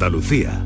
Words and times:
Andalucía. 0.00 0.64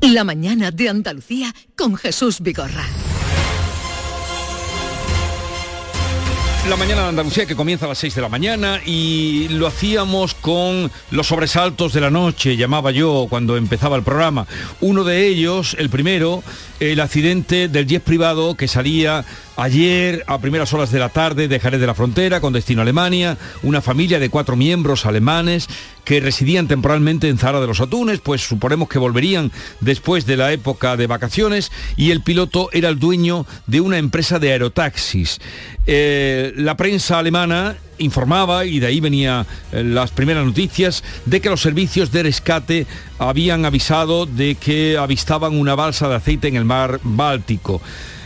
La 0.00 0.24
mañana 0.24 0.72
de 0.72 0.88
Andalucía 0.88 1.54
con 1.76 1.94
Jesús 1.94 2.40
Vigorra. 2.40 2.84
La 6.68 6.74
mañana 6.74 7.02
de 7.02 7.08
Andalucía 7.10 7.46
que 7.46 7.54
comienza 7.54 7.86
a 7.86 7.88
las 7.90 7.98
6 7.98 8.16
de 8.16 8.22
la 8.22 8.28
mañana 8.28 8.80
y 8.84 9.46
lo 9.50 9.68
hacíamos 9.68 10.34
con 10.34 10.90
los 11.12 11.26
sobresaltos 11.28 11.92
de 11.92 12.00
la 12.00 12.10
noche, 12.10 12.56
llamaba 12.56 12.90
yo 12.90 13.28
cuando 13.30 13.56
empezaba 13.56 13.96
el 13.96 14.02
programa. 14.02 14.48
Uno 14.80 15.04
de 15.04 15.28
ellos, 15.28 15.76
el 15.78 15.88
primero, 15.88 16.42
el 16.80 16.98
accidente 16.98 17.68
del 17.68 17.86
jet 17.86 18.02
privado 18.02 18.56
que 18.56 18.66
salía 18.66 19.24
ayer 19.56 20.24
a 20.26 20.38
primeras 20.38 20.72
horas 20.72 20.90
de 20.90 20.98
la 20.98 21.08
tarde 21.08 21.48
de 21.48 21.60
Jerez 21.60 21.80
de 21.80 21.86
la 21.86 21.94
Frontera 21.94 22.40
con 22.40 22.52
destino 22.52 22.80
a 22.80 22.82
Alemania, 22.82 23.38
una 23.62 23.80
familia 23.80 24.18
de 24.18 24.30
cuatro 24.30 24.56
miembros 24.56 25.06
alemanes 25.06 25.68
que 26.04 26.20
residían 26.20 26.68
temporalmente 26.68 27.28
en 27.28 27.38
Zara 27.38 27.60
de 27.60 27.66
los 27.66 27.80
Atunes, 27.80 28.20
pues 28.20 28.40
suponemos 28.42 28.88
que 28.88 28.98
volverían 28.98 29.52
después 29.80 30.26
de 30.26 30.36
la 30.36 30.52
época 30.52 30.96
de 30.96 31.06
vacaciones 31.06 31.70
y 31.96 32.10
el 32.10 32.22
piloto 32.22 32.70
era 32.72 32.88
el 32.88 32.98
dueño 32.98 33.46
de 33.66 33.80
una 33.80 33.98
empresa 33.98 34.38
de 34.38 34.52
aerotaxis. 34.52 35.40
Eh, 35.86 36.52
la 36.56 36.76
prensa 36.76 37.18
alemana 37.18 37.76
informaba, 37.98 38.64
y 38.64 38.80
de 38.80 38.86
ahí 38.86 39.00
venían 39.00 39.46
eh, 39.72 39.84
las 39.84 40.10
primeras 40.10 40.44
noticias, 40.44 41.04
de 41.24 41.40
que 41.40 41.50
los 41.50 41.60
servicios 41.60 42.10
de 42.10 42.24
rescate 42.24 42.86
habían 43.18 43.64
avisado 43.64 44.26
de 44.26 44.56
que 44.56 44.96
avistaban 44.98 45.58
una 45.58 45.74
balsa 45.74 46.08
de 46.08 46.16
aceite 46.16 46.48
en 46.48 46.56
el 46.56 46.64
mar 46.64 47.00
Báltico. 47.02 47.80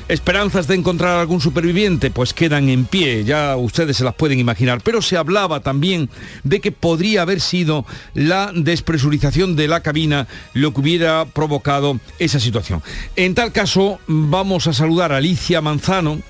Esperanzas 0.09 0.69
de 0.69 0.77
encontrar 0.77 1.19
algún 1.19 1.41
superviviente 1.41 2.13
pues 2.13 2.33
quedan 2.33 2.69
en 2.69 2.85
pie, 2.85 3.25
ya 3.25 3.57
ustedes 3.57 3.97
se 3.97 4.05
las 4.05 4.15
pueden 4.15 4.39
imaginar, 4.39 4.81
pero 4.85 5.03
se 5.03 5.17
hablaba 5.17 5.61
también 5.61 6.09
de 6.45 6.61
que 6.61 6.71
podría 6.71 7.23
haber 7.23 7.41
sido 7.41 7.85
la 8.15 8.53
despresurización 8.55 9.57
de 9.57 9.67
la 9.67 9.81
cabina 9.81 10.29
lo 10.55 10.73
que 10.73 10.81
hubiera 10.81 11.25
provocado 11.25 11.99
esa 12.21 12.39
situación. 12.39 12.85
En 13.17 13.35
tal 13.35 13.51
caso, 13.51 13.99
vamos 14.07 14.69
a 14.69 14.73
saludar 14.73 15.11
a 15.11 15.17
Alicia 15.17 15.61
Manzano, 15.61 16.21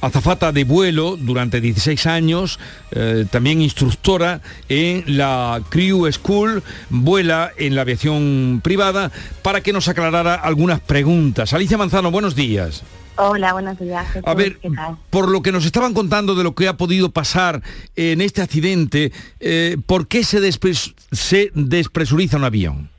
azafata 0.00 0.52
de 0.52 0.62
vuelo 0.62 1.16
durante 1.16 1.60
16 1.60 2.06
años, 2.06 2.60
eh, 2.92 3.26
también 3.28 3.60
instructora 3.60 4.42
en 4.68 5.02
la 5.06 5.60
Crew 5.70 6.08
School, 6.12 6.62
vuela 6.88 7.50
en 7.56 7.74
la 7.74 7.80
aviación 7.80 8.60
privada, 8.62 9.10
para 9.42 9.60
que 9.60 9.72
nos 9.72 9.88
aclarara 9.88 10.36
algunas 10.36 10.78
preguntas. 10.78 11.52
Alicia 11.52 11.76
Manzano, 11.76 12.12
buenos 12.12 12.36
días. 12.36 12.84
Hola, 13.20 13.52
buenos 13.52 13.76
días. 13.80 14.06
A 14.24 14.34
ver, 14.34 14.60
por 15.10 15.28
lo 15.28 15.42
que 15.42 15.50
nos 15.50 15.66
estaban 15.66 15.92
contando 15.92 16.36
de 16.36 16.44
lo 16.44 16.54
que 16.54 16.68
ha 16.68 16.76
podido 16.76 17.10
pasar 17.10 17.62
en 17.96 18.20
este 18.20 18.42
accidente, 18.42 19.12
eh, 19.40 19.76
¿por 19.86 20.06
qué 20.06 20.22
se, 20.22 20.38
se 21.10 21.50
despresuriza 21.52 22.36
un 22.36 22.44
avión? 22.44 22.90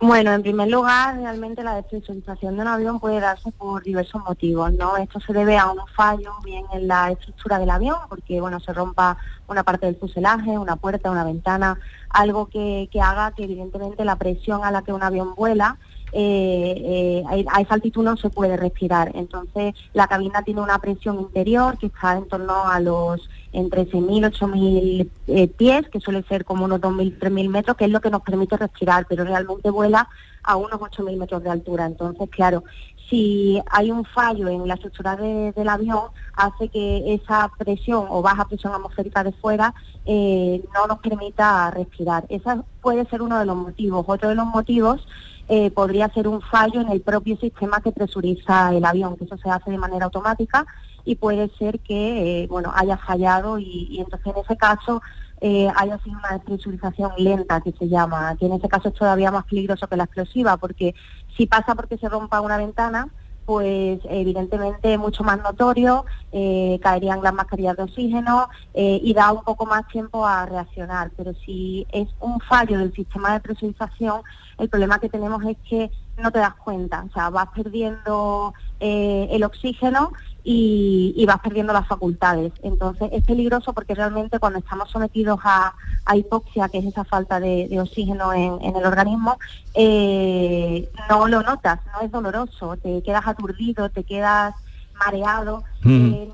Bueno, 0.00 0.32
en 0.32 0.40
primer 0.40 0.68
lugar, 0.68 1.16
realmente 1.16 1.62
la 1.62 1.74
despresurización 1.74 2.56
de 2.56 2.62
un 2.62 2.68
avión 2.68 3.00
puede 3.00 3.20
darse 3.20 3.52
por 3.52 3.82
diversos 3.82 4.22
motivos, 4.24 4.72
¿no? 4.72 4.96
Esto 4.96 5.20
se 5.20 5.34
debe 5.34 5.58
a 5.58 5.70
un 5.70 5.86
fallo 5.94 6.32
bien 6.42 6.64
en 6.72 6.88
la 6.88 7.10
estructura 7.10 7.58
del 7.58 7.68
avión, 7.68 7.98
porque 8.08 8.40
bueno, 8.40 8.60
se 8.60 8.72
rompa 8.72 9.18
una 9.46 9.62
parte 9.62 9.84
del 9.84 9.96
fuselaje, 9.96 10.56
una 10.56 10.76
puerta, 10.76 11.10
una 11.10 11.24
ventana, 11.24 11.78
algo 12.08 12.48
que, 12.48 12.88
que 12.90 13.02
haga 13.02 13.32
que 13.32 13.44
evidentemente 13.44 14.06
la 14.06 14.16
presión 14.16 14.64
a 14.64 14.70
la 14.70 14.80
que 14.80 14.94
un 14.94 15.02
avión 15.02 15.34
vuela 15.34 15.76
eh, 16.12 17.22
eh, 17.24 17.44
a 17.48 17.60
esa 17.60 17.74
altitud 17.74 18.02
no 18.02 18.16
se 18.16 18.30
puede 18.30 18.56
respirar. 18.56 19.12
Entonces, 19.14 19.74
la 19.92 20.06
cabina 20.06 20.42
tiene 20.42 20.60
una 20.60 20.78
presión 20.78 21.20
interior 21.20 21.78
que 21.78 21.86
está 21.86 22.16
en 22.16 22.28
torno 22.28 22.66
a 22.66 22.80
los 22.80 23.28
entre 23.52 23.88
6.000, 23.88 24.30
8.000 24.30 25.10
eh, 25.26 25.48
pies, 25.48 25.88
que 25.88 26.00
suele 26.00 26.22
ser 26.24 26.44
como 26.44 26.64
unos 26.64 26.80
2.000, 26.80 27.18
3.000 27.18 27.48
metros, 27.48 27.76
que 27.76 27.84
es 27.84 27.90
lo 27.90 28.00
que 28.00 28.10
nos 28.10 28.22
permite 28.22 28.56
respirar, 28.56 29.06
pero 29.08 29.24
realmente 29.24 29.70
vuela 29.70 30.08
a 30.42 30.56
unos 30.56 30.80
8.000 30.80 31.16
metros 31.16 31.42
de 31.42 31.50
altura. 31.50 31.86
Entonces, 31.86 32.28
claro, 32.30 32.64
si 33.10 33.60
hay 33.70 33.90
un 33.90 34.04
fallo 34.04 34.48
en 34.48 34.66
la 34.66 34.74
estructura 34.74 35.16
del 35.16 35.68
avión, 35.68 36.04
hace 36.34 36.68
que 36.68 37.12
esa 37.12 37.50
presión 37.58 38.06
o 38.08 38.22
baja 38.22 38.46
presión 38.46 38.72
atmosférica 38.72 39.24
de 39.24 39.32
fuera 39.32 39.74
eh, 40.06 40.62
no 40.72 40.86
nos 40.86 41.00
permita 41.00 41.70
respirar. 41.72 42.24
Ese 42.28 42.62
puede 42.80 43.04
ser 43.06 43.20
uno 43.20 43.38
de 43.38 43.44
los 43.44 43.56
motivos. 43.56 44.04
Otro 44.06 44.28
de 44.28 44.36
los 44.36 44.46
motivos 44.46 45.06
eh, 45.48 45.72
podría 45.72 46.08
ser 46.10 46.28
un 46.28 46.40
fallo 46.40 46.80
en 46.80 46.90
el 46.90 47.00
propio 47.00 47.36
sistema 47.36 47.80
que 47.80 47.90
presuriza 47.90 48.72
el 48.72 48.84
avión, 48.84 49.16
que 49.16 49.24
eso 49.24 49.36
se 49.36 49.50
hace 49.50 49.72
de 49.72 49.78
manera 49.78 50.04
automática 50.04 50.64
y 51.04 51.16
puede 51.16 51.50
ser 51.58 51.80
que 51.80 52.42
eh, 52.42 52.46
bueno 52.46 52.72
haya 52.74 52.96
fallado 52.96 53.58
y, 53.58 53.98
entonces 53.98 54.26
en 54.32 54.42
ese 54.42 54.56
caso 54.56 55.02
eh, 55.40 55.68
haya 55.76 55.98
sido 55.98 56.18
una 56.18 56.32
despresurización 56.32 57.12
lenta 57.18 57.60
que 57.60 57.72
se 57.72 57.88
llama, 57.88 58.36
que 58.36 58.46
en 58.46 58.52
ese 58.52 58.68
caso 58.68 58.88
es 58.88 58.94
todavía 58.94 59.30
más 59.30 59.44
peligroso 59.44 59.86
que 59.86 59.96
la 59.96 60.04
explosiva, 60.04 60.56
porque 60.56 60.94
si 61.36 61.46
pasa 61.46 61.74
porque 61.74 61.96
se 61.98 62.08
rompa 62.08 62.40
una 62.40 62.58
ventana, 62.58 63.08
pues 63.46 63.98
evidentemente 64.04 64.96
mucho 64.96 65.24
más 65.24 65.42
notorio, 65.42 66.04
eh, 66.30 66.78
caerían 66.82 67.22
las 67.22 67.34
mascarillas 67.34 67.76
de 67.76 67.82
oxígeno 67.82 68.48
eh, 68.74 69.00
y 69.02 69.12
da 69.12 69.32
un 69.32 69.42
poco 69.42 69.66
más 69.66 69.88
tiempo 69.88 70.24
a 70.24 70.46
reaccionar. 70.46 71.10
Pero 71.16 71.32
si 71.44 71.84
es 71.90 72.06
un 72.20 72.38
fallo 72.40 72.78
del 72.78 72.92
sistema 72.92 73.32
de 73.32 73.40
presurización, 73.40 74.22
el 74.58 74.68
problema 74.68 75.00
que 75.00 75.08
tenemos 75.08 75.42
es 75.44 75.56
que 75.68 75.90
no 76.16 76.30
te 76.30 76.38
das 76.38 76.54
cuenta, 76.54 77.04
o 77.08 77.12
sea, 77.12 77.30
vas 77.30 77.48
perdiendo 77.54 78.54
eh, 78.80 79.28
el 79.30 79.44
oxígeno 79.44 80.12
y, 80.42 81.24
vas 81.26 81.40
perdiendo 81.40 81.72
las 81.72 81.86
facultades. 81.86 82.52
Entonces 82.62 83.10
es 83.12 83.24
peligroso 83.24 83.72
porque 83.72 83.94
realmente 83.94 84.38
cuando 84.38 84.58
estamos 84.58 84.90
sometidos 84.90 85.38
a, 85.44 85.74
hipoxia, 86.14 86.68
que 86.68 86.78
es 86.78 86.86
esa 86.86 87.04
falta 87.04 87.38
de, 87.38 87.68
oxígeno 87.80 88.32
en, 88.32 88.76
el 88.76 88.84
organismo, 88.84 89.38
eh, 89.74 90.90
no 91.08 91.28
lo 91.28 91.42
notas, 91.42 91.80
no 91.92 92.00
es 92.04 92.10
doloroso, 92.10 92.76
te 92.76 93.02
quedas 93.02 93.26
aturdido, 93.26 93.90
te 93.90 94.02
quedas 94.02 94.54
mareado. 94.94 95.62
Mm. 95.82 96.12
Eh, 96.14 96.32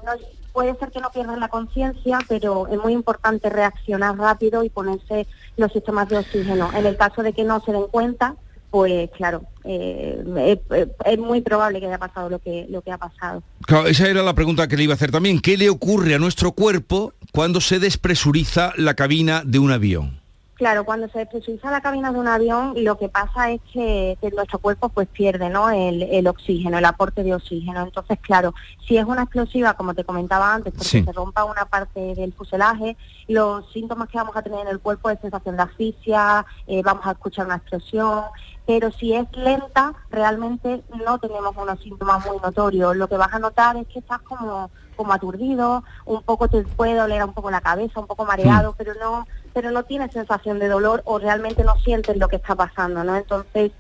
puede 0.53 0.75
ser 0.77 0.91
que 0.91 1.01
no 1.01 1.11
pierdas 1.11 1.39
la 1.39 1.49
conciencia, 1.49 2.19
pero 2.29 2.67
es 2.69 2.79
muy 2.79 2.95
importante 2.95 3.51
reaccionar 3.51 4.17
rápido 4.17 4.65
y 4.65 4.71
ponerse 4.71 5.27
los 5.59 5.71
sistemas 5.71 6.09
de 6.09 6.19
oxígeno. 6.19 6.71
En 6.75 6.87
el 6.87 6.97
caso 6.97 7.23
de 7.23 7.35
que 7.35 7.45
no 7.45 7.61
se 7.61 7.73
den 7.73 7.87
cuenta, 7.91 8.37
pues 8.77 9.09
claro, 9.17 9.43
eh, 9.65 10.59
es, 11.07 11.19
muy 11.19 11.41
probable 11.41 11.81
que 11.81 11.87
haya 11.87 11.97
pasado 11.97 12.29
lo 12.29 12.39
que, 12.39 12.67
lo 12.69 12.83
que 12.83 12.93
ha 12.93 12.99
pasado. 12.99 13.43
Claro, 13.63 13.87
esa 13.87 14.07
era 14.07 14.23
la 14.23 14.35
pregunta 14.35 14.69
que 14.69 14.77
le 14.77 14.83
iba 14.83 14.93
a 14.93 14.97
hacer 14.97 15.11
también. 15.11 15.41
¿Qué 15.41 15.57
le 15.57 15.71
ocurre 15.71 16.15
a 16.15 16.19
nuestro 16.19 16.53
cuerpo 16.53 17.15
cuando 17.33 17.63
se 17.63 17.79
despresuriza 17.79 18.75
la 18.77 18.93
cabina 18.93 19.41
de 19.47 19.61
un 19.61 19.73
avión? 19.73 20.21
Claro, 20.57 20.85
cuando 20.85 21.07
se 21.09 21.19
despresuriza 21.19 21.71
la 21.71 21.83
cabina 21.83 22.11
de 22.11 22.19
un 22.19 22.29
avión, 22.29 22.73
lo 22.77 22.97
que 22.97 23.11
pasa 23.11 23.51
es 23.51 23.61
que, 23.71 24.17
nuestro 24.35 24.59
cuerpo 24.59 24.89
pues 24.89 25.07
pierde 25.07 25.51
¿no? 25.51 25.69
el, 25.69 26.27
oxígeno, 26.27 26.79
el 26.79 26.85
aporte 26.87 27.23
de 27.23 27.35
oxígeno. 27.35 27.83
Entonces, 27.83 28.19
claro, 28.23 28.55
si 28.87 28.97
es 28.97 29.05
una 29.05 29.25
explosiva, 29.25 29.75
como 29.75 29.93
te 29.93 30.05
comentaba 30.05 30.55
antes, 30.55 30.73
porque 30.73 31.05
se 31.05 31.13
rompa 31.13 31.45
una 31.45 31.67
parte 31.67 32.15
del 32.15 32.33
fuselaje, 32.33 32.97
los 33.29 33.71
síntomas 33.71 34.09
que 34.09 34.17
vamos 34.17 34.35
a 34.35 34.41
tener 34.41 34.61
en 34.61 34.69
el 34.69 34.81
cuerpo 34.81 35.11
es 35.11 35.21
sensación 35.21 35.59
de 35.59 35.65
asfixia, 35.65 36.47
eh, 36.67 36.81
vamos 36.83 37.07
a 37.07 37.13
escuchar 37.13 37.45
una 37.45 37.57
explosión, 37.57 38.25
pero 38.67 38.91
si 38.93 39.13
es 39.13 39.27
lenta, 39.37 39.93
realmente 40.11 40.83
no 41.05 41.19
tenemos 41.19 41.55
unos 41.55 41.81
síntomas 41.83 42.25
muy 42.27 42.39
notorios. 42.39 42.97
Lo 42.97 43.09
que 43.09 43.19
vas 43.19 43.33
a 43.35 43.39
notar 43.39 43.77
es 43.77 43.87
que 43.89 43.99
estás 43.99 44.21
como, 44.23 44.71
como 44.97 45.13
aturdido, 45.13 45.85
un 46.07 46.23
poco 46.23 46.49
te 46.49 46.63
puede 46.63 46.95
doler 46.95 47.23
un 47.25 47.35
poco 47.35 47.51
la 47.51 47.61
cabeza, 47.61 48.01
un 48.01 48.07
poco 48.07 48.25
mareado, 48.25 48.73
mm. 48.73 48.75
pero 48.79 48.95
no 48.95 49.27
pero 49.57 49.71
no 49.71 49.85
tienes 49.85 50.13
sensación 50.13 50.59
de 50.59 50.69
dolor 50.69 51.01
o 51.07 51.19
realmente 51.19 51.65
no 51.65 51.79
sientes 51.79 52.19
lo 52.19 52.29
que 52.29 52.37
está 52.37 52.55
pasando, 52.55 53.03
¿no? 53.05 53.17
Entonces, 53.17 53.73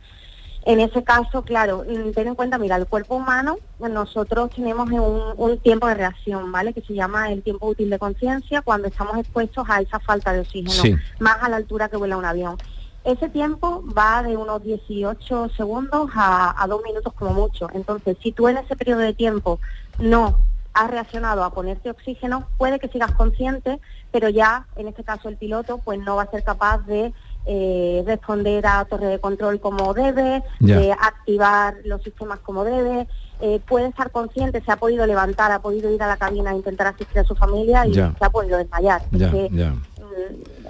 en 0.64 0.80
ese 0.80 1.04
caso, 1.04 1.42
claro, 1.42 1.84
mm, 1.86 2.12
ten 2.12 2.28
en 2.28 2.34
cuenta, 2.34 2.56
mira, 2.56 2.76
el 2.76 2.86
cuerpo 2.86 3.16
humano, 3.16 3.58
nosotros 3.78 4.52
tenemos 4.56 4.88
un, 4.90 5.58
tiempo 5.58 5.86
de 5.86 5.96
reacción, 5.96 6.50
¿vale? 6.50 6.72
Que 6.72 6.80
se 6.80 6.94
llama 6.94 7.30
el 7.30 7.42
tiempo 7.42 7.66
útil 7.66 7.90
de 7.90 7.98
conciencia 7.98 8.62
cuando 8.62 8.88
estamos 8.88 9.18
expuestos 9.18 9.66
a 9.68 9.82
esa 9.82 10.00
falta 10.00 10.32
de 10.32 10.40
oxígeno, 10.40 10.98
más 11.18 11.42
a 11.42 11.50
la 11.50 11.56
altura 11.56 11.90
que 11.90 11.98
vuela 11.98 12.16
un 12.16 12.24
avión. 12.24 12.56
Ese 13.04 13.28
tiempo 13.28 13.84
va 13.86 14.22
de 14.22 14.34
unos 14.34 14.62
18 14.62 15.50
segundos 15.50 16.08
a, 16.14 16.54
a 16.56 16.66
dos 16.68 16.80
minutos 16.84 17.12
como 17.12 17.34
mucho. 17.34 17.68
Entonces, 17.74 18.16
si 18.22 18.32
tú 18.32 18.48
en 18.48 18.56
ese 18.56 18.76
periodo 18.76 19.00
de 19.00 19.12
tiempo 19.12 19.60
no 19.98 20.38
has 20.76 20.90
reaccionado 20.90 21.42
a 21.42 21.50
ponerte 21.50 21.90
oxígeno, 21.90 22.48
puede 22.58 22.78
que 22.78 22.88
sigas 22.88 23.12
consciente, 23.12 23.80
pero 24.12 24.28
ya 24.28 24.66
en 24.76 24.88
este 24.88 25.04
caso 25.04 25.28
el 25.28 25.36
piloto 25.36 25.78
pues 25.78 25.98
no 25.98 26.16
va 26.16 26.24
a 26.24 26.30
ser 26.30 26.44
capaz 26.44 26.78
de 26.86 27.14
eh, 27.46 28.02
responder 28.06 28.66
a 28.66 28.84
torre 28.84 29.06
de 29.06 29.18
control 29.18 29.58
como 29.58 29.94
debe, 29.94 30.42
de 30.60 30.92
activar 30.92 31.76
los 31.84 32.02
sistemas 32.02 32.40
como 32.40 32.64
debe, 32.64 33.08
eh, 33.40 33.60
puede 33.66 33.88
estar 33.88 34.10
consciente, 34.10 34.62
se 34.62 34.72
ha 34.72 34.76
podido 34.76 35.06
levantar, 35.06 35.52
ha 35.52 35.60
podido 35.60 35.92
ir 35.92 36.02
a 36.02 36.06
la 36.06 36.16
cabina 36.16 36.50
a 36.50 36.54
intentar 36.54 36.86
asistir 36.86 37.18
a 37.18 37.24
su 37.24 37.34
familia 37.34 37.86
y 37.86 37.94
se 37.94 38.02
ha 38.02 38.30
podido 38.30 38.58
desmayar. 38.58 39.02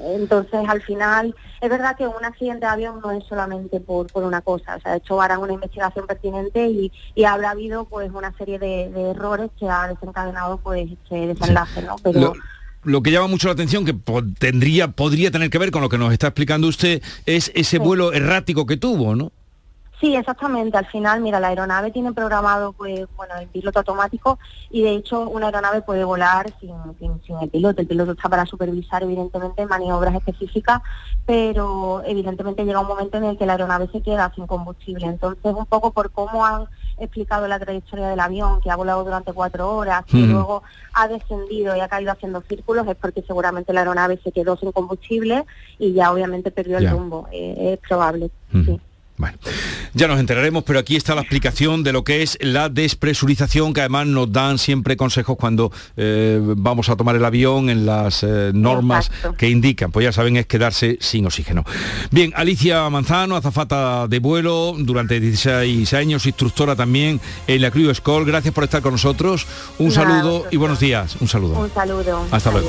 Entonces, 0.04 0.68
al 0.68 0.82
final, 0.82 1.34
es 1.60 1.70
verdad 1.70 1.96
que 1.96 2.06
un 2.06 2.24
accidente 2.24 2.66
de 2.66 2.72
avión 2.72 3.00
no 3.02 3.12
es 3.12 3.24
solamente 3.24 3.80
por, 3.80 4.06
por 4.08 4.24
una 4.24 4.40
cosa. 4.40 4.76
O 4.76 4.80
sea, 4.80 4.92
de 4.92 4.98
hecho, 4.98 5.20
harán 5.20 5.40
una 5.40 5.52
investigación 5.52 6.06
pertinente 6.06 6.66
y, 6.66 6.92
y 7.14 7.24
habrá 7.24 7.50
habido 7.50 7.84
pues 7.84 8.10
una 8.12 8.32
serie 8.36 8.58
de, 8.58 9.10
errores 9.10 9.50
que 9.58 9.68
ha 9.68 9.88
desencadenado 9.88 10.58
pues 10.58 10.90
este 10.90 11.28
desenlace, 11.28 11.82
¿no? 11.82 11.96
Pero 12.02 12.34
lo 12.82 13.02
que 13.02 13.10
llama 13.10 13.26
mucho 13.26 13.48
la 13.48 13.54
atención, 13.54 13.84
que 13.84 13.94
tendría, 14.38 14.88
podría 14.88 15.30
tener 15.30 15.50
que 15.50 15.58
ver 15.58 15.70
con 15.70 15.82
lo 15.82 15.88
que 15.88 15.98
nos 15.98 16.12
está 16.12 16.28
explicando 16.28 16.68
usted, 16.68 17.02
es 17.26 17.50
ese 17.54 17.78
vuelo 17.78 18.12
errático 18.12 18.64
que 18.64 18.76
tuvo, 18.76 19.14
¿no? 19.14 19.32
Sí, 20.00 20.14
exactamente. 20.14 20.76
Al 20.76 20.86
final, 20.86 21.20
mira, 21.22 21.40
la 21.40 21.48
aeronave 21.48 21.90
tiene 21.90 22.12
programado, 22.12 22.74
pues, 22.74 23.06
bueno, 23.16 23.34
el 23.40 23.48
piloto 23.48 23.78
automático 23.78 24.38
y 24.70 24.82
de 24.82 24.90
hecho 24.90 25.22
una 25.22 25.46
aeronave 25.46 25.80
puede 25.80 26.04
volar 26.04 26.52
sin, 26.60 26.74
sin, 27.24 27.38
el 27.40 27.48
piloto. 27.48 27.80
El 27.80 27.86
piloto 27.86 28.12
está 28.12 28.28
para 28.28 28.44
supervisar, 28.44 29.02
evidentemente, 29.02 29.64
maniobras 29.64 30.14
específicas, 30.14 30.82
pero 31.24 32.02
evidentemente 32.04 32.64
llega 32.64 32.80
un 32.80 32.88
momento 32.88 33.16
en 33.16 33.24
el 33.24 33.38
que 33.38 33.46
la 33.46 33.52
aeronave 33.52 33.88
se 33.88 34.02
queda 34.02 34.30
sin 34.34 34.46
combustible. 34.46 35.06
Entonces, 35.06 35.54
un 35.54 35.66
poco 35.66 35.92
por 35.92 36.10
cómo 36.10 36.44
han 36.44 36.66
explicado 36.98 37.48
la 37.48 37.58
trayectoria 37.58 38.08
del 38.08 38.20
avión, 38.20 38.60
que 38.60 38.70
ha 38.70 38.76
volado 38.76 39.02
durante 39.02 39.32
cuatro 39.32 39.74
horas, 39.76 40.04
y 40.08 40.26
luego 40.26 40.62
ha 40.92 41.08
descendido 41.08 41.74
y 41.74 41.80
ha 41.80 41.88
caído 41.88 42.12
haciendo 42.12 42.42
círculos, 42.42 42.86
es 42.86 42.96
porque 42.96 43.22
seguramente 43.22 43.72
la 43.72 43.80
aeronave 43.80 44.18
se 44.22 44.32
quedó 44.32 44.56
sin 44.56 44.72
combustible 44.72 45.44
y 45.78 45.94
ya 45.94 46.12
obviamente 46.12 46.50
perdió 46.50 46.76
el 46.78 46.90
rumbo. 46.90 47.28
Eh, 47.32 47.72
es 47.72 47.88
probable, 47.88 48.30
sí. 48.52 48.78
Bueno, 49.18 49.38
ya 49.94 50.08
nos 50.08 50.20
enteraremos, 50.20 50.64
pero 50.64 50.78
aquí 50.78 50.94
está 50.94 51.14
la 51.14 51.22
explicación 51.22 51.82
de 51.82 51.92
lo 51.92 52.04
que 52.04 52.22
es 52.22 52.36
la 52.40 52.68
despresurización, 52.68 53.72
que 53.72 53.80
además 53.80 54.06
nos 54.06 54.30
dan 54.30 54.58
siempre 54.58 54.96
consejos 54.96 55.36
cuando 55.38 55.72
eh, 55.96 56.38
vamos 56.42 56.90
a 56.90 56.96
tomar 56.96 57.16
el 57.16 57.24
avión 57.24 57.70
en 57.70 57.86
las 57.86 58.22
eh, 58.22 58.50
normas 58.52 59.10
que 59.38 59.48
indican. 59.48 59.90
Pues 59.92 60.04
ya 60.04 60.12
saben, 60.12 60.36
es 60.36 60.46
quedarse 60.46 60.98
sin 61.00 61.24
oxígeno. 61.24 61.64
Bien, 62.10 62.32
Alicia 62.36 62.88
Manzano, 62.90 63.36
azafata 63.36 64.06
de 64.06 64.18
vuelo 64.18 64.74
durante 64.78 65.18
16 65.18 65.92
años, 65.94 66.26
instructora 66.26 66.76
también 66.76 67.20
en 67.46 67.62
la 67.62 67.70
Crew 67.70 67.94
School. 67.94 68.26
Gracias 68.26 68.52
por 68.52 68.64
estar 68.64 68.82
con 68.82 68.92
nosotros. 68.92 69.46
Un 69.78 69.92
saludo 69.92 70.44
y 70.50 70.56
buenos 70.58 70.78
días. 70.78 71.16
Un 71.20 71.28
saludo. 71.28 71.58
Un 71.58 71.72
saludo. 71.72 72.26
Hasta 72.30 72.50
luego. 72.50 72.68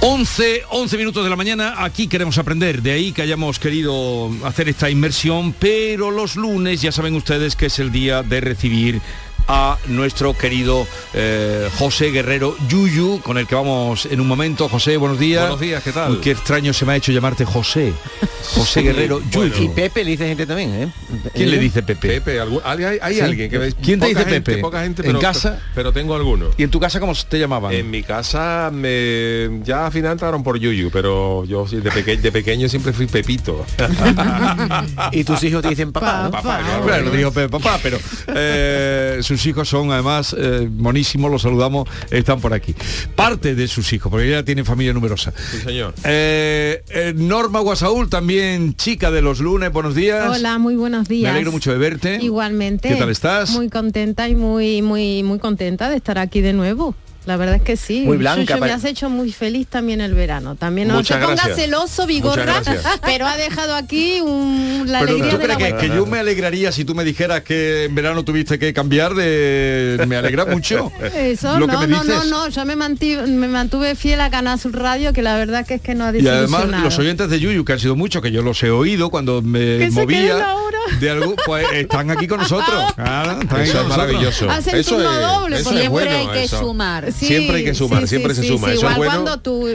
11, 0.00 0.62
11 0.70 0.96
minutos 0.96 1.24
de 1.24 1.30
la 1.30 1.34
mañana, 1.34 1.82
aquí 1.82 2.06
queremos 2.06 2.38
aprender, 2.38 2.82
de 2.82 2.92
ahí 2.92 3.10
que 3.10 3.22
hayamos 3.22 3.58
querido 3.58 4.30
hacer 4.44 4.68
esta 4.68 4.88
inmersión, 4.88 5.52
pero 5.58 6.12
los 6.12 6.36
lunes 6.36 6.80
ya 6.80 6.92
saben 6.92 7.16
ustedes 7.16 7.56
que 7.56 7.66
es 7.66 7.80
el 7.80 7.90
día 7.90 8.22
de 8.22 8.40
recibir 8.40 9.00
a 9.48 9.78
nuestro 9.86 10.34
querido 10.34 10.86
eh, 11.14 11.68
José 11.78 12.10
Guerrero 12.10 12.54
Yuyu, 12.68 13.20
con 13.22 13.38
el 13.38 13.46
que 13.46 13.54
vamos 13.54 14.06
en 14.06 14.20
un 14.20 14.28
momento. 14.28 14.68
José, 14.68 14.98
buenos 14.98 15.18
días. 15.18 15.42
Buenos 15.42 15.60
días, 15.60 15.82
¿qué 15.82 15.92
tal? 15.92 16.20
qué 16.20 16.32
extraño 16.32 16.72
se 16.74 16.84
me 16.84 16.92
ha 16.92 16.96
hecho 16.96 17.10
llamarte 17.12 17.46
José. 17.46 17.94
José 18.54 18.82
Guerrero 18.82 19.20
Yuyu. 19.30 19.64
Y 19.64 19.68
Pepe 19.70 20.04
le 20.04 20.10
dice 20.12 20.28
gente 20.28 20.46
también, 20.46 20.74
¿eh? 20.74 20.88
¿Quién 21.34 21.50
le 21.50 21.58
dice 21.58 21.82
Pepe? 21.82 22.20
Pepe, 22.20 22.40
hay, 22.40 23.20
alguien 23.20 23.50
que 23.50 23.74
¿Quién 23.82 23.98
te 23.98 24.08
dice 24.08 24.24
Pepe? 24.24 24.58
Poca 24.58 24.82
gente, 24.82 25.02
pero, 25.02 25.18
¿En 25.18 25.22
casa? 25.22 25.60
Pero 25.74 25.92
tengo 25.92 26.14
algunos. 26.14 26.54
¿Y 26.58 26.62
en 26.62 26.70
tu 26.70 26.78
casa 26.78 27.00
cómo 27.00 27.14
te 27.14 27.38
llamaban? 27.38 27.72
En 27.72 27.90
mi 27.90 28.02
casa 28.02 28.70
me 28.72 29.60
ya 29.64 29.86
al 29.86 29.92
final 29.92 30.12
entraron 30.12 30.42
por 30.42 30.58
Yuyu, 30.58 30.90
pero 30.90 31.44
yo 31.44 31.64
de, 31.64 31.80
de 31.80 32.32
pequeño 32.32 32.68
siempre 32.68 32.92
fui 32.92 33.06
Pepito. 33.06 33.64
y 35.12 35.24
tus 35.24 35.42
hijos 35.44 35.62
te 35.62 35.68
dicen 35.70 35.90
papá. 35.90 36.30
Papá, 36.30 36.60
claro, 36.84 37.10
digo 37.10 37.32
papá, 37.32 37.78
pero 37.82 37.98
eh, 38.34 39.18
sus 39.22 39.37
hijos 39.46 39.68
son 39.68 39.90
además 39.90 40.34
eh, 40.38 40.68
monísimos, 40.70 41.30
los 41.30 41.42
saludamos, 41.42 41.88
están 42.10 42.40
por 42.40 42.52
aquí. 42.54 42.74
Parte 43.14 43.54
de 43.54 43.68
sus 43.68 43.92
hijos, 43.92 44.10
porque 44.10 44.28
ella 44.28 44.44
tiene 44.44 44.64
familia 44.64 44.92
numerosa. 44.92 45.32
Sí, 45.50 45.58
señor. 45.58 45.94
Eh, 46.04 46.82
eh, 46.88 47.12
Norma 47.16 47.60
Guasaúl, 47.60 48.08
también 48.08 48.74
chica 48.74 49.10
de 49.10 49.22
los 49.22 49.40
lunes, 49.40 49.72
buenos 49.72 49.94
días. 49.94 50.28
Hola, 50.28 50.58
muy 50.58 50.76
buenos 50.76 51.08
días. 51.08 51.24
Me 51.24 51.30
alegro 51.30 51.52
mucho 51.52 51.72
de 51.72 51.78
verte. 51.78 52.18
Igualmente. 52.20 52.88
¿Qué 52.88 52.96
tal 52.96 53.10
estás? 53.10 53.50
Muy 53.50 53.68
contenta 53.68 54.28
y 54.28 54.34
muy, 54.34 54.82
muy, 54.82 55.22
muy 55.22 55.38
contenta 55.38 55.88
de 55.88 55.96
estar 55.96 56.18
aquí 56.18 56.40
de 56.40 56.52
nuevo. 56.52 56.94
La 57.28 57.36
verdad 57.36 57.56
es 57.56 57.62
que 57.62 57.76
sí. 57.76 58.04
Muy 58.06 58.16
blanca. 58.16 58.56
me 58.56 58.72
has 58.72 58.84
hecho 58.84 59.10
muy 59.10 59.32
feliz 59.32 59.66
también 59.68 60.00
el 60.00 60.14
verano. 60.14 60.54
También 60.54 60.88
no 60.88 61.04
se 61.04 61.14
ponga 61.14 61.54
celoso, 61.54 62.06
Vigorra, 62.06 62.62
pero 63.04 63.26
ha 63.26 63.36
dejado 63.36 63.74
aquí 63.74 64.22
un, 64.22 64.86
la 64.86 65.00
alegría 65.00 65.36
de 65.36 65.46
la 65.46 65.56
que, 65.58 65.88
yo 65.90 66.06
me 66.06 66.20
alegraría 66.20 66.72
si 66.72 66.86
tú 66.86 66.94
me 66.94 67.04
dijeras 67.04 67.42
que 67.42 67.84
en 67.84 67.94
verano 67.94 68.24
tuviste 68.24 68.58
que 68.58 68.72
cambiar 68.72 69.12
de... 69.12 70.02
Me 70.08 70.16
alegra 70.16 70.46
mucho. 70.46 70.90
Eso, 71.14 71.58
no, 71.58 71.66
no, 71.66 72.02
no, 72.02 72.24
no, 72.24 72.48
yo 72.48 72.64
me, 72.64 72.74
me 72.76 73.48
mantuve 73.48 73.94
fiel 73.94 74.22
a 74.22 74.30
Canal 74.30 74.58
Sur 74.58 74.78
Radio, 74.78 75.12
que 75.12 75.20
la 75.20 75.36
verdad 75.36 75.66
que 75.66 75.74
es 75.74 75.82
que 75.82 75.94
no 75.94 76.06
ha 76.06 76.16
Y 76.16 76.26
además 76.26 76.66
los 76.82 76.98
oyentes 76.98 77.28
de 77.28 77.40
Yuyu, 77.40 77.62
que 77.62 77.74
han 77.74 77.78
sido 77.78 77.94
muchos, 77.94 78.22
que 78.22 78.30
yo 78.30 78.40
los 78.40 78.62
he 78.62 78.70
oído 78.70 79.10
cuando 79.10 79.42
me 79.42 79.90
movía 79.90 80.46
de 81.00 81.10
algo, 81.10 81.34
pues 81.46 81.66
están 81.74 82.10
aquí 82.10 82.26
con 82.26 82.38
nosotros. 82.38 82.82
eso 83.62 83.80
es 83.80 83.88
maravilloso. 83.88 84.50
Hacen 84.50 84.76
eso 84.76 84.96
turno 84.96 85.20
doble, 85.20 85.62
siempre 85.62 86.08
hay 86.08 86.26
que 86.28 86.48
sumar 86.48 86.98
siempre 87.12 87.56
hay 87.56 87.64
que 87.64 87.74
sumar, 87.74 88.08
siempre 88.08 88.34
se 88.34 88.42
suma. 88.44 88.72
Eso 88.72 88.90
igual 88.90 89.08
cuando 89.08 89.38
tú 89.38 89.66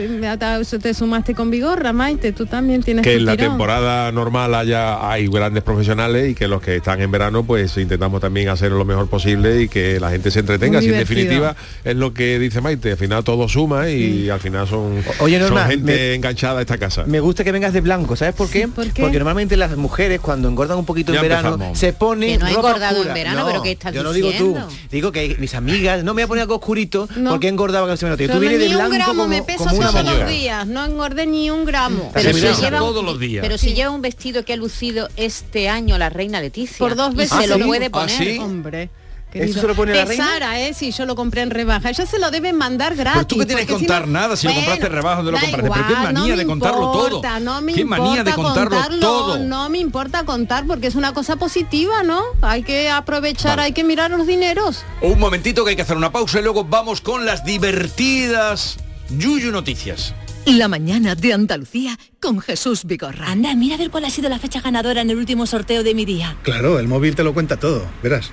te 0.80 0.94
sumaste 0.94 1.34
con 1.34 1.50
Vigorra, 1.50 1.92
Maite, 1.92 2.32
tú 2.32 2.46
también 2.46 2.82
tienes 2.82 3.04
que 3.04 3.14
en 3.14 3.24
la 3.24 3.36
temporada 3.36 4.10
normal 4.12 4.54
haya 4.54 5.10
hay 5.10 5.26
grandes 5.28 5.62
profesionales 5.62 6.30
y 6.30 6.34
que 6.34 6.48
los 6.48 6.60
que 6.60 6.76
están 6.76 7.00
en 7.00 7.10
verano 7.10 7.44
pues 7.44 7.76
intentamos 7.76 8.20
también 8.20 8.48
hacer 8.48 8.72
lo 8.72 8.84
mejor 8.84 9.08
posible 9.08 9.62
y 9.62 9.68
que 9.68 10.00
la 10.00 10.10
gente 10.10 10.30
se 10.30 10.40
entretenga. 10.40 10.80
en 10.80 10.92
definitiva 10.92 11.56
es 11.84 11.96
lo 11.96 12.14
que 12.14 12.38
dice 12.38 12.60
Maite, 12.60 12.92
al 12.92 12.96
final 12.96 13.24
todo 13.24 13.48
suma 13.48 13.88
y 13.88 14.28
al 14.30 14.40
final 14.40 14.66
son, 14.68 15.02
Oye, 15.20 15.40
gente 15.68 16.14
enganchada 16.14 16.58
a 16.58 16.62
esta 16.62 16.78
casa. 16.78 17.04
Me 17.06 17.20
gusta 17.20 17.44
que 17.44 17.52
vengas 17.52 17.72
de 17.72 17.80
blanco, 17.80 18.16
¿sabes 18.16 18.34
por 18.34 18.48
qué? 18.48 18.68
Porque 18.68 19.18
normalmente 19.18 19.56
las 19.56 19.76
mujeres 19.76 20.20
cuando 20.20 20.48
engordan 20.48 20.78
un 20.78 20.84
poquito 20.84 21.03
en 21.12 21.20
verano 21.20 21.58
se 21.74 21.92
ponen 21.92 22.40
no 22.40 22.48
engordado 22.48 23.02
en 23.02 23.14
verano, 23.14 23.44
pero 23.46 23.62
que 23.62 23.72
estás 23.72 23.92
Yo 23.92 24.02
no 24.02 24.12
digo 24.12 24.30
tú, 24.38 24.56
digo 24.90 25.12
que 25.12 25.36
mis 25.38 25.54
amigas 25.54 26.04
no 26.04 26.14
me 26.14 26.22
voy 26.22 26.24
a 26.24 26.28
poner 26.28 26.42
algo 26.42 26.56
oscurito 26.56 27.08
porque 27.28 27.48
engordaba 27.48 27.88
que 27.90 27.96
se 27.96 28.06
me 28.06 28.14
Tú 28.16 28.38
vienes 28.38 28.58
de 28.58 28.68
blanco 28.68 28.90
un 28.90 28.94
gramo, 28.94 29.28
me 29.28 29.42
peso 29.42 29.64
todos 29.64 30.04
los 30.04 30.28
días, 30.28 30.66
no 30.66 30.84
engordé 30.84 31.26
ni 31.26 31.50
un 31.50 31.64
gramo. 31.64 32.10
Pero, 32.14 32.32
si 32.32 32.40
lleva, 32.40 32.78
todos 32.78 33.04
los 33.04 33.18
días. 33.18 33.42
Pero 33.42 33.58
si 33.58 33.74
lleva 33.74 33.90
un 33.90 34.02
vestido 34.02 34.44
que 34.44 34.52
ha 34.52 34.56
lucido 34.56 35.08
este 35.16 35.68
año 35.68 35.98
la 35.98 36.10
reina 36.10 36.40
Leticia. 36.40 36.78
Por 36.78 36.94
dos 36.96 37.14
veces 37.14 37.38
se 37.38 37.46
lo 37.46 37.64
puede 37.66 37.86
¿Ah, 37.86 37.90
poner. 37.90 38.40
Hombre. 38.40 38.90
¿Eso 39.34 39.60
se 39.60 39.66
lo 39.66 39.74
pone 39.74 39.92
la 39.92 40.04
reina? 40.04 40.24
Sara, 40.24 40.60
¿eh? 40.60 40.74
Si 40.74 40.92
yo 40.92 41.06
lo 41.06 41.16
compré 41.16 41.42
en 41.42 41.50
rebaja. 41.50 41.90
Ella 41.90 42.06
se 42.06 42.18
lo 42.20 42.30
deben 42.30 42.56
mandar 42.56 42.94
gratis. 42.94 43.14
Pero 43.14 43.26
tú 43.26 43.38
que 43.38 43.46
tienes 43.46 43.66
que 43.66 43.72
contar 43.72 44.06
nada 44.06 44.36
si 44.36 44.46
lo 44.46 44.54
compraste 44.54 44.86
en 44.86 44.92
rebaja, 44.92 45.22
¿dónde 45.22 45.32
lo 45.32 45.38
compraste? 45.38 45.68
Pero 45.68 45.86
qué 45.88 45.94
manía 45.94 46.36
de 46.36 46.46
contarlo 46.46 46.92
todo. 46.92 47.22
No 47.40 47.60
me 47.60 47.72
qué 47.74 47.84
manía 47.84 48.22
de 48.22 48.32
contarlo, 48.32 49.00
todo. 49.00 49.38
No 49.38 49.68
me 49.68 49.78
importa 49.78 50.24
contar 50.24 50.66
porque 50.66 50.86
es 50.86 50.94
una 50.94 51.12
cosa 51.12 51.36
positiva, 51.36 52.02
¿no? 52.04 52.22
Hay 52.42 52.62
que 52.62 52.88
aprovechar, 52.88 53.58
hay 53.58 53.72
que 53.72 53.82
mirar 53.82 54.12
los 54.12 54.26
dineros. 54.26 54.84
Un 55.00 55.18
momentito 55.18 55.64
que 55.64 55.70
hay 55.70 55.76
que 55.76 55.82
hacer 55.82 55.96
una 55.96 56.12
pausa 56.12 56.38
y 56.38 56.42
luego 56.42 56.64
vamos 56.64 57.00
con 57.00 57.24
las 57.24 57.44
divertidas 57.44 58.76
Yuyu 59.10 59.50
Noticias. 59.50 60.14
La 60.46 60.68
mañana 60.68 61.14
de 61.14 61.32
Andalucía 61.32 61.98
con 62.20 62.38
Jesús 62.38 62.84
Vigorra. 62.84 63.30
Anda, 63.30 63.54
mira 63.54 63.76
a 63.76 63.78
ver 63.78 63.90
cuál 63.90 64.04
ha 64.04 64.10
sido 64.10 64.28
la 64.28 64.38
fecha 64.38 64.60
ganadora 64.60 65.00
en 65.00 65.08
el 65.10 65.16
último 65.16 65.46
sorteo 65.46 65.82
de 65.82 65.94
mi 65.94 66.04
día. 66.04 66.36
Claro, 66.42 66.78
el 66.78 66.86
móvil 66.86 67.14
te 67.16 67.24
lo 67.24 67.32
cuenta 67.32 67.56
todo, 67.56 67.86
verás. 68.02 68.30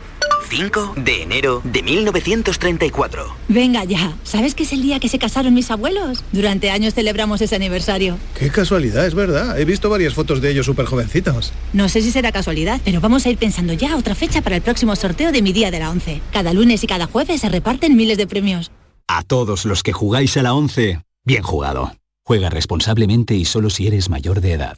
5 0.51 0.95
de 0.97 1.21
enero 1.21 1.61
de 1.63 1.81
1934. 1.81 3.25
Venga 3.47 3.85
ya, 3.85 4.17
¿sabes 4.23 4.53
que 4.53 4.63
es 4.63 4.73
el 4.73 4.81
día 4.81 4.99
que 4.99 5.07
se 5.07 5.17
casaron 5.17 5.53
mis 5.53 5.71
abuelos? 5.71 6.25
Durante 6.33 6.69
años 6.71 6.93
celebramos 6.93 7.39
ese 7.39 7.55
aniversario. 7.55 8.17
Qué 8.37 8.49
casualidad, 8.49 9.05
es 9.05 9.15
verdad. 9.15 9.57
He 9.57 9.63
visto 9.63 9.89
varias 9.89 10.13
fotos 10.13 10.41
de 10.41 10.51
ellos 10.51 10.65
súper 10.65 10.87
jovencitos. 10.87 11.53
No 11.71 11.87
sé 11.87 12.01
si 12.01 12.11
será 12.11 12.33
casualidad, 12.33 12.81
pero 12.83 12.99
vamos 12.99 13.25
a 13.25 13.29
ir 13.29 13.37
pensando 13.37 13.71
ya 13.71 13.95
otra 13.95 14.13
fecha 14.13 14.41
para 14.41 14.57
el 14.57 14.61
próximo 14.61 14.93
sorteo 14.97 15.31
de 15.31 15.41
mi 15.41 15.53
día 15.53 15.71
de 15.71 15.79
la 15.79 15.89
11. 15.89 16.21
Cada 16.33 16.51
lunes 16.51 16.83
y 16.83 16.87
cada 16.87 17.07
jueves 17.07 17.39
se 17.39 17.47
reparten 17.47 17.95
miles 17.95 18.17
de 18.17 18.27
premios. 18.27 18.71
A 19.07 19.23
todos 19.23 19.63
los 19.63 19.83
que 19.83 19.93
jugáis 19.93 20.35
a 20.35 20.43
la 20.43 20.53
11, 20.53 20.99
bien 21.23 21.43
jugado. 21.43 21.93
Juega 22.25 22.49
responsablemente 22.49 23.35
y 23.35 23.45
solo 23.45 23.69
si 23.69 23.87
eres 23.87 24.09
mayor 24.09 24.41
de 24.41 24.51
edad. 24.51 24.77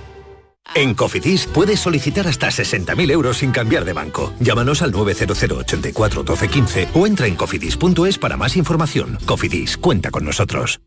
En 0.73 0.93
Cofidis 0.93 1.47
puedes 1.47 1.81
solicitar 1.81 2.27
hasta 2.27 2.47
60.000 2.47 3.11
euros 3.11 3.37
sin 3.37 3.51
cambiar 3.51 3.83
de 3.83 3.93
banco. 3.93 4.33
Llámanos 4.39 4.81
al 4.81 4.91
900 4.91 5.43
84 5.43 6.23
12 6.23 6.47
15 6.47 6.87
o 6.93 7.05
entra 7.05 7.27
en 7.27 7.35
cofidis.es 7.35 8.17
para 8.17 8.37
más 8.37 8.55
información. 8.55 9.17
Cofidis, 9.25 9.77
cuenta 9.77 10.11
con 10.11 10.23
nosotros. 10.23 10.79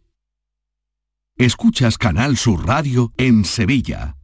Escuchas 1.37 1.99
Canal 1.99 2.37
Sur 2.37 2.65
Radio 2.67 3.13
en 3.19 3.45
Sevilla. 3.45 4.17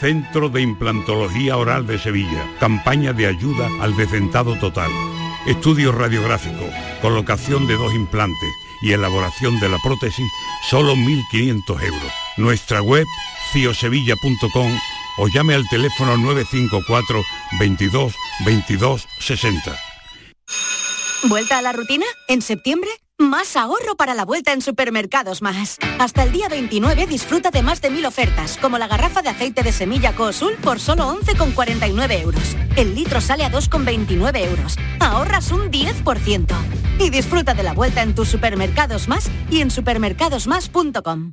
Centro 0.00 0.48
de 0.48 0.62
Implantología 0.62 1.56
Oral 1.56 1.86
de 1.86 1.98
Sevilla. 1.98 2.44
Campaña 2.58 3.12
de 3.12 3.26
ayuda 3.26 3.68
al 3.80 3.96
decentado 3.96 4.56
total. 4.56 4.90
Estudio 5.46 5.92
radiográfico, 5.92 6.64
colocación 7.00 7.66
de 7.66 7.76
dos 7.76 7.94
implantes 7.94 8.50
y 8.82 8.92
elaboración 8.92 9.60
de 9.60 9.68
la 9.68 9.78
prótesis, 9.78 10.26
solo 10.68 10.94
1.500 10.96 11.82
euros. 11.82 12.12
Nuestra 12.36 12.82
web, 12.82 13.06
ciosevilla.com 13.52 14.78
o 15.18 15.28
llame 15.28 15.54
al 15.54 15.68
teléfono 15.68 16.16
954 16.16 17.22
22 17.58 18.14
22 18.44 19.08
60. 19.20 19.78
¿Vuelta 21.24 21.58
a 21.58 21.62
la 21.62 21.72
rutina? 21.72 22.06
¿En 22.28 22.42
septiembre? 22.42 22.90
Más 23.18 23.56
ahorro 23.56 23.96
para 23.96 24.14
la 24.14 24.26
vuelta 24.26 24.52
en 24.52 24.60
Supermercados 24.60 25.40
Más. 25.40 25.78
Hasta 25.98 26.22
el 26.22 26.32
día 26.32 26.48
29 26.50 27.06
disfruta 27.06 27.50
de 27.50 27.62
más 27.62 27.80
de 27.80 27.88
mil 27.88 28.04
ofertas, 28.04 28.58
como 28.58 28.76
la 28.76 28.88
garrafa 28.88 29.22
de 29.22 29.30
aceite 29.30 29.62
de 29.62 29.72
semilla 29.72 30.14
Cosul 30.14 30.52
por 30.62 30.78
solo 30.80 31.10
11,49 31.14 32.20
euros. 32.20 32.56
El 32.76 32.94
litro 32.94 33.22
sale 33.22 33.44
a 33.44 33.50
2,29 33.50 34.44
euros. 34.44 34.76
Ahorras 35.00 35.50
un 35.50 35.70
10%. 35.70 36.54
Y 36.98 37.08
disfruta 37.08 37.54
de 37.54 37.62
la 37.62 37.72
vuelta 37.72 38.02
en 38.02 38.14
tus 38.14 38.28
Supermercados 38.28 39.08
Más 39.08 39.30
y 39.50 39.62
en 39.62 39.70
supermercadosmás.com. 39.70 41.32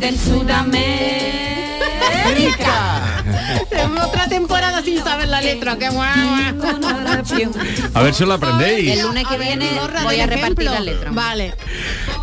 del 0.00 0.18
Sudamérica. 0.18 0.80
Otra 3.98 4.28
temporada 4.28 4.82
sin 4.82 5.02
saber 5.02 5.28
la 5.28 5.40
letra. 5.40 5.76
Qué 5.78 5.86
A 7.94 8.02
ver 8.02 8.14
si 8.14 8.22
os 8.22 8.28
la 8.28 8.34
aprendéis. 8.36 8.90
El 8.98 9.02
lunes 9.02 9.26
que 9.26 9.38
viene 9.38 9.68
voy 10.02 10.20
a 10.20 10.26
repartir 10.26 10.64
la 10.66 10.80
letra. 10.80 11.10
Vale. 11.12 11.54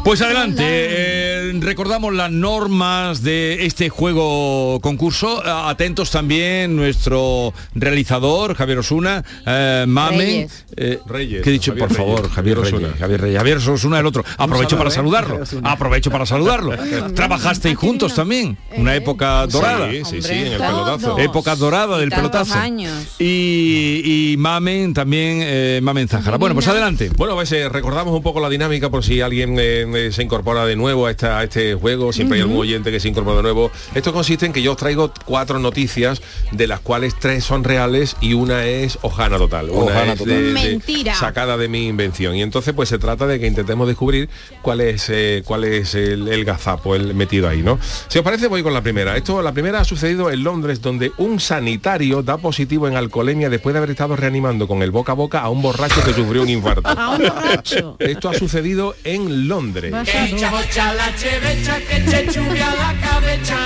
Pues 0.03 0.21
adelante, 0.21 0.63
eh, 0.65 1.51
recordamos 1.59 2.13
las 2.13 2.31
normas 2.31 3.23
de 3.23 3.65
este 3.65 3.89
juego 3.89 4.79
concurso. 4.81 5.45
Atentos 5.45 6.11
también 6.11 6.75
nuestro 6.77 7.53
realizador, 7.75 8.55
Javier 8.55 8.77
Osuna, 8.79 9.23
eh, 9.45 9.83
Mame. 9.85 10.17
Reyes. 10.17 10.65
eh, 10.77 10.99
Reyes, 11.05 11.41
¿Qué 11.43 11.49
he 11.49 11.53
dicho? 11.53 11.71
Javier 11.71 11.87
Por 11.89 11.97
favor, 11.97 12.19
Reyes, 12.21 12.33
Javier 12.35 12.57
Reyes. 12.61 12.89
Javier 12.97 13.21
Reyes. 13.21 13.37
Javier 13.37 13.57
Osuna 13.57 13.99
el 13.99 14.05
otro. 14.05 14.23
Aprovecho 14.37 14.77
para 14.77 14.89
saludarlo. 14.89 15.41
Aprovecho 15.63 16.09
para 16.09 16.25
saludarlo. 16.25 16.73
Trabajasteis 17.13 17.75
juntos 17.77 18.15
también. 18.15 18.57
Una 18.77 18.95
época 18.95 19.45
dorada. 19.47 19.89
Sí, 19.91 20.03
sí, 20.05 20.21
sí, 20.21 20.31
en 20.33 20.53
el 20.53 20.59
pelotazo. 20.59 21.19
Época 21.19 21.55
dorada 21.57 21.97
del 21.97 22.09
pelotazo. 22.09 22.53
años. 22.55 22.93
Y, 23.19 24.33
y 24.33 24.37
Mamen 24.37 24.93
también, 24.93 25.39
eh, 25.41 25.79
Mamen 25.81 26.07
Zájara. 26.07 26.37
Bueno, 26.37 26.55
pues 26.55 26.67
adelante. 26.67 27.09
Bueno, 27.15 27.35
pues 27.35 27.51
eh, 27.51 27.69
recordamos 27.69 28.13
un 28.13 28.23
poco 28.23 28.39
la 28.39 28.49
dinámica 28.49 28.89
por 28.89 29.03
si 29.03 29.21
alguien 29.21 29.57
eh, 29.59 29.85
eh, 29.95 30.09
se 30.11 30.23
incorpora 30.23 30.65
de 30.65 30.75
nuevo 30.75 31.05
a, 31.07 31.11
esta, 31.11 31.39
a 31.39 31.43
este 31.43 31.75
juego, 31.75 32.13
siempre 32.13 32.37
hay 32.37 32.41
algún 32.41 32.57
oyente 32.57 32.91
que 32.91 32.99
se 32.99 33.07
incorpora 33.09 33.37
de 33.37 33.43
nuevo. 33.43 33.71
Esto 33.95 34.13
consiste 34.13 34.45
en 34.45 34.53
que 34.53 34.61
yo 34.61 34.71
os 34.71 34.77
traigo 34.77 35.11
cuatro 35.25 35.59
noticias, 35.59 36.21
de 36.51 36.67
las 36.67 36.79
cuales 36.79 37.15
tres 37.19 37.43
son 37.43 37.63
reales 37.63 38.15
y 38.21 38.33
una 38.33 38.65
es 38.65 38.97
hojana 39.01 39.37
total. 39.37 39.69
Una 39.69 40.03
es 40.13 40.17
total. 40.19 40.27
de- 40.35 40.41
de- 40.43 40.53
Mentira. 40.53 41.15
sacada 41.15 41.57
de 41.57 41.67
mi 41.67 41.87
invención. 41.87 42.35
Y 42.35 42.41
entonces 42.41 42.73
pues 42.73 42.89
se 42.89 42.97
trata 42.99 43.27
de 43.27 43.39
que 43.39 43.47
intentemos 43.47 43.87
descubrir 43.87 44.29
cuál 44.61 44.81
es 44.81 45.07
eh, 45.09 45.43
cuál 45.45 45.63
es 45.63 45.95
el, 45.95 46.27
el 46.27 46.45
gazapo, 46.45 46.95
el 46.95 47.13
metido 47.13 47.47
ahí, 47.47 47.61
¿no? 47.61 47.79
Si 48.07 48.17
os 48.19 48.23
parece, 48.23 48.47
voy 48.47 48.63
con 48.63 48.73
la 48.73 48.81
primera. 48.81 49.15
Esto, 49.17 49.41
la 49.41 49.51
primera 49.51 49.81
ha 49.81 49.85
sucedido 49.85 50.29
en 50.31 50.43
Londres, 50.43 50.81
donde 50.81 51.11
un 51.17 51.39
sanitario 51.47 52.21
da 52.23 52.35
positivo 52.35 52.89
en 52.89 52.97
alcoholemia 52.97 53.49
después 53.49 53.71
de 53.71 53.77
haber 53.77 53.91
estado 53.91 54.17
reanimando 54.17 54.67
con 54.67 54.83
el 54.83 54.91
boca 54.91 55.13
a 55.13 55.15
boca 55.15 55.39
a 55.39 55.49
un 55.49 55.61
borracho 55.61 56.03
que 56.03 56.11
sufrió 56.11 56.43
un 56.43 56.49
infarto. 56.49 56.83
A 56.97 57.11
un 57.11 57.19
borracho. 57.19 57.95
Esto 57.99 58.29
ha 58.29 58.33
sucedido 58.33 58.95
en 59.05 59.47
Londres. 59.47 59.93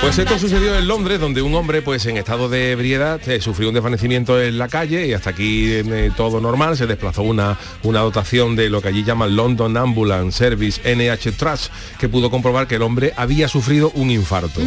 Pues 0.02 0.18
esto 0.18 0.38
sucedió 0.38 0.76
en 0.76 0.88
Londres, 0.88 1.20
donde 1.20 1.42
un 1.42 1.54
hombre, 1.54 1.80
pues 1.80 2.04
en 2.06 2.16
estado 2.16 2.48
de 2.48 2.72
ebriedad, 2.72 3.20
eh, 3.28 3.40
sufrió 3.40 3.68
un 3.68 3.74
desvanecimiento 3.74 4.40
en 4.40 4.58
la 4.58 4.68
calle 4.68 5.06
y 5.06 5.12
hasta 5.12 5.30
aquí 5.30 5.70
eh, 5.70 6.10
todo 6.16 6.40
normal. 6.40 6.76
Se 6.76 6.86
desplazó 6.86 7.22
una, 7.22 7.56
una 7.82 8.00
dotación 8.00 8.56
de 8.56 8.68
lo 8.68 8.82
que 8.82 8.88
allí 8.88 9.04
llaman 9.04 9.36
London 9.36 9.76
Ambulance 9.76 10.36
Service 10.36 10.80
NH 10.84 11.36
Trust, 11.36 11.72
que 11.98 12.08
pudo 12.08 12.30
comprobar 12.30 12.66
que 12.66 12.74
el 12.74 12.82
hombre 12.82 13.12
había 13.16 13.48
sufrido 13.48 13.90
un 13.94 14.10
infarto. 14.10 14.60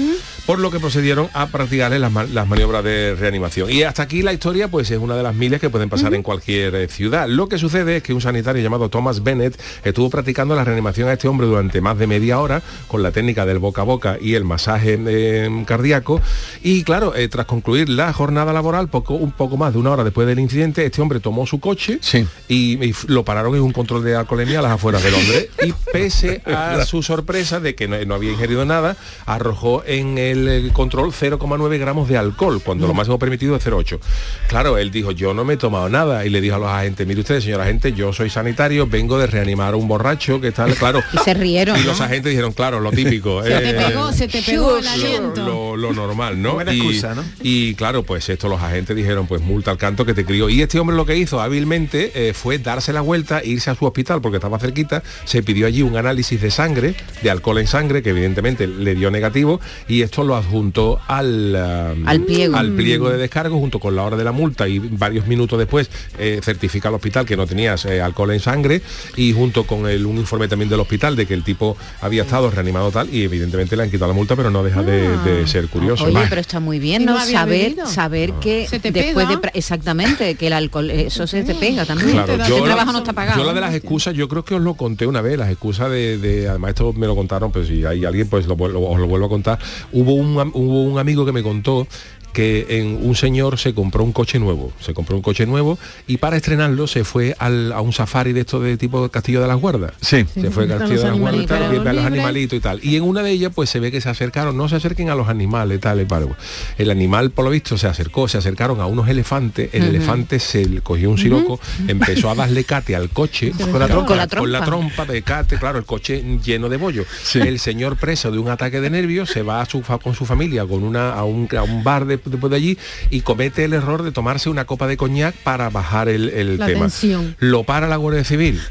Por 0.46 0.60
lo 0.60 0.72
que 0.72 0.80
procedieron 0.80 1.28
a 1.34 1.48
practicarle 1.48 2.00
las, 2.00 2.14
las 2.30 2.48
maniobras 2.48 2.84
de 2.84 3.16
reanimación. 3.16 3.70
Y 3.72 3.84
hasta 3.84 4.04
aquí 4.04 4.22
la 4.22 4.32
historia, 4.32 4.68
pues 4.70 4.90
es 4.92 5.00
una 5.00 5.16
de 5.16 5.24
las 5.24 5.36
miles 5.36 5.60
que 5.60 5.70
pueden 5.70 5.90
pasar 5.90 6.14
en 6.14 6.24
cualquier 6.24 6.76
eh, 6.76 6.88
ciudad. 6.88 7.28
Lo 7.28 7.50
que 7.50 7.58
sucede 7.58 7.98
es 7.98 8.04
que 8.04 8.14
un 8.14 8.22
sanitario 8.22 8.62
llamado 8.62 8.90
Thomas 8.90 9.24
Bennett 9.24 9.60
estuvo 9.84 10.10
practicando 10.10 10.56
la 10.56 10.64
reanimación 10.64 11.10
a 11.10 11.14
este 11.14 11.28
hombre 11.28 11.48
durante 11.48 11.82
más 11.82 11.98
de 11.98 12.08
media 12.08 12.40
hora 12.40 12.62
con 12.88 13.04
la 13.04 13.12
técnica 13.12 13.46
del 13.46 13.60
boca 13.60 13.82
a 13.82 13.86
boca 13.86 14.18
y 14.22 14.36
el 14.36 14.45
masaje 14.46 15.00
eh, 15.08 15.64
cardíaco. 15.66 16.22
Y 16.64 16.84
claro, 16.84 17.16
eh, 17.16 17.28
tras 17.28 17.46
concluir 17.46 17.90
la 17.90 18.12
jornada 18.14 18.54
laboral, 18.54 18.88
poco, 18.88 19.16
un 19.16 19.32
poco 19.32 19.58
más 19.58 19.74
de 19.74 19.80
una 19.80 19.92
hora 19.92 20.04
después 20.04 20.28
del 20.28 20.40
incidente, 20.40 20.86
este 20.86 21.02
hombre 21.02 21.20
tomó 21.20 21.46
su 21.46 21.60
coche 21.60 22.00
y, 22.48 22.84
y 22.84 22.96
lo 23.08 23.24
pararon 23.24 23.56
en 23.56 23.62
un 23.62 23.72
control 23.72 24.04
de 24.04 24.16
alcoholemia 24.16 24.60
a 24.60 24.62
las 24.62 24.72
afueras 24.74 25.04
de 25.04 25.12
Londres. 25.12 25.50
Y 25.64 25.74
pese 25.92 26.42
a 26.46 26.86
su 26.86 27.04
sorpresa 27.04 27.60
de 27.60 27.75
que 27.75 27.88
no, 27.88 28.04
no 28.06 28.16
había 28.16 28.32
ingerido 28.32 28.66
nada, 28.66 28.98
arrojó 29.25 29.84
en 29.86 30.18
el, 30.18 30.72
control 30.74 31.12
0,9 31.12 31.80
gramos 31.80 32.08
de 32.08 32.18
alcohol, 32.18 32.62
cuando 32.64 32.88
lo 32.88 32.94
máximo 32.94 33.20
permitido 33.20 33.56
es 33.56 33.66
0,8. 33.66 34.00
Claro, 34.48 34.78
él 34.78 34.92
dijo, 34.92 35.12
yo 35.12 35.34
no 35.34 35.44
me 35.44 35.54
he 35.54 35.58
tomado 35.58 35.90
nada. 35.90 36.25
Y 36.25 36.30
le 36.30 36.42
dijo 36.42 36.56
a 36.56 36.60
los 36.60 36.70
agentes, 36.70 37.06
mire 37.08 37.22
usted, 37.22 37.42
señor 37.42 37.62
agente, 37.62 37.94
yo 37.94 38.14
soy 38.14 38.30
sanitario, 38.30 38.88
vengo 38.88 39.18
de 39.18 39.28
reanimar 39.28 39.74
a 39.74 39.78
un 39.78 39.88
borracho 39.88 40.40
que 40.42 40.52
tal, 40.52 40.74
claro. 40.75 41.02
Y 41.14 41.18
se 41.20 41.34
rieron, 41.34 41.78
Y 41.78 41.82
¿no? 41.82 41.88
los 41.88 42.02
agentes 42.02 42.32
dijeron, 42.32 42.54
claro, 42.54 42.80
lo 42.80 42.92
típico. 42.92 43.44
Se 43.44 43.50
te 43.50 43.70
eh, 43.70 43.74
pegó, 43.74 44.12
se 44.12 44.28
te 44.28 44.35
pegó 44.42 44.77
el 44.77 44.86
lo- 44.86 44.89
aliento. 44.92 45.46
Lo, 45.46 45.77
lo 45.77 45.94
normal, 45.94 46.42
¿no? 46.42 46.54
Buena 46.54 46.74
y, 46.74 46.77
excusa, 46.77 47.15
¿no? 47.15 47.24
y 47.42 47.75
claro, 47.75 48.04
pues 48.04 48.27
esto 48.30 48.48
los 48.50 48.62
agentes 48.62 48.96
dijeron, 48.96 49.27
pues 49.27 49.42
multa 49.42 49.72
al 49.72 49.77
canto 49.77 50.06
que 50.06 50.13
te 50.13 50.25
crió. 50.25 50.50
Y 50.50 50.62
este 50.62 50.80
hombre 50.80 50.96
lo 50.96 51.06
que 51.06 51.18
hizo 51.18 51.42
hábilmente 51.42 52.12
eh, 52.30 52.34
fue 52.34 52.58
darse 52.60 52.94
la 52.94 53.01
vuelta, 53.01 53.39
e 53.39 53.48
irse 53.50 53.70
a 53.70 53.75
su 53.75 53.86
hospital 53.86 54.22
porque 54.22 54.38
estaba 54.38 54.58
cerquita, 54.60 55.04
se 55.25 55.44
pidió 55.44 55.68
allí 55.68 55.82
un 55.82 55.96
análisis 55.98 56.42
de 56.42 56.51
sangre, 56.51 56.96
de 57.22 57.30
alcohol 57.30 57.60
en 57.60 57.68
sangre, 57.68 58.01
que 58.01 58.10
evidentemente 58.12 58.68
le 58.68 58.96
dio 58.96 59.12
negativo, 59.12 59.60
y 59.88 60.01
esto 60.01 60.24
lo 60.24 60.36
adjuntó 60.36 61.00
al, 61.08 61.94
um, 61.96 62.08
Al 62.08 62.22
pliego. 62.22 62.56
al 62.58 62.72
pliego 62.72 63.10
de 63.10 63.18
descargo 63.18 63.60
junto 63.60 63.80
con 63.80 63.96
la 63.96 64.04
hora 64.04 64.18
de 64.18 64.24
la 64.24 64.32
multa 64.32 64.68
y 64.68 64.80
varios 64.80 65.27
minutos 65.27 65.60
después 65.60 65.89
eh, 66.18 66.39
certifica 66.44 66.89
al 66.89 66.96
hospital 66.96 67.25
que 67.25 67.38
no 67.38 67.46
tenías 67.46 67.86
eh, 67.86 68.01
alcohol 68.01 68.32
en 68.32 68.39
sangre 68.39 68.82
y 69.15 69.34
junto 69.34 69.65
con 69.65 69.88
el, 69.88 70.06
un 70.06 70.18
informe 70.18 70.48
también 70.48 70.70
del 70.70 70.80
hospital 70.80 71.15
de 71.15 71.25
que 71.25 71.34
el 71.34 71.44
tipo 71.44 71.77
había 72.01 72.24
estado 72.24 72.50
reanimado 72.50 72.92
tal 72.92 73.13
y 73.13 73.24
evidentemente 73.24 73.75
le 73.75 73.84
han 73.84 73.92
quitado 73.92 74.08
la 74.08 74.15
multa 74.15 74.25
pero 74.36 74.50
no 74.50 74.63
deja 74.63 74.82
de, 74.82 75.17
de 75.17 75.46
ser 75.48 75.67
curioso. 75.67 76.05
Oye, 76.05 76.13
Vale. 76.13 76.27
pero 76.29 76.39
está 76.41 76.60
muy 76.60 76.79
bien, 76.79 77.03
no 77.05 77.20
saber, 77.25 77.70
bebido. 77.72 77.86
saber 77.88 78.32
que 78.41 78.67
Se 78.67 78.79
te 78.79 78.91
después 78.91 79.27
pega. 79.27 79.39
de 79.41 79.51
exactamente 79.53 80.36
que 80.36 80.48
el 80.48 80.53
alcohol 80.53 80.89
eso 80.89 81.27
se 81.27 81.44
te 81.44 81.53
pega 81.55 81.86
también. 81.86 82.12
Claro, 82.12 82.34
el 82.34 82.44
yo, 82.46 82.63
trabajo 82.63 82.91
no 82.91 83.00
está 83.00 83.12
pagado. 83.13 83.38
yo 83.39 83.46
la 83.46 83.53
de 83.53 83.62
las 83.62 83.74
excusas, 83.74 84.13
yo 84.13 84.27
creo 84.29 84.46
que 84.46 84.55
os 84.55 84.62
lo 84.62 84.75
conté 84.75 85.05
una 85.05 85.22
vez, 85.22 85.38
las 85.38 85.50
excusas 85.50 85.91
de, 85.91 86.17
de- 86.17 86.48
además 86.48 86.70
esto 86.70 86.94
me 86.94 87.08
lo 87.08 87.15
contaron, 87.15 87.51
pero 87.51 87.65
si 87.65 87.84
hay 87.86 88.05
alguien 88.05 88.27
pues 88.29 88.48
lo, 88.48 88.53
os 88.55 89.00
lo 89.00 89.08
vuelvo 89.08 89.25
a 89.25 89.29
contar. 89.29 89.60
Hubo 89.91 90.13
un, 90.13 90.39
am- 90.39 90.51
hubo 90.53 90.84
un 90.84 90.98
amigo 91.00 91.25
que 91.25 91.32
me 91.34 91.44
contó 91.44 91.88
que 92.36 92.65
en 92.80 93.00
un 93.01 93.15
señor 93.15 93.58
se 93.58 93.74
compró 93.74 94.04
un 94.04 94.12
coche 94.12 94.38
nuevo, 94.39 94.74
se 94.82 94.94
compró 94.94 95.15
un 95.15 95.22
coche 95.22 95.46
nuevo 95.46 95.80
y 96.06 96.18
para 96.18 96.36
estrenarlo 96.36 96.86
se 96.86 97.06
fue 97.06 97.34
al, 97.39 97.72
a 97.72 97.80
un 97.80 97.94
safari 97.94 98.34
de 98.34 98.42
esto 98.42 98.60
de 98.60 98.75
tipo 98.77 99.08
Castillo 99.10 99.42
de 99.42 99.48
las 99.48 99.58
Guardas. 99.58 99.94
Sí. 100.01 100.25
Se 100.34 100.51
fue 100.51 100.63
al 100.63 100.77
Castillo 100.77 101.00
de 101.01 101.08
las 101.12 101.18
Guardas 101.18 101.44
y 101.44 101.48
tal, 101.48 101.80
ve 101.80 101.89
a 101.89 101.94
los 101.94 102.06
animalitos 102.06 102.58
y 102.58 102.60
tal. 102.60 102.80
Y 102.84 102.98
en 102.98 103.04
una 103.04 103.24
de 103.24 103.32
ellas 103.32 103.51
pues 103.56 103.70
se 103.70 103.80
ve 103.80 103.89
que 103.89 104.01
se 104.01 104.10
acercaron, 104.10 104.58
no 104.58 104.68
se 104.68 104.75
acerquen 104.75 105.10
a 105.10 105.15
los 105.15 105.30
animales, 105.30 105.80
tal 105.80 106.01
y 106.01 106.06
tal. 106.06 106.36
El 106.77 106.92
animal 106.92 107.32
por 107.32 107.46
lo 107.46 107.51
visto 107.51 107.77
se 107.77 107.88
acercó, 107.88 108.27
se 108.27 108.38
acercaron 108.38 108.82
a 108.82 108.86
unos 108.86 109.08
elefantes, 109.08 109.70
el 109.74 109.84
elefante 109.86 110.39
se 110.39 110.65
le 110.65 110.82
cogió 110.82 111.10
un 111.10 111.18
siroco, 111.18 111.60
empezó 111.88 112.30
a 112.30 112.36
darle 112.36 112.65
cate 112.65 112.96
al 112.98 113.10
coche 113.10 113.54
con 113.58 113.80
la, 113.80 113.88
trompa, 113.88 114.27
con 114.27 114.51
la 114.51 114.65
trompa 114.65 115.06
de 115.06 115.22
cate, 115.22 115.58
claro, 115.58 115.77
el 115.80 115.86
coche 115.86 116.22
lleno 116.44 116.68
de 116.68 116.75
bollo. 116.77 117.06
El 117.34 117.60
señor 117.60 117.96
preso 117.96 118.30
de 118.30 118.39
un 118.39 118.50
ataque 118.50 118.82
de 118.82 118.89
nervios 118.89 119.30
se 119.30 119.42
va 119.42 119.62
a 119.62 119.65
su, 119.65 119.82
fa- 119.82 120.00
con 120.00 120.13
su 120.15 120.25
familia 120.25 120.65
con 120.65 120.84
una, 120.84 121.13
a, 121.13 121.24
un, 121.24 121.48
a 121.58 121.63
un 121.63 121.84
bar 121.84 122.06
de, 122.06 122.18
después 122.25 122.51
de 122.51 122.58
allí 122.58 122.77
y 123.10 123.22
comete 123.22 123.63
el 123.65 123.74
error 123.74 124.03
de 124.03 124.12
tomarse 124.12 124.50
una 124.50 124.65
copa 124.65 124.88
de 124.88 124.98
coñac 124.98 125.36
para 125.36 125.70
bajar 125.70 126.10
el, 126.10 126.29
el 126.29 126.58
tema. 126.58 126.82
tensión. 126.82 127.36
Lo 127.39 127.63
para 127.63 127.88
la 127.88 127.98
Guardia 127.98 128.24
Civil 128.24 128.62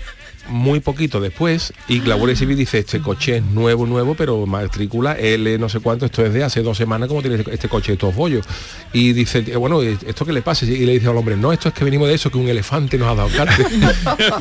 muy 0.48 0.80
poquito 0.80 1.20
después 1.20 1.72
y 1.88 2.00
la 2.02 2.14
Guardia 2.16 2.36
Civil 2.36 2.56
dice 2.56 2.78
este 2.78 3.00
coche 3.00 3.36
es 3.38 3.42
nuevo 3.42 3.86
nuevo 3.86 4.14
pero 4.14 4.44
matrícula 4.46 5.12
L 5.18 5.58
no 5.58 5.68
sé 5.68 5.80
cuánto 5.80 6.06
esto 6.06 6.24
es 6.24 6.32
de 6.34 6.44
hace 6.44 6.62
dos 6.62 6.76
semanas 6.76 7.08
como 7.08 7.22
tiene 7.22 7.42
este 7.50 7.68
coche 7.68 7.92
estos 7.94 8.14
bollos 8.14 8.44
y 8.92 9.12
dice 9.12 9.44
eh, 9.46 9.56
bueno 9.56 9.80
esto 9.82 10.24
que 10.26 10.32
le 10.32 10.42
pasa 10.42 10.64
y 10.66 10.84
le 10.84 10.92
dice 10.92 11.08
al 11.08 11.16
hombre 11.16 11.36
no 11.36 11.52
esto 11.52 11.68
es 11.68 11.74
que 11.74 11.84
venimos 11.84 12.08
de 12.08 12.14
eso 12.14 12.30
que 12.30 12.38
un 12.38 12.48
elefante 12.48 12.98
nos 12.98 13.08
ha 13.08 13.14
dado 13.14 13.28
carte 13.30 13.64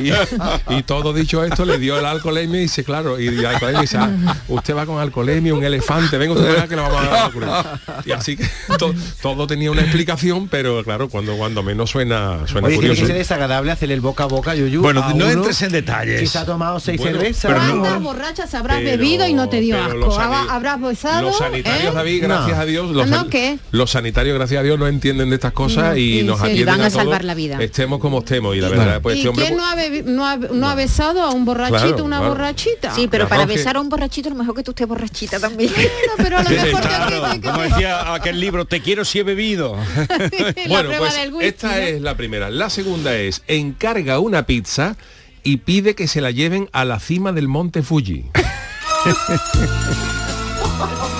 y, 0.00 0.74
y 0.74 0.82
todo 0.82 1.12
dicho 1.12 1.42
esto 1.44 1.64
le 1.64 1.78
dio 1.78 1.98
el 1.98 2.04
alcoholemia 2.06 2.58
y 2.58 2.62
dice 2.62 2.84
claro 2.84 3.18
y 3.18 3.28
el 3.28 3.44
alcoholemia 3.46 3.80
dice 3.82 3.96
"Ah, 3.98 4.10
usted 4.48 4.74
va 4.76 4.86
con 4.86 4.98
alcoholemia 5.00 5.54
un 5.54 5.64
elefante 5.64 6.18
venga 6.18 6.34
usted 6.34 6.46
verá 6.48 6.68
que 6.68 6.76
lo 6.76 6.82
vamos 6.82 7.00
a 7.00 7.04
dar 7.10 7.24
alcoholemia". 7.24 7.80
y 8.04 8.12
así 8.12 8.36
que 8.36 8.44
to- 8.78 8.94
todo 9.22 9.46
tenía 9.46 9.70
una 9.70 9.82
explicación 9.82 10.48
pero 10.48 10.82
claro 10.84 11.08
cuando 11.08 11.36
cuando 11.36 11.62
menos 11.62 11.90
suena 11.90 12.46
suena 12.46 12.68
Oye, 12.68 12.76
tiene 12.78 12.88
curioso. 12.88 13.00
que 13.00 13.06
ser 13.06 13.16
desagradable 13.16 13.72
hacerle 13.72 13.94
el 13.94 14.00
boca 14.00 14.24
a 14.24 14.26
boca, 14.26 14.54
Yuyu. 14.54 14.80
Bueno, 14.82 15.02
a 15.02 15.08
no 15.10 15.16
uno. 15.16 15.30
entres 15.30 15.62
en 15.62 15.72
detalles. 16.00 16.20
Que 16.20 16.26
se 16.26 16.38
ha 16.38 16.44
tomado 16.44 16.80
seis 16.80 16.98
Bueno, 17.00 17.18
cervezas. 17.18 17.50
no- 17.50 17.80
¿Cuántas 17.80 18.02
borrachas 18.02 18.54
habrás 18.54 18.78
Pero- 18.78 18.90
bebido 18.90 19.26
y 19.26 19.32
no 19.34 19.48
te 19.48 19.60
dio 19.60 19.80
asco? 19.82 20.18
¿Habrás 20.18 20.80
besado? 20.80 21.22
Los 21.22 21.38
sanitarios, 21.38 21.92
¿eh? 21.92 21.96
David, 21.96 22.22
gracias 22.22 22.56
No. 22.56 22.62
a 22.62 22.66
Dios, 22.66 22.90
los, 22.90 23.06
¿No 23.08 23.16
san- 23.20 23.30
qué? 23.30 23.58
los 23.70 23.90
sanitarios, 23.90 24.34
gracias 24.36 24.60
a 24.60 24.62
Dios, 24.62 24.78
no 24.78 24.86
entienden 24.88 25.28
de 25.30 25.34
estas 25.36 25.52
cosas 25.52 25.90
No, 25.90 25.96
y 25.96 26.20
sí, 26.20 26.22
nos 26.24 26.38
sí. 26.38 26.44
atienden 26.44 26.62
Y 26.62 26.64
van 26.78 26.80
a 26.82 26.90
salvar 26.90 27.24
la 27.24 27.34
vida. 27.34 27.58
Estemos 27.62 27.98
como 28.00 28.18
estemos 28.20 28.56
y 28.56 28.60
la 28.60 28.68
verdad, 28.68 29.00
pues 29.02 29.16
¿Y 29.16 29.18
este 29.20 29.28
hombre 29.28 29.46
quién 29.46 29.56
no 29.56 29.66
ha, 29.66 29.74
bebi- 29.76 30.04
no 30.04 30.26
ha- 30.26 30.36
no 30.36 30.68
ha 30.68 30.74
besado 30.74 31.22
a 31.22 31.30
un 31.30 31.44
borrachito, 31.44 31.78
Claro, 31.88 32.04
una 32.04 32.18
claro. 32.18 32.34
borrachita? 32.34 32.94
Sí, 32.94 33.08
pero 33.10 33.28
para 33.28 33.46
besar 33.46 33.76
a 33.76 33.80
un 33.80 33.88
borrachito, 33.88 34.28
a 34.28 34.32
lo 34.32 34.36
mejor 34.38 34.54
que 34.54 34.62
tú 34.62 34.70
estés 34.72 34.86
borrachita 34.86 35.38
también. 35.40 35.72
Bueno, 35.74 35.88
pero 36.16 36.38
a 36.38 36.42
lo 36.42 36.50
mejor 36.50 37.40
como 37.42 37.62
decía 37.62 38.14
aquel 38.14 38.40
libro, 38.40 38.64
te 38.64 38.80
quiero 38.80 39.04
si 39.04 39.18
he 39.18 39.22
bebido. 39.22 39.76
la 40.08 40.68
Bueno, 40.68 40.88
prueba 40.90 41.08
pues 41.08 41.30
esta 41.40 41.78
es 41.82 42.00
la 42.00 42.16
primera. 42.16 42.50
La 42.50 42.70
segunda 42.70 43.14
es 43.16 43.42
encarga 43.46 44.18
una 44.18 44.44
pizza 44.46 44.96
y 45.44 45.58
pide 45.58 45.94
que 45.94 46.08
se 46.08 46.20
la 46.20 46.30
lleven 46.30 46.68
a 46.72 46.84
la 46.84 46.98
cima 46.98 47.32
del 47.32 47.46
monte 47.48 47.82
Fuji. 47.82 48.24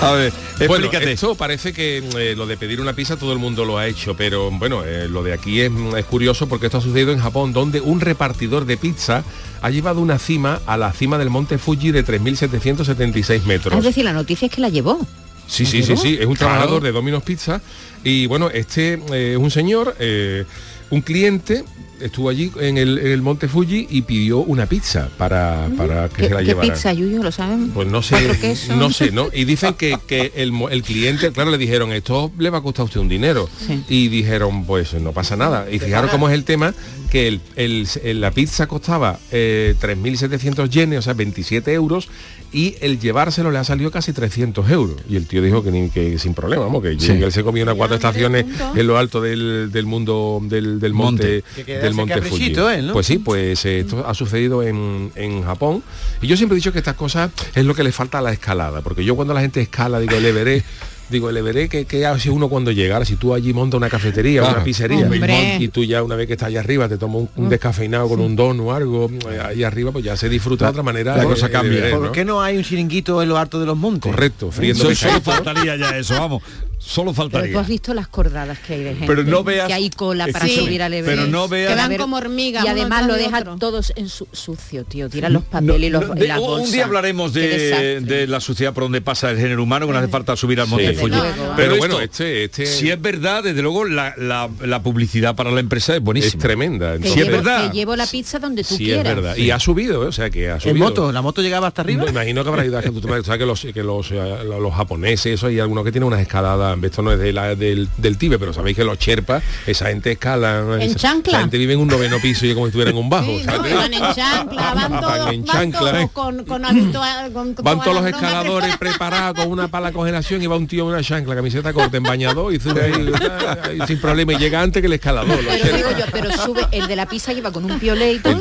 A 0.01 0.11
ver, 0.11 0.33
Bueno, 0.67 0.85
explícate. 0.85 1.11
esto 1.13 1.35
parece 1.35 1.71
que 1.71 1.97
eh, 2.17 2.35
lo 2.35 2.45
de 2.45 2.57
pedir 2.57 2.81
una 2.81 2.93
pizza 2.93 3.15
todo 3.17 3.31
el 3.31 3.39
mundo 3.39 3.63
lo 3.65 3.77
ha 3.77 3.87
hecho, 3.87 4.15
pero 4.15 4.51
bueno, 4.51 4.83
eh, 4.83 5.07
lo 5.07 5.23
de 5.23 5.33
aquí 5.33 5.61
es, 5.61 5.71
es 5.97 6.05
curioso 6.05 6.47
porque 6.47 6.65
esto 6.67 6.77
ha 6.79 6.81
sucedido 6.81 7.11
en 7.11 7.19
Japón, 7.19 7.53
donde 7.53 7.79
un 7.81 8.01
repartidor 8.01 8.65
de 8.65 8.77
pizza 8.77 9.23
ha 9.61 9.69
llevado 9.69 10.01
una 10.01 10.19
cima 10.19 10.59
a 10.67 10.77
la 10.77 10.91
cima 10.91 11.17
del 11.17 11.29
monte 11.29 11.57
Fuji 11.57 11.91
de 11.91 12.05
3.776 12.05 13.43
metros. 13.43 13.73
es 13.77 13.83
decir, 13.83 14.03
la 14.03 14.13
noticia 14.13 14.47
es 14.47 14.51
que 14.51 14.61
la 14.61 14.69
llevó. 14.69 14.99
Sí, 15.47 15.65
sí, 15.65 15.83
sí, 15.83 15.95
sí, 15.95 16.17
es 16.19 16.25
un 16.25 16.35
trabajador 16.35 16.81
de 16.81 16.91
Domino's 16.91 17.23
Pizza 17.23 17.61
y 18.03 18.25
bueno, 18.25 18.49
este 18.49 18.99
eh, 19.13 19.33
es 19.33 19.37
un 19.37 19.51
señor, 19.51 19.95
eh, 19.99 20.43
un 20.89 21.01
cliente 21.01 21.63
estuvo 22.01 22.27
allí 22.29 22.51
en 22.59 22.77
el, 22.77 22.97
en 22.99 23.07
el 23.07 23.21
Monte 23.21 23.47
Fuji 23.47 23.87
y 23.89 24.01
pidió 24.01 24.39
una 24.39 24.65
pizza 24.65 25.07
para, 25.17 25.69
para 25.77 26.09
que 26.09 26.23
¿Qué, 26.23 26.27
se 26.27 26.33
la 26.33 26.39
qué 26.41 26.45
llevara. 26.47 26.73
pizza, 26.73 26.91
Yuyu? 26.91 27.23
¿Lo 27.23 27.31
saben? 27.31 27.69
Pues 27.69 27.87
no 27.87 28.01
¿Cuatro 28.07 28.35
sé, 28.55 28.67
no 28.75 28.91
sé, 28.91 29.11
¿no? 29.11 29.29
Y 29.33 29.45
dicen 29.45 29.75
que, 29.75 29.97
que 30.05 30.33
el, 30.35 30.51
cliente, 30.83 31.31
claro, 31.31 31.51
le 31.51 31.57
dijeron, 31.57 31.93
esto 31.93 32.31
le 32.37 32.49
va 32.49 32.57
a 32.57 32.61
costar 32.61 32.81
a 32.81 32.85
usted 32.85 32.99
un 32.99 33.07
dinero. 33.07 33.49
Y 33.87 34.09
dijeron, 34.09 34.65
pues 34.65 34.93
no 34.95 35.13
pasa 35.13 35.37
nada. 35.37 35.67
Y 35.71 35.79
fijaros 35.79 36.11
cómo 36.11 36.27
es 36.27 36.35
el 36.35 36.43
tema, 36.43 36.73
que 37.09 37.39
el- 37.55 37.87
la 38.19 38.31
pizza 38.31 38.67
costaba 38.67 39.17
eh, 39.31 39.73
3.700 39.79 40.69
yenes, 40.69 40.99
o 40.99 41.01
sea, 41.01 41.13
27 41.13 41.71
euros, 41.73 42.09
y 42.51 42.75
el 42.81 42.99
llevárselo 42.99 43.51
le 43.51 43.57
ha 43.57 43.63
salido 43.63 43.91
casi 43.91 44.13
300 44.13 44.69
euros. 44.69 44.95
Y 45.09 45.15
el 45.15 45.27
tío 45.27 45.41
dijo 45.41 45.63
que, 45.63 45.71
ni, 45.71 45.89
que 45.89 46.17
sin 46.19 46.33
problema, 46.33 46.63
vamos, 46.63 46.81
que 46.81 46.97
Sí. 46.99 47.11
él 47.11 47.31
se 47.31 47.43
comió 47.43 47.63
unas 47.63 47.75
cuatro 47.75 47.95
estaciones 47.95 48.45
en 48.75 48.87
lo 48.87 48.97
alto 48.97 49.21
del, 49.21 49.69
del 49.71 49.85
mundo, 49.85 50.39
del, 50.43 50.79
del 50.79 50.93
monte, 50.93 51.43
Que 51.55 51.63
queda 51.65 51.81
del 51.83 51.93
monte 51.93 52.13
Fuji. 52.15 52.29
caprichito, 52.29 52.69
él, 52.69 52.87
¿no? 52.87 52.93
Pues 52.93 53.07
sí, 53.07 53.17
pues 53.17 53.65
eh, 53.65 53.79
esto 53.81 54.05
ha 54.07 54.13
sucedido 54.13 54.63
en, 54.63 55.11
en 55.15 55.43
Japón. 55.43 55.83
Y 56.21 56.27
yo 56.27 56.37
siempre 56.37 56.55
he 56.55 56.59
dicho 56.59 56.71
que 56.71 56.79
estas 56.79 56.95
cosas 56.95 57.31
es 57.53 57.65
lo 57.65 57.75
que 57.75 57.83
le 57.83 57.91
falta 57.91 58.19
a 58.19 58.21
la 58.21 58.31
escalada. 58.31 58.81
Porque 58.81 59.03
yo 59.03 59.15
cuando 59.15 59.33
la 59.33 59.41
gente 59.41 59.61
escala, 59.61 59.99
digo, 59.99 60.15
el 60.15 60.25
Everest, 60.25 60.65
digo, 61.09 61.29
el 61.29 61.37
Everest, 61.37 61.71
¿qué, 61.71 61.85
qué 61.85 62.05
hace 62.05 62.29
uno 62.29 62.49
cuando 62.49 62.71
llega? 62.71 62.95
Ahora, 62.95 63.05
si 63.05 63.15
tú 63.15 63.33
allí 63.33 63.53
montas 63.53 63.77
una 63.77 63.89
cafetería, 63.89 64.41
Claro. 64.41 64.55
una 64.55 64.63
pizzería, 64.63 65.05
Hombre. 65.05 65.57
y 65.59 65.67
tú 65.69 65.83
ya 65.83 66.03
una 66.03 66.15
vez 66.15 66.27
que 66.27 66.33
estás 66.33 66.47
allá 66.47 66.59
arriba 66.61 66.87
te 66.89 66.97
tomas 66.97 67.17
un, 67.17 67.29
un 67.35 67.49
descafeinado 67.49 68.07
con 68.09 68.19
un 68.19 68.35
don 68.35 68.59
o 68.59 68.73
algo, 68.73 69.09
eh, 69.29 69.39
ahí 69.43 69.63
arriba, 69.63 69.91
pues 69.91 70.03
ya 70.05 70.15
se 70.17 70.29
disfruta 70.29 70.65
de 70.65 70.71
otra 70.71 70.83
manera. 70.83 71.15
la 71.17 71.23
cosa 71.23 71.49
cambia. 71.49 71.77
Everest, 71.79 71.95
¿Por 71.97 72.05
¿no? 72.07 72.11
qué 72.11 72.25
no 72.25 72.41
hay 72.41 72.57
un 72.57 72.63
chiringuito 72.63 73.21
en 73.21 73.29
lo 73.29 73.37
alto 73.37 73.59
de 73.59 73.65
los 73.65 73.77
montes? 73.77 74.11
Correcto, 74.11 74.51
friendo 74.51 74.89
Eso, 74.89 75.07
solo 75.09 75.21
faltaría 75.21 75.75
ya 75.75 75.97
eso, 75.97 76.13
vamos. 76.15 76.43
Solo 76.77 77.13
Pero 77.13 77.27
tú 77.29 77.31
faltaría. 77.31 77.59
has 77.61 77.67
visto 77.67 77.93
las 77.95 78.07
cordadas 78.09 78.59
que 78.59 78.73
hay 78.75 78.83
de 78.83 78.89
gente. 78.91 79.07
Pero 79.07 79.23
no 79.23 79.43
veas- 79.43 79.65
Que 79.67 79.73
hay 79.73 79.89
cola 79.89 80.27
para 80.31 80.45
Sí, 80.45 80.55
subir 80.57 80.83
al 80.83 80.93
Everest. 80.93 81.19
pero 81.19 81.31
no 81.31 81.47
veas- 81.47 81.69
Que 81.71 81.75
van 81.75 81.85
A 81.85 81.87
ver, 81.87 81.99
como 81.99 82.17
hormigas. 82.17 82.63
Y 82.63 82.67
además 82.67 83.07
lo 83.07 83.13
de 83.15 83.23
dejan 83.23 83.57
todos 83.57 83.91
en 83.95 84.07
su 84.07 84.27
sucio, 84.31 84.83
tío. 84.83 85.09
Tiran 85.09 85.33
los 85.33 85.41
papeles 85.43 85.87
y, 85.87 85.89
los, 85.89 86.07
No, 86.07 86.15
y 86.15 86.19
de- 86.19 86.27
las 86.27 86.39
un 86.39 86.71
día 86.71 86.83
hablaremos 86.85 87.33
de, 87.33 88.25
la 88.29 88.39
sociedad 88.39 88.71
por 88.73 88.83
donde 88.83 89.01
pasa 89.01 89.31
el 89.31 89.37
género 89.37 89.63
humano, 89.63 89.87
que 89.87 89.93
no 89.93 89.99
hace 89.99 90.09
falta 90.09 90.35
subir 90.35 90.59
al 90.61 90.67
monte 90.67 90.94
Luego. 91.01 91.23
Pero, 91.35 91.53
Pero 91.55 91.77
bueno, 91.77 91.99
este, 91.99 92.45
este 92.45 92.65
si 92.65 92.89
es 92.89 93.01
verdad, 93.01 93.43
desde 93.43 93.61
luego 93.61 93.85
la, 93.85 94.13
la- 94.17 94.49
la 94.63 94.81
publicidad 94.83 95.35
para 95.35 95.51
la 95.51 95.59
empresa 95.59 95.93
es 95.93 95.97
es 95.97 96.03
buenísima. 96.03 96.41
tremenda. 96.41 96.97
Te 96.97 97.03
Sí, 97.03 97.19
es 97.19 97.25
llevo, 97.27 97.37
verdad. 97.37 97.69
te 97.71 97.75
llevo 97.77 97.95
la 97.95 98.05
pizza 98.07 98.39
donde 98.39 98.63
tú 98.63 98.75
Sí, 98.75 98.85
quieras. 98.85 99.05
es 99.07 99.15
verdad. 99.15 99.35
Y 99.37 99.51
ha 99.51 99.59
subido, 99.59 100.03
¿eh? 100.03 100.07
o 100.07 100.11
sea 100.11 100.29
que 100.29 100.49
ha 100.49 100.59
subido. 100.59 100.75
En 100.75 100.81
moto, 100.81 101.11
la 101.11 101.21
moto 101.21 101.41
llegaba 101.41 101.67
hasta 101.67 101.81
arriba. 101.81 102.03
No, 102.03 102.09
imagino 102.09 102.43
que 102.43 102.49
habrá 102.49 102.65
ido 102.65 102.77
a 102.77 102.81
que 102.81 102.91
sabes 103.23 103.39
que 103.39 103.45
los 103.45 103.61
que 103.61 103.83
los, 103.83 104.11
eh, 104.11 104.43
los, 104.45 104.61
los 104.61 104.73
japoneses, 104.73 105.33
eso 105.33 105.47
hay 105.47 105.59
algunos 105.59 105.83
que 105.83 105.91
tienen 105.91 106.07
unas 106.07 106.19
escaladas, 106.21 106.77
esto 106.83 107.01
no 107.01 107.11
es 107.11 107.19
de 107.19 107.33
la, 107.33 107.55
del, 107.55 107.89
del 107.97 108.17
Tíbet, 108.17 108.39
pero 108.39 108.53
sabéis 108.53 108.75
que 108.77 108.83
los 108.83 108.97
cherpas, 108.99 109.43
esa 109.65 109.87
gente 109.87 110.11
escala, 110.11 110.63
En 110.75 110.81
esa, 110.81 110.95
chancla. 110.95 111.31
esa 111.33 111.39
gente 111.41 111.57
vive 111.57 111.73
en 111.73 111.79
un 111.79 111.87
noveno 111.87 112.17
piso 112.21 112.45
y 112.45 112.53
como 112.53 112.65
si 112.65 112.69
estuviera 112.69 112.91
en 112.91 112.97
un 112.97 113.09
bajo. 113.09 113.25
Sí, 113.25 113.43
¿sabes? 113.43 113.71
no, 113.73 113.77
van 113.79 113.93
en 113.93 114.01
chancla, 114.13 114.73
van 114.73 115.01
todos, 115.01 115.33
en 115.33 115.45
van 115.45 115.55
chancla, 115.71 115.79
todos 115.91 116.03
¿eh? 116.03 116.09
con, 116.13 116.43
con 116.45 116.65
habitual, 116.65 117.31
con, 117.33 117.53
con 117.53 117.65
Van 117.65 117.81
todos 117.81 117.95
los 117.95 118.05
escaladores 118.05 118.77
preparados 118.77 119.43
con 119.43 119.51
una 119.51 119.67
pala 119.67 119.87
de 119.87 119.93
congelación 119.93 120.41
y 120.41 120.47
va 120.47 120.55
un 120.57 120.67
tío 120.67 120.84
una 120.87 121.01
chancla, 121.03 121.35
camiseta 121.35 121.73
corta, 121.73 121.97
en 121.97 122.03
bañador 122.03 122.53
y 122.53 122.59
sube 122.59 122.81
ahí, 122.81 122.93
ahí 123.63 123.79
sin 123.87 123.99
problema 123.99 124.33
y 124.33 124.37
llega 124.37 124.61
antes 124.61 124.81
que 124.81 124.87
el 124.87 124.93
escalador. 124.93 125.43
los 125.43 125.55
Pero 125.55 125.75
digo 125.77 125.89
sherpas. 125.89 126.05
yo, 126.05 126.11
pero 126.11 126.31
sube, 126.43 126.67
el 126.71 126.87
de 126.87 126.95
la 126.95 127.05
pizza 127.07 127.33
lleva 127.33 127.51
con 127.51 127.65
un 127.65 127.79
piolet 127.79 128.15
y 128.15 128.19
todo. 128.19 128.39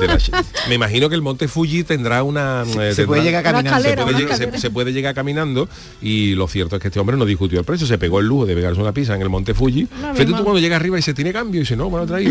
Me 0.69 0.75
imagino 0.75 1.09
que 1.09 1.15
el 1.15 1.23
monte 1.23 1.49
Fuji 1.49 1.85
tendrá 1.85 2.23
una... 2.23 2.65
eh, 2.81 2.93
se 2.95 3.07
puede 3.07 3.23
llegar 3.23 3.43
caminando. 3.43 3.83
se, 3.83 3.95
puede 3.97 4.07
llegar, 4.19 4.29
se- 4.37 4.43
escalera. 4.45 4.59
se 4.59 4.71
puede 4.71 4.93
llegar 4.93 5.15
caminando 5.15 5.69
y 6.01 6.35
lo 6.35 6.49
cierto 6.49 6.77
es 6.77 6.83
que 6.83 6.89
este 6.89 7.01
hombre 7.01 7.17
no 7.17 7.25
discutió 7.25 7.59
el 7.59 7.65
precio, 7.65 7.87
se 7.87 7.99
pegó 7.99 8.21
el 8.21 8.27
lujo 8.27 8.47
de 8.47 8.55
pegarse 8.55 8.81
una 8.81 8.93
pizza 8.93 9.15
en 9.15 9.23
el 9.23 9.29
Monte 9.31 9.55
Fuji. 9.55 9.87
Fíjate 9.87 10.27
tú 10.27 10.43
cuando 10.43 10.59
llega 10.59 10.77
arriba 10.77 10.99
y 10.99 11.03
se 11.03 11.15
tiene 11.15 11.33
cambio 11.33 11.61
y 11.61 11.65
dice, 11.65 11.77
no, 11.77 11.91
bueno, 11.91 12.07
traí, 12.07 12.25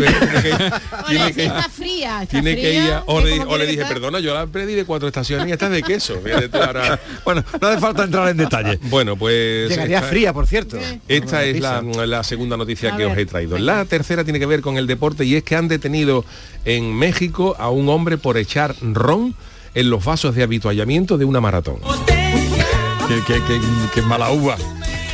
tiene 1.08 1.32
que, 1.32 1.44
está 1.46 1.68
fría, 1.68 2.22
está 2.22 2.30
tiene 2.40 2.56
que 2.56 2.68
fría, 2.68 2.84
ir 2.84 2.92
a- 2.92 3.02
o, 3.06 3.18
¿qué 3.18 3.24
le, 3.24 3.40
o 3.44 3.58
dije, 3.58 3.72
estar? 3.72 3.88
perdona, 3.88 4.20
yo 4.20 4.34
la 4.34 4.46
pedí 4.46 4.74
de 4.74 4.84
cuatro 4.84 5.08
estaciones 5.08 5.48
y 5.48 5.52
esta 5.52 5.66
es 5.66 5.72
de 5.72 5.82
queso. 5.82 6.14
Bueno, 7.24 7.44
no 7.60 7.68
hace 7.68 7.80
falta 7.80 8.04
entrar 8.04 8.28
en 8.28 8.36
detalle. 8.36 8.78
Bueno, 8.82 9.16
pues... 9.16 9.68
Llegaría 9.70 10.02
fría, 10.08 10.32
por 10.32 10.46
cierto. 10.46 10.78
esta 11.08 11.44
es 11.44 11.60
la, 11.60 12.22
segunda 12.22 12.56
noticia 12.56 12.94
A 12.94 12.96
que 12.96 13.06
os 13.06 13.16
he 13.16 13.26
traído. 13.26 13.58
La 13.58 13.84
tercera 13.84 14.24
tiene 14.24 14.38
que 14.38 14.46
ver 14.46 14.60
con 14.60 14.76
el 14.76 14.86
deporte 14.86 15.24
y 15.24 15.34
es 15.36 15.42
que 15.42 15.56
han 15.56 15.68
detenido 15.68 16.24
en 16.64 16.94
México 16.94 17.56
a 17.58 17.70
un 17.70 17.88
hombre 17.88 18.18
por 18.18 18.36
echar 18.38 18.74
ron 18.80 19.34
en 19.74 19.90
los 19.90 20.04
vasos 20.04 20.34
de 20.34 20.42
habituallamiento 20.42 21.18
de 21.18 21.24
una 21.24 21.40
maratón. 21.40 21.76
Qué, 22.06 23.20
qué- 23.26 23.40
qué- 23.46 23.60
qué 23.94 24.02
mala 24.02 24.30
uva. 24.30 24.56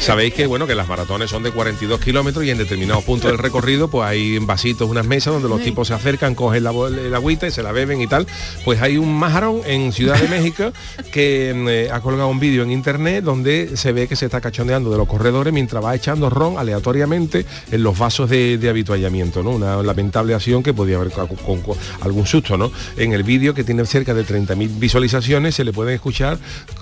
Sabéis 0.00 0.32
que 0.32 0.46
bueno 0.46 0.66
que 0.66 0.74
las 0.74 0.88
maratones 0.88 1.28
son 1.30 1.42
de 1.42 1.50
42 1.52 2.00
kilómetros 2.00 2.44
y 2.44 2.50
en 2.50 2.56
determinados 2.58 3.04
puntos 3.04 3.30
del 3.30 3.38
recorrido 3.38 3.88
pues 3.88 4.08
hay 4.08 4.38
vasitos 4.38 4.88
unas 4.88 5.06
mesas 5.06 5.32
donde 5.34 5.48
los 5.48 5.60
tipos 5.62 5.88
se 5.88 5.94
acercan, 5.94 6.34
cogen 6.34 6.64
la, 6.64 6.70
el 6.70 7.14
agüita 7.14 7.46
y 7.46 7.50
se 7.50 7.62
la 7.62 7.70
beben 7.70 8.00
y 8.00 8.06
tal. 8.06 8.26
Pues 8.64 8.80
hay 8.80 8.96
un 8.96 9.12
majarón 9.14 9.60
en 9.66 9.92
Ciudad 9.92 10.18
de 10.18 10.26
México 10.28 10.72
que 11.12 11.50
eh, 11.54 11.90
ha 11.92 12.00
colgado 12.00 12.28
un 12.28 12.40
vídeo 12.40 12.62
en 12.62 12.70
internet 12.72 13.22
donde 13.22 13.76
se 13.76 13.92
ve 13.92 14.08
que 14.08 14.16
se 14.16 14.24
está 14.24 14.40
cachondeando 14.40 14.90
de 14.90 14.96
los 14.96 15.06
corredores 15.06 15.52
mientras 15.52 15.84
va 15.84 15.94
echando 15.94 16.30
ron 16.30 16.56
aleatoriamente 16.58 17.44
en 17.70 17.82
los 17.82 17.96
vasos 17.98 18.30
de, 18.30 18.56
de 18.56 18.68
habituallamiento, 18.70 19.42
¿no? 19.42 19.50
Una 19.50 19.82
lamentable 19.82 20.34
acción 20.34 20.62
que 20.62 20.72
podía 20.72 20.96
haber 20.96 21.10
con, 21.12 21.26
con- 21.28 21.60
con 21.60 21.76
algún 22.00 22.26
susto, 22.26 22.56
¿no? 22.56 22.72
En 22.96 23.12
el 23.12 23.22
vídeo 23.22 23.52
que 23.54 23.64
tiene 23.64 23.84
cerca 23.84 24.14
de 24.14 24.24
30.000 24.26 24.78
visualizaciones 24.78 25.54
se 25.54 25.62
le 25.64 25.72
pueden 25.74 25.94
escuchar 25.94 26.38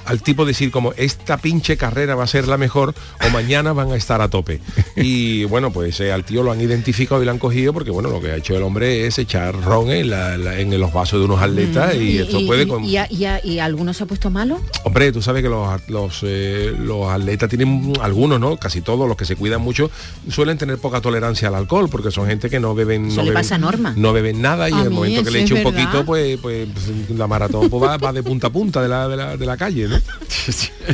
al 0.06 0.22
tipo 0.22 0.44
decir 0.46 0.70
como 0.70 0.92
esta 0.96 1.36
pinche 1.36 1.76
carrera 1.76 2.14
va 2.14 2.24
a 2.24 2.28
ser 2.28 2.46
la 2.48 2.56
mejor 2.56 2.94
o 3.26 3.30
mañana 3.30 3.72
van 3.72 3.92
a 3.92 3.96
estar 3.96 4.20
a 4.20 4.28
tope. 4.28 4.60
Y 5.00 5.44
bueno, 5.44 5.70
pues 5.72 6.00
eh, 6.00 6.10
al 6.10 6.24
tío 6.24 6.42
lo 6.42 6.50
han 6.50 6.60
identificado 6.60 7.22
y 7.22 7.24
lo 7.24 7.30
han 7.30 7.38
cogido 7.38 7.72
porque 7.72 7.92
bueno, 7.92 8.10
lo 8.10 8.20
que 8.20 8.32
ha 8.32 8.36
hecho 8.36 8.56
el 8.56 8.64
hombre 8.64 9.06
es 9.06 9.16
echar 9.18 9.54
ron 9.62 9.90
en, 9.90 10.12
en 10.12 10.80
los 10.80 10.92
vasos 10.92 11.20
de 11.20 11.24
unos 11.24 11.40
atletas 11.40 11.94
y, 11.94 12.18
Mm, 12.18 12.22
esto 12.22 12.46
puede... 12.46 12.66
Y, 13.10 13.26
y, 13.44 13.58
algunos 13.58 13.96
se 13.96 14.04
ha 14.04 14.06
puesto 14.06 14.30
malo? 14.30 14.60
Hombre, 14.84 15.12
tú 15.12 15.22
sabes 15.22 15.42
que 15.42 15.48
los, 15.48 15.88
los, 15.88 16.20
eh, 16.22 16.74
los 16.78 17.08
atletas 17.08 17.48
tienen 17.48 17.92
algunos, 18.00 18.40
¿no? 18.40 18.56
Casi 18.56 18.80
todos 18.80 19.06
los 19.08 19.16
que 19.16 19.24
se 19.24 19.36
cuidan 19.36 19.60
mucho 19.60 19.90
suelen 20.30 20.58
tener 20.58 20.78
poca 20.78 21.00
tolerancia 21.00 21.48
al 21.48 21.54
alcohol 21.54 21.88
porque 21.90 22.10
son 22.10 22.26
gente 22.26 22.50
que 22.50 22.60
no 22.60 22.74
beben... 22.74 23.08
no 23.08 23.16
le 23.16 23.30
beben, 23.30 23.34
pasa 23.34 23.58
norma. 23.58 23.94
No 23.96 24.12
beben 24.12 24.40
nada 24.40 24.68
y 24.68 24.72
A 24.72 24.80
en 24.80 24.84
el 24.84 24.90
momento 24.90 25.24
que 25.24 25.30
le 25.30 25.42
eche 25.42 25.54
un 25.54 25.64
verdad. 25.64 25.72
poquito, 25.84 26.04
pues, 26.06 26.38
pues 26.40 26.68
la 27.10 27.26
maratón 27.26 27.68
pues, 27.68 27.82
va, 27.82 27.96
va 27.96 28.12
de 28.12 28.22
punta 28.22 28.48
a 28.48 28.50
punta 28.50 28.82
de 28.82 28.88
la, 28.88 29.08
de 29.08 29.16
la, 29.16 29.36
de 29.36 29.46
la 29.46 29.56
calle, 29.56 29.88
¿no? 29.88 29.98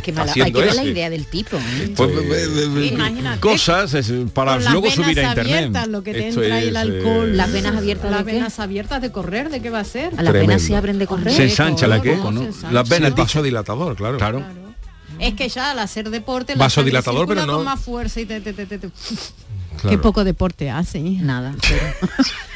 Qué 0.03 0.11
mala, 0.11 0.31
hay 0.33 0.41
Haciendo 0.41 0.59
que 0.59 0.65
ver 0.65 0.75
la 0.75 0.83
idea 0.83 1.09
del 1.09 1.25
tipo. 1.25 1.57
¿eh? 1.57 1.93
Pues, 1.95 2.04
eh, 2.09 2.47
eh, 2.85 2.89
Imagínate. 2.93 3.39
cosas 3.39 3.93
es, 3.93 4.11
para 4.33 4.57
luego 4.59 4.81
venas 4.81 4.95
subir 4.95 5.19
a 5.19 5.29
internet. 5.29 5.55
abiertas, 5.55 5.87
lo 5.87 6.03
que 6.03 6.13
te 6.13 6.27
Esto 6.29 6.41
entra 6.43 6.59
y 6.59 6.63
es, 6.63 6.67
el 6.69 6.75
eh, 6.75 6.79
alcohol. 6.79 7.37
Las 7.37 7.51
venas 7.51 7.75
abiertas 7.75 8.11
Las 8.11 8.19
de 8.25 8.31
qué? 8.31 8.37
venas 8.37 8.59
abiertas 8.59 9.01
de 9.01 9.11
correr, 9.11 9.49
¿de 9.49 9.61
qué 9.61 9.69
va 9.69 9.79
a 9.79 9.83
ser? 9.83 10.13
A 10.17 10.23
las 10.23 10.33
venas 10.33 10.33
Tremendo. 10.33 10.63
se 10.63 10.75
abren 10.75 10.99
de 10.99 11.07
correr. 11.07 11.33
Se 11.33 11.43
ensancha 11.43 11.87
la 11.87 12.01
que, 12.01 12.17
¿Cómo 12.17 12.31
¿no? 12.31 12.49
Las 12.71 12.87
venas 12.89 13.09
el 13.09 13.15
vasodilatador, 13.15 13.95
claro. 13.95 14.17
Claro. 14.17 14.43
Es 15.19 15.33
que 15.33 15.47
ya 15.47 15.71
al 15.71 15.79
hacer 15.79 16.09
deporte 16.09 16.55
la 16.55 16.59
Vasodilatador, 16.65 17.25
pero 17.27 17.45
no- 17.45 17.55
con 17.57 17.65
más 17.65 17.79
fuerza 17.79 18.19
y 18.19 18.25
te, 18.25 18.41
te- 18.41 18.51
te- 18.51 18.65
te- 18.65 18.77
te- 18.79 18.89
Claro. 19.81 19.89
Qué 19.89 20.01
poco 20.01 20.23
deporte 20.23 20.69
hace. 20.69 20.99
Nada. 21.01 21.55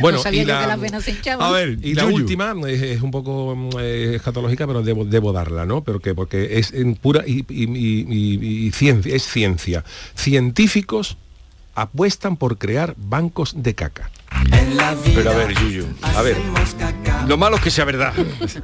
Bueno, 0.01 0.17
no 0.19 0.23
sabía 0.23 0.43
y 0.43 0.45
la- 0.45 0.61
que 0.61 0.67
las 0.67 0.79
venas 0.79 1.03
se 1.03 1.11
hinchaban. 1.11 1.45
A 1.45 1.51
ver, 1.51 1.77
Y 1.83 1.93
la 1.93 2.03
Yuyu. 2.03 2.15
última 2.15 2.55
es, 2.69 2.81
es 2.81 3.01
un 3.01 3.11
poco 3.11 3.53
mm, 3.53 3.69
eh, 3.81 4.15
escatológica, 4.15 4.65
pero 4.65 4.81
debo, 4.81 5.03
debo 5.03 5.33
darla, 5.33 5.65
¿no? 5.65 5.83
Pero 5.83 5.99
que 5.99 6.15
porque 6.15 6.57
es 6.57 6.71
en 6.73 6.95
pura 6.95 7.25
y, 7.27 7.45
y- 7.49 7.65
y- 7.65 8.07
y- 8.09 8.67
y 8.67 8.71
ciencia, 8.71 9.13
es 9.13 9.23
ciencia. 9.23 9.83
Científicos 10.15 11.17
apuestan 11.75 12.37
por 12.37 12.57
crear 12.57 12.95
bancos 12.97 13.53
de 13.61 13.75
caca. 13.75 14.09
Pero 15.15 15.31
a 15.31 15.35
ver, 15.35 15.53
Yuyu. 15.59 15.85
A 16.15 16.21
ver, 16.21 16.37
Lo 17.27 17.37
malo 17.37 17.57
es 17.57 17.61
que 17.61 17.71
sea 17.71 17.85
verdad. 17.85 18.13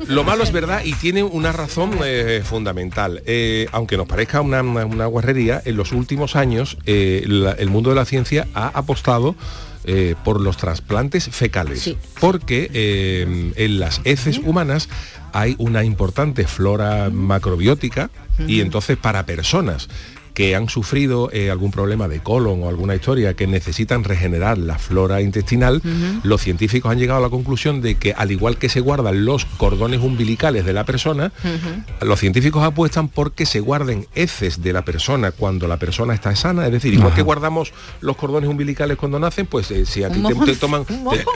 lo 0.07 0.23
malo 0.23 0.43
es 0.43 0.51
verdad 0.51 0.81
y 0.83 0.93
tiene 0.93 1.23
una 1.23 1.51
razón 1.51 1.91
eh, 2.03 2.41
fundamental. 2.43 3.21
Eh, 3.25 3.67
aunque 3.71 3.97
nos 3.97 4.07
parezca 4.07 4.41
una, 4.41 4.61
una- 4.61 4.85
una 4.85 5.05
guarrería, 5.05 5.61
en 5.65 5.75
los 5.77 5.91
últimos 5.91 6.35
años 6.35 6.77
eh, 6.85 7.23
la- 7.27 7.51
el 7.51 7.69
mundo 7.69 7.89
de 7.89 7.95
la 7.97 8.05
ciencia 8.05 8.47
ha 8.53 8.67
apostado 8.67 9.35
eh, 9.87 10.15
por 10.23 10.41
los 10.41 10.57
trasplantes 10.57 11.29
fecales. 11.29 11.81
Sí. 11.81 11.97
Porque 12.19 12.71
eh, 12.73 13.51
en 13.55 13.79
las 13.79 14.01
heces 14.03 14.39
humanas 14.39 14.89
hay 15.31 15.55
una 15.59 15.83
importante 15.83 16.47
flora 16.47 17.09
macrobiótica 17.11 18.09
y 18.47 18.61
entonces 18.61 18.97
para 18.97 19.25
personas 19.25 19.89
que 20.35 20.53
han 20.55 20.69
sufrido 20.69 21.29
eh, 21.31 21.49
algún 21.49 21.71
problema 21.71 22.07
de 22.07 22.19
colon 22.19 22.61
o 22.61 22.69
alguna 22.69 22.93
historia 22.93 23.33
que 23.35 23.47
necesitan 23.47 24.03
regenerar 24.03 24.57
la 24.57 24.77
flora 24.77 25.21
intestinal, 25.21 25.81
los 26.23 26.41
científicos 26.41 26.91
han 26.91 26.99
llegado 26.99 27.19
a 27.19 27.21
la 27.23 27.29
conclusión 27.29 27.81
de 27.81 27.95
que 27.95 28.13
al 28.13 28.31
igual 28.31 28.57
que 28.57 28.69
se 28.69 28.81
guardan 28.81 29.25
los 29.25 29.45
cordones 29.45 30.01
umbilicales 30.01 30.65
de 30.65 30.73
la 30.73 30.83
persona, 30.83 31.31
los 32.01 32.19
científicos 32.19 32.63
apuestan 32.63 33.07
porque 33.07 33.45
se 33.45 33.61
guarden 33.61 34.07
heces 34.13 34.61
de 34.61 34.73
la 34.73 34.83
persona 34.83 35.31
cuando 35.31 35.67
la 35.67 35.77
persona 35.77 36.13
está 36.13 36.35
sana, 36.35 36.65
es 36.65 36.71
decir, 36.73 36.93
igual 36.93 37.13
que 37.13 37.21
guardamos 37.21 37.71
los 38.01 38.17
cordones 38.17 38.49
umbilicales 38.49 38.97
cuando 38.97 39.17
nacen, 39.19 39.45
pues 39.47 39.71
eh, 39.71 39.85
si 39.85 40.03
a 40.03 40.09
ti 40.09 40.19
te, 40.45 40.55
toman, 40.57 40.83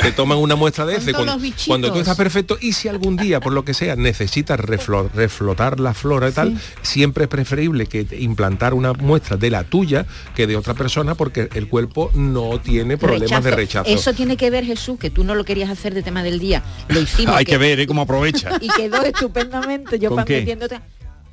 te, 0.02 0.12
toman 0.12 0.38
una 0.40 0.56
muestra 0.56 0.86
de 0.86 0.98
heces 0.98 1.14
cuando, 1.14 1.88
tú 1.94 2.00
estás 2.00 2.18
perfecto 2.18 2.58
y 2.60 2.74
si 2.74 2.90
algún 2.90 3.16
día, 3.16 3.40
por 3.40 3.54
lo 3.54 3.64
que 3.64 3.74
sea, 3.74 3.96
necesitas 3.96 4.60
reflo- 4.60 5.10
reflotar 5.14 5.80
la 5.80 5.94
flora 5.94 6.28
y 6.28 6.32
tal, 6.34 6.60
siempre 6.82 7.24
es 7.24 7.30
preferible 7.30 7.86
que 7.86 8.06
implantar 8.20 8.74
una 8.74 8.89
muestra 8.94 9.38
de 9.38 9.50
la 9.50 9.64
tuya 9.64 10.06
que 10.36 10.48
de 10.48 10.56
otra 10.56 10.74
persona 10.74 11.16
porque 11.16 11.50
el 11.54 11.68
cuerpo 11.68 12.12
no 12.14 12.60
tiene 12.60 12.98
problemas 12.98 13.44
de 13.44 13.52
rechazo. 13.52 13.90
Eso 13.90 14.14
tiene 14.14 14.38
que 14.38 14.50
ver, 14.50 14.66
Jesús, 14.66 15.00
que 15.00 15.10
tú 15.10 15.24
no 15.24 15.36
lo 15.36 15.44
querías 15.46 15.70
hacer 15.70 15.94
de 15.94 16.04
tema 16.04 16.24
del 16.24 16.40
día. 16.40 16.64
Lo 16.88 17.00
hicimos. 17.00 17.36
Hay 17.38 17.46
que 17.46 17.58
ver 17.58 17.80
¿eh? 17.80 17.88
cómo 17.88 18.02
aprovecha. 18.02 18.52
Y 18.62 18.68
quedó 18.68 19.02
estupendamente. 19.04 20.00
Yo 20.00 20.10
¿Con 20.10 20.18
para 20.18 20.26
qué? 20.26 20.40
metiéndote. 20.40 20.80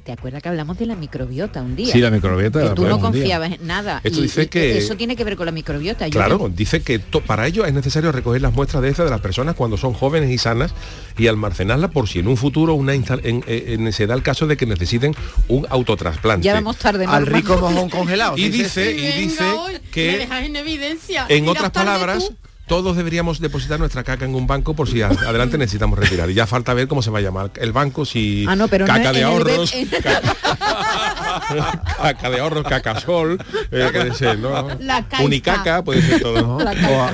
¿Te 0.06 0.12
acuerdas 0.12 0.40
que 0.40 0.48
hablamos 0.48 0.78
de 0.78 0.86
la 0.86 0.94
microbiota 0.94 1.60
un 1.62 1.74
día? 1.74 1.92
Sí, 1.92 1.98
la 2.00 2.12
microbiota. 2.12 2.60
Que 2.60 2.64
la 2.66 2.74
tú 2.76 2.86
no 2.86 3.00
confiabas 3.00 3.50
en 3.54 3.66
nada. 3.66 4.00
Esto 4.04 4.20
y- 4.20 4.22
dice 4.22 4.42
y 4.44 4.46
que- 4.46 4.78
eso 4.78 4.96
tiene 4.96 5.16
que 5.16 5.24
ver 5.24 5.34
con 5.34 5.46
la 5.46 5.50
microbiota. 5.52 6.08
Claro, 6.10 6.48
dice 6.54 6.80
que 6.80 7.00
to- 7.00 7.22
para 7.22 7.44
ello 7.48 7.64
es 7.66 7.74
necesario 7.74 8.12
recoger 8.12 8.40
las 8.40 8.54
muestras 8.54 8.84
de 8.84 8.90
heces 8.90 9.04
de 9.04 9.10
las 9.10 9.20
personas 9.20 9.56
cuando 9.56 9.76
son 9.76 9.94
jóvenes 9.94 10.30
y 10.30 10.38
sanas 10.38 10.72
y 11.18 11.26
almacenarlas 11.26 11.90
por 11.90 12.08
si 12.08 12.20
en 12.20 12.28
un 12.28 12.36
futuro 12.36 12.74
una 12.74 12.94
insta- 12.94 13.18
en- 13.24 13.42
en- 13.48 13.92
se 13.92 14.06
da 14.06 14.14
el 14.14 14.22
caso 14.22 14.46
de 14.46 14.56
que 14.56 14.64
necesiten 14.64 15.12
un 15.48 15.66
autotrasplante. 15.70 16.44
ya 16.44 16.54
vamos 16.54 16.76
tarde. 16.76 17.04
Al 17.04 17.26
rico 17.26 17.58
mojón 17.58 17.90
congelado. 17.90 18.38
Y 18.38 18.48
dice, 18.48 18.92
y 18.92 19.22
dice 19.22 19.42
me 19.42 19.80
que 19.90 20.18
dejas 20.18 20.44
en 20.44 20.54
evidencia. 20.54 21.26
En 21.28 21.48
otras 21.48 21.72
palabras, 21.72 22.28
tú. 22.28 22.36
Todos 22.66 22.96
deberíamos 22.96 23.40
depositar 23.40 23.78
nuestra 23.78 24.04
caca 24.04 24.24
en 24.24 24.34
un 24.34 24.46
banco 24.46 24.74
por 24.74 24.88
si 24.88 25.02
adelante 25.02 25.58
necesitamos 25.58 25.98
retirar. 25.98 26.30
Y 26.30 26.34
ya 26.34 26.46
falta 26.46 26.74
ver 26.74 26.88
cómo 26.88 27.02
se 27.02 27.10
va 27.10 27.18
a 27.18 27.22
llamar 27.22 27.50
el 27.56 27.72
banco, 27.72 28.04
si 28.04 28.44
Ah, 28.48 28.56
no, 28.56 28.68
pero 28.68 28.86
no 28.86 28.92
caca 28.92 29.12
de 29.12 29.18
el 29.20 29.24
ahorros, 29.24 29.72
caca 31.96 32.30
de 32.30 32.40
ahorros, 32.40 32.64
cacasol, 32.64 33.38
eh, 33.70 33.88
puede 33.92 34.14
ser, 34.14 34.38
¿no? 34.38 34.68
La. 34.80 35.04
Unicaca, 35.20 35.82
puede 35.84 36.02
ser 36.02 36.20
todo. 36.20 36.42
¿no? 36.42 36.56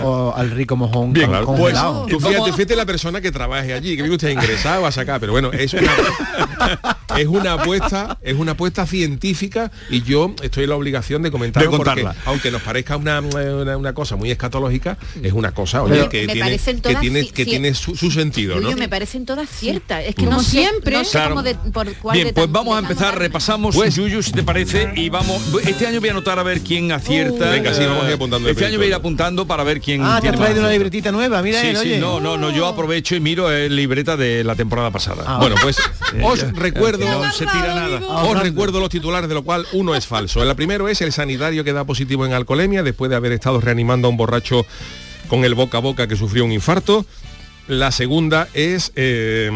o, 0.05 0.35
al 0.35 0.51
rico 0.51 0.77
mojón 0.77 1.13
Bien, 1.13 1.31
con- 1.45 1.57
pues 1.57 1.77
tú 2.09 2.19
fíjate, 2.21 2.53
fíjate 2.53 2.77
la 2.77 2.87
persona 2.87 3.21
que 3.21 3.31
trabaje 3.31 3.75
allí, 3.75 3.97
que 3.97 4.03
vive 4.03 4.15
usted 4.15 4.31
ingresado 4.31 4.87
a 4.87 4.93
sacar, 4.93 5.21
pero 5.21 5.33
bueno, 5.33 5.53
es 5.53 5.73
una, 5.75 5.83
es 7.19 7.27
una 7.27 7.55
apuesta, 7.55 8.19
es 8.23 8.35
una 8.35 8.53
apuesta 8.53 8.87
científica 8.87 9.71
y 9.91 10.03
yo 10.03 10.35
estoy 10.43 10.65
en 10.65 10.71
la 10.71 10.77
obligación 10.77 11.23
de 11.23 11.31
comentarlo 11.31 11.71
De 11.71 11.77
porque 11.77 12.07
aunque 12.27 12.51
nos 12.51 12.63
parezca 12.63 12.97
una, 12.97 13.21
una, 13.21 13.77
una 13.77 13.93
cosa 13.95 14.17
muy 14.17 14.31
escatológica, 14.31 14.97
es 15.23 15.33
una 15.33 15.53
cosa, 15.53 15.83
oye, 15.83 16.09
que 16.09 16.27
tiene, 16.27 16.59
que 16.59 17.45
tiene, 17.45 17.69
que 17.69 17.75
su, 17.75 17.97
su 17.97 18.11
sentido, 18.11 18.61
¿no? 18.61 18.73
Me 18.77 18.89
parecen 18.89 19.27
todas 19.27 19.49
ciertas. 19.49 20.05
Es 20.05 20.15
que 20.15 20.27
no 20.27 20.43
siempre. 20.43 20.97
No 20.97 21.05
sé 21.05 21.13
Claro. 21.13 21.31
cómo 21.31 21.43
de, 21.43 21.55
por 21.55 21.93
cuál 21.97 22.15
Bien, 22.15 22.27
de 22.29 22.33
pues 22.33 22.51
vamos 22.51 22.75
a 22.75 22.79
empezar, 22.79 23.19
repasamos 23.19 23.77
Yuyu, 23.95 24.23
si 24.23 24.33
te 24.33 24.43
parece, 24.43 24.91
y 24.97 25.09
vamos. 25.11 25.43
Este 25.65 25.87
año 25.87 26.01
voy 26.01 26.09
a 26.09 26.13
anotar 26.13 26.39
a 26.39 26.43
ver 26.43 26.61
quién 26.61 26.91
acierta. 26.93 27.51
Venga, 27.51 27.75
sí, 27.75 27.83
Eh, 27.83 27.87
vamos 27.87 28.05
a 28.05 28.09
ir 28.09 28.15
apuntando 28.15 28.49
Este 28.49 28.67
año 28.67 28.77
voy 28.79 28.87
a 28.87 28.89
ir 28.89 28.95
apuntando 28.95 29.47
para 29.47 29.63
ver 29.65 29.81
quién 29.81 30.03
Ah, 30.03 30.17
te 30.17 30.23
tiene 30.23 30.35
has 30.35 30.41
más 30.41 30.47
traído 30.49 30.61
una 30.65 30.71
libretita 30.73 31.13
nueva, 31.13 31.43
mira 31.43 31.61
Sí, 31.61 31.67
él, 31.69 31.77
sí, 31.77 31.83
oye. 31.83 31.99
no, 32.01 32.21
no, 32.21 32.37
no, 32.39 32.51
yo 32.51 32.67
aprovecho 32.67 33.15
y 33.15 33.21
miro 33.21 33.51
el 33.51 33.77
libreta 33.77 34.17
de 34.17 34.43
la 34.45 34.55
temporada 34.55 34.91
pasada. 34.91 35.25
Ah, 35.27 35.39
Bueno, 35.39 35.57
pues 35.63 35.77
os 36.23 36.41
recuerdo, 36.55 37.02
No 37.05 37.33
se 37.33 37.45
tira 37.47 37.75
nada. 37.75 38.01
os 38.07 38.41
recuerdo 38.41 38.81
los 38.81 38.89
titulares 38.91 39.29
de 39.29 39.35
lo 39.35 39.43
cual 39.43 39.67
uno 39.73 39.95
es 39.95 40.07
falso. 40.07 40.43
El 40.43 40.55
primero 40.57 40.89
es 40.89 41.01
el 41.01 41.13
sanitario 41.13 41.65
que 41.65 41.73
da 41.73 41.85
positivo 41.85 42.27
en 42.27 42.33
alcoholemia 42.33 42.83
después 42.83 43.11
de 43.11 43.17
haber 43.17 43.33
estado 43.33 43.61
reanimando 43.61 44.09
a 44.09 44.11
un 44.11 44.17
borracho 44.17 44.67
con 45.29 45.45
el 45.45 45.55
boca 45.55 45.79
a 45.79 45.81
boca 45.81 46.07
que 46.07 46.17
sufrió 46.17 46.45
un 46.45 46.53
infarto. 46.53 47.07
La 47.69 47.93
segunda 47.93 48.49
es 48.55 48.91
eh, 48.97 49.49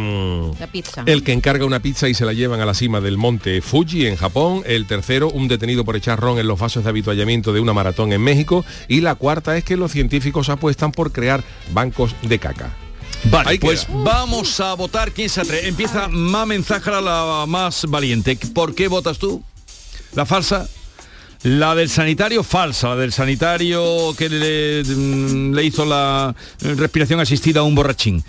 La 0.61 0.69
pizza. 0.69 1.03
el 1.07 1.25
que 1.25 1.33
encarga 1.33 1.65
una 1.67 1.81
pizza 1.81 2.09
y 2.09 2.15
se 2.15 2.25
la 2.25 2.33
llevan 2.33 2.61
a 2.61 2.65
la 2.65 2.73
cima 2.73 3.01
del 3.01 3.19
monte 3.19 3.61
Fuji 3.61 4.07
en 4.07 4.15
Japón. 4.17 4.63
El 4.65 4.87
tercero, 4.87 5.29
un 5.29 5.49
detenido 5.49 5.85
por 5.85 5.97
echar 5.97 6.21
ron 6.21 6.39
en 6.39 6.47
los 6.47 6.59
vasos 6.59 6.85
de 6.85 6.91
habituallamiento 6.91 7.53
de 7.53 7.59
una 7.61 7.73
maratón 7.73 8.13
en 8.13 8.23
México. 8.23 8.65
Y 8.87 9.01
la 9.01 9.17
cuarta 9.17 9.57
es 9.57 9.65
que 9.65 9.77
los 9.77 9.91
científicos 9.91 10.49
apuestan 10.51 10.93
por 10.93 11.11
crear 11.11 11.43
bancos 11.73 12.15
de 12.23 12.39
caca. 12.39 12.71
Vale, 13.31 13.51
Ahí 13.51 13.59
pues 13.59 13.85
queda. 13.87 13.97
vamos 14.05 14.61
a 14.61 14.75
votar 14.75 15.13
quién 15.13 15.29
se 15.29 15.41
atreve. 15.41 15.69
Empieza 15.69 16.09
Mamen 16.09 16.63
Zahara, 16.63 17.01
la 17.01 17.45
más 17.49 17.85
valiente. 17.89 18.37
¿Por 18.55 18.75
qué 18.75 18.89
votas 18.89 19.19
tú? 19.19 19.43
¿La 20.15 20.25
falsa? 20.27 20.69
La 21.43 21.75
del 21.75 21.89
sanitario 21.91 22.43
falsa, 22.43 22.89
la 22.91 22.97
del 22.97 23.13
sanitario 23.13 24.15
que 24.17 24.29
le, 24.29 24.83
mm, 24.85 25.53
le 25.55 25.65
hizo 25.65 25.85
la 25.85 26.35
respiración 26.61 27.21
asistida 27.21 27.61
a 27.61 27.63
un 27.63 27.75
borrachín. 27.75 28.25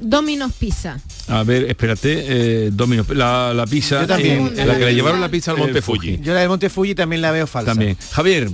Domino's 0.00 0.52
Pizza. 0.52 0.98
A 1.28 1.42
ver, 1.42 1.64
espérate, 1.64 2.24
eh, 2.66 2.70
Domino, 2.72 3.04
la, 3.10 3.52
la 3.52 3.66
pizza. 3.66 4.02
Yo 4.02 4.06
también. 4.06 4.52
en- 4.56 4.68
La 4.68 4.74
que 4.78 4.84
le 4.84 4.90
eh, 4.92 4.94
llevaron 4.94 5.20
la 5.20 5.28
pizza 5.28 5.50
al 5.50 5.56
el 5.58 5.64
monte 5.64 5.82
Fuji. 5.82 6.20
Yo 6.22 6.32
la 6.34 6.40
del 6.40 6.48
Monte 6.48 6.70
Fuji 6.70 6.94
también 6.94 7.20
la 7.20 7.30
veo 7.32 7.46
falsa. 7.46 7.72
También. 7.72 7.96
Javier, 8.12 8.48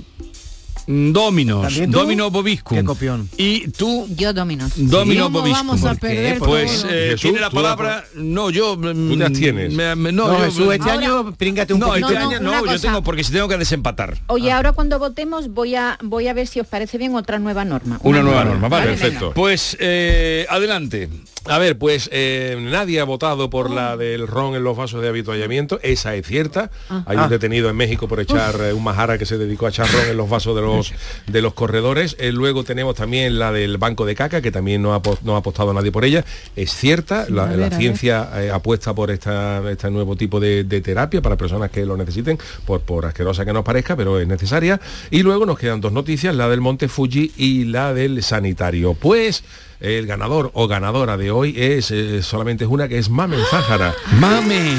Dominos, 0.87 1.61
¿También 1.63 1.91
tú? 1.91 1.99
Domino 1.99 2.29
Bobiscum. 2.29 2.77
Qué 2.77 2.83
copión. 2.83 3.29
Y 3.37 3.69
tú, 3.69 4.07
Yo 4.15 4.33
dominos. 4.33 4.71
Domino 4.75 5.25
¿Cómo 5.25 5.39
Bobiscum. 5.39 5.67
vamos 5.67 5.85
a 5.85 5.95
perder 5.95 6.39
Pues, 6.39 6.49
Pues 6.83 6.85
eh, 6.89 7.03
Jesús, 7.11 7.21
tiene 7.21 7.39
la 7.39 7.49
palabra. 7.49 8.03
No, 8.15 8.49
yo. 8.49 8.75
Tú 8.77 9.17
te 9.17 9.23
abstienes. 9.25 9.73
me- 9.73 9.95
me- 9.95 10.11
No, 10.11 10.27
no, 10.27 10.39
yo- 10.39 10.45
Jesús, 10.45 10.73
este 10.73 10.89
Ahora- 10.89 11.05
año 11.07 11.33
príngate 11.35 11.73
un 11.73 11.79
no, 11.79 11.87
poquito. 11.87 12.07
este 12.07 12.19
no, 12.19 12.29
año 12.29 12.39
una 12.39 12.51
no, 12.51 12.59
yo 12.65 12.71
cosa. 12.73 12.79
tengo 12.87 13.01
porque 13.03 13.23
si 13.23 13.31
tengo 13.31 13.47
que 13.47 13.57
desempatar. 13.57 14.17
Oye, 14.27 14.51
ahora 14.51 14.73
cuando 14.73 14.99
votemos 14.99 15.49
voy 15.53 15.75
a 15.75 15.97
voy 16.03 16.27
a 16.27 16.33
ver 16.33 16.47
si 16.47 16.59
os 16.59 16.67
parece 16.67 16.97
bien 16.97 17.15
otra 17.15 17.39
nueva 17.39 17.63
norma. 17.65 17.99
Una 18.03 18.21
nueva 18.21 18.43
norma, 18.43 18.67
vale, 18.67 18.87
venga. 18.87 18.99
perfecto. 18.99 19.31
Pues 19.33 19.77
eh, 19.79 20.45
adelante. 20.49 21.09
A 21.45 21.57
ver, 21.59 21.77
pues 21.77 22.09
eh, 22.13 22.57
nadie 22.59 23.01
ha 23.01 23.03
votado 23.03 23.49
por 23.49 23.69
la 23.69 23.97
del 23.97 24.27
ron 24.27 24.55
en 24.55 24.63
los 24.63 24.77
vasos 24.77 25.01
de 25.01 25.09
habituallamiento. 25.09 25.77
Esa 25.83 26.15
es 26.15 26.25
cierta. 26.25 26.71
Ah. 26.89 27.03
Hay 27.05 27.17
un 27.17 27.23
Ah. 27.23 27.27
detenido 27.27 27.69
en 27.69 27.75
México 27.75 28.07
por 28.07 28.21
echar 28.21 28.55
eh, 28.61 28.71
un 28.71 28.81
majara 28.83 29.17
que 29.17 29.25
se 29.25 29.37
dedicó 29.37 29.65
a 29.65 29.69
echar 29.69 29.91
ron 29.91 30.09
en 30.11 30.15
los 30.17 30.29
vasos 30.29 30.55
de 30.55 30.61
los 30.61 30.93
de 31.27 31.41
los 31.41 31.53
corredores. 31.53 32.15
Eh, 32.17 32.31
luego 32.31 32.63
tenemos 32.63 32.95
también 32.95 33.39
la 33.39 33.51
del 33.51 33.77
banco 33.77 34.05
de 34.05 34.15
caca, 34.15 34.41
que 34.41 34.51
también 34.51 34.81
no 34.81 34.93
ha, 34.95 35.01
no 35.23 35.35
ha 35.35 35.39
apostado 35.39 35.73
nadie 35.73 35.91
por 35.91 36.05
ella. 36.05 36.23
Es 36.55 36.73
cierta, 36.73 37.25
la, 37.29 37.45
ver, 37.47 37.73
ciencia 37.75 38.29
eh, 38.41 38.49
apuesta 38.49 38.93
por 38.93 39.11
esta, 39.11 39.61
este 39.69 39.91
nuevo 39.91 40.15
tipo 40.15 40.39
de, 40.39 40.63
de 40.63 40.79
terapia 40.79 41.21
para 41.21 41.35
personas 41.35 41.71
que 41.71 41.85
lo 41.85 41.97
necesiten, 41.97 42.39
por, 42.65 42.81
por 42.81 43.05
asquerosa 43.05 43.43
que 43.43 43.51
nos 43.51 43.65
parezca, 43.65 43.97
pero 43.97 44.17
es 44.17 44.27
necesaria. 44.27 44.79
Y 45.11 45.23
luego 45.23 45.45
nos 45.45 45.59
quedan 45.59 45.81
dos 45.81 45.91
noticias, 45.91 46.33
la 46.33 46.47
del 46.47 46.61
Monte 46.61 46.87
Fuji 46.87 47.33
y 47.35 47.65
la 47.65 47.93
del 47.93 48.23
sanitario. 48.23 48.93
Pues 48.93 49.43
el 49.83 50.07
ganador 50.07 50.49
o 50.53 50.67
ganadora 50.67 51.17
de 51.17 51.29
hoy 51.29 51.55
es 51.57 51.91
eh, 51.91 52.23
solamente 52.23 52.63
es 52.63 52.69
una 52.69 52.87
que 52.87 52.97
es 52.97 53.09
Mamen 53.09 53.41
Zájara. 53.51 53.93
Mamen. 54.19 54.77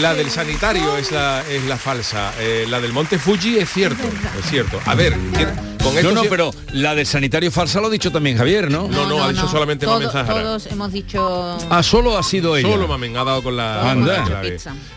La 0.00 0.14
del 0.14 0.30
sanitario 0.30 0.96
es 0.98 1.10
la, 1.10 1.42
es 1.48 1.64
la 1.64 1.78
falsa. 1.78 2.32
Eh, 2.38 2.66
la 2.68 2.80
del 2.80 2.92
Monte 2.92 3.18
Fuji 3.18 3.58
es 3.58 3.70
cierto, 3.72 4.04
es 4.38 4.50
cierto. 4.50 4.78
A 4.84 4.94
ver, 4.94 5.16
con 5.84 5.92
No, 5.94 6.00
esto 6.00 6.12
no, 6.14 6.22
sí- 6.22 6.26
pero 6.30 6.50
la 6.72 6.94
del 6.94 7.06
sanitario 7.06 7.50
falsa 7.50 7.80
lo 7.80 7.86
ha 7.86 7.90
dicho 7.90 8.10
también 8.10 8.36
Javier, 8.38 8.70
¿no? 8.70 8.88
No, 8.88 9.06
no, 9.08 9.22
ha 9.22 9.30
dicho 9.32 9.46
solamente 9.48 9.86
Todo- 9.86 10.00
Mamen. 10.00 10.26
Todos 10.26 10.66
hemos 10.66 10.92
dicho... 10.92 11.58
Ah, 11.70 11.82
solo 11.82 12.16
ha 12.18 12.22
sido 12.22 12.56
ella. 12.56 12.68
Solo 12.68 12.88
Mamen 12.88 13.16
ha 13.16 13.24
dado 13.24 13.42
con 13.42 13.56
la, 13.56 13.90
Anda. 13.90 14.22
con 14.22 14.32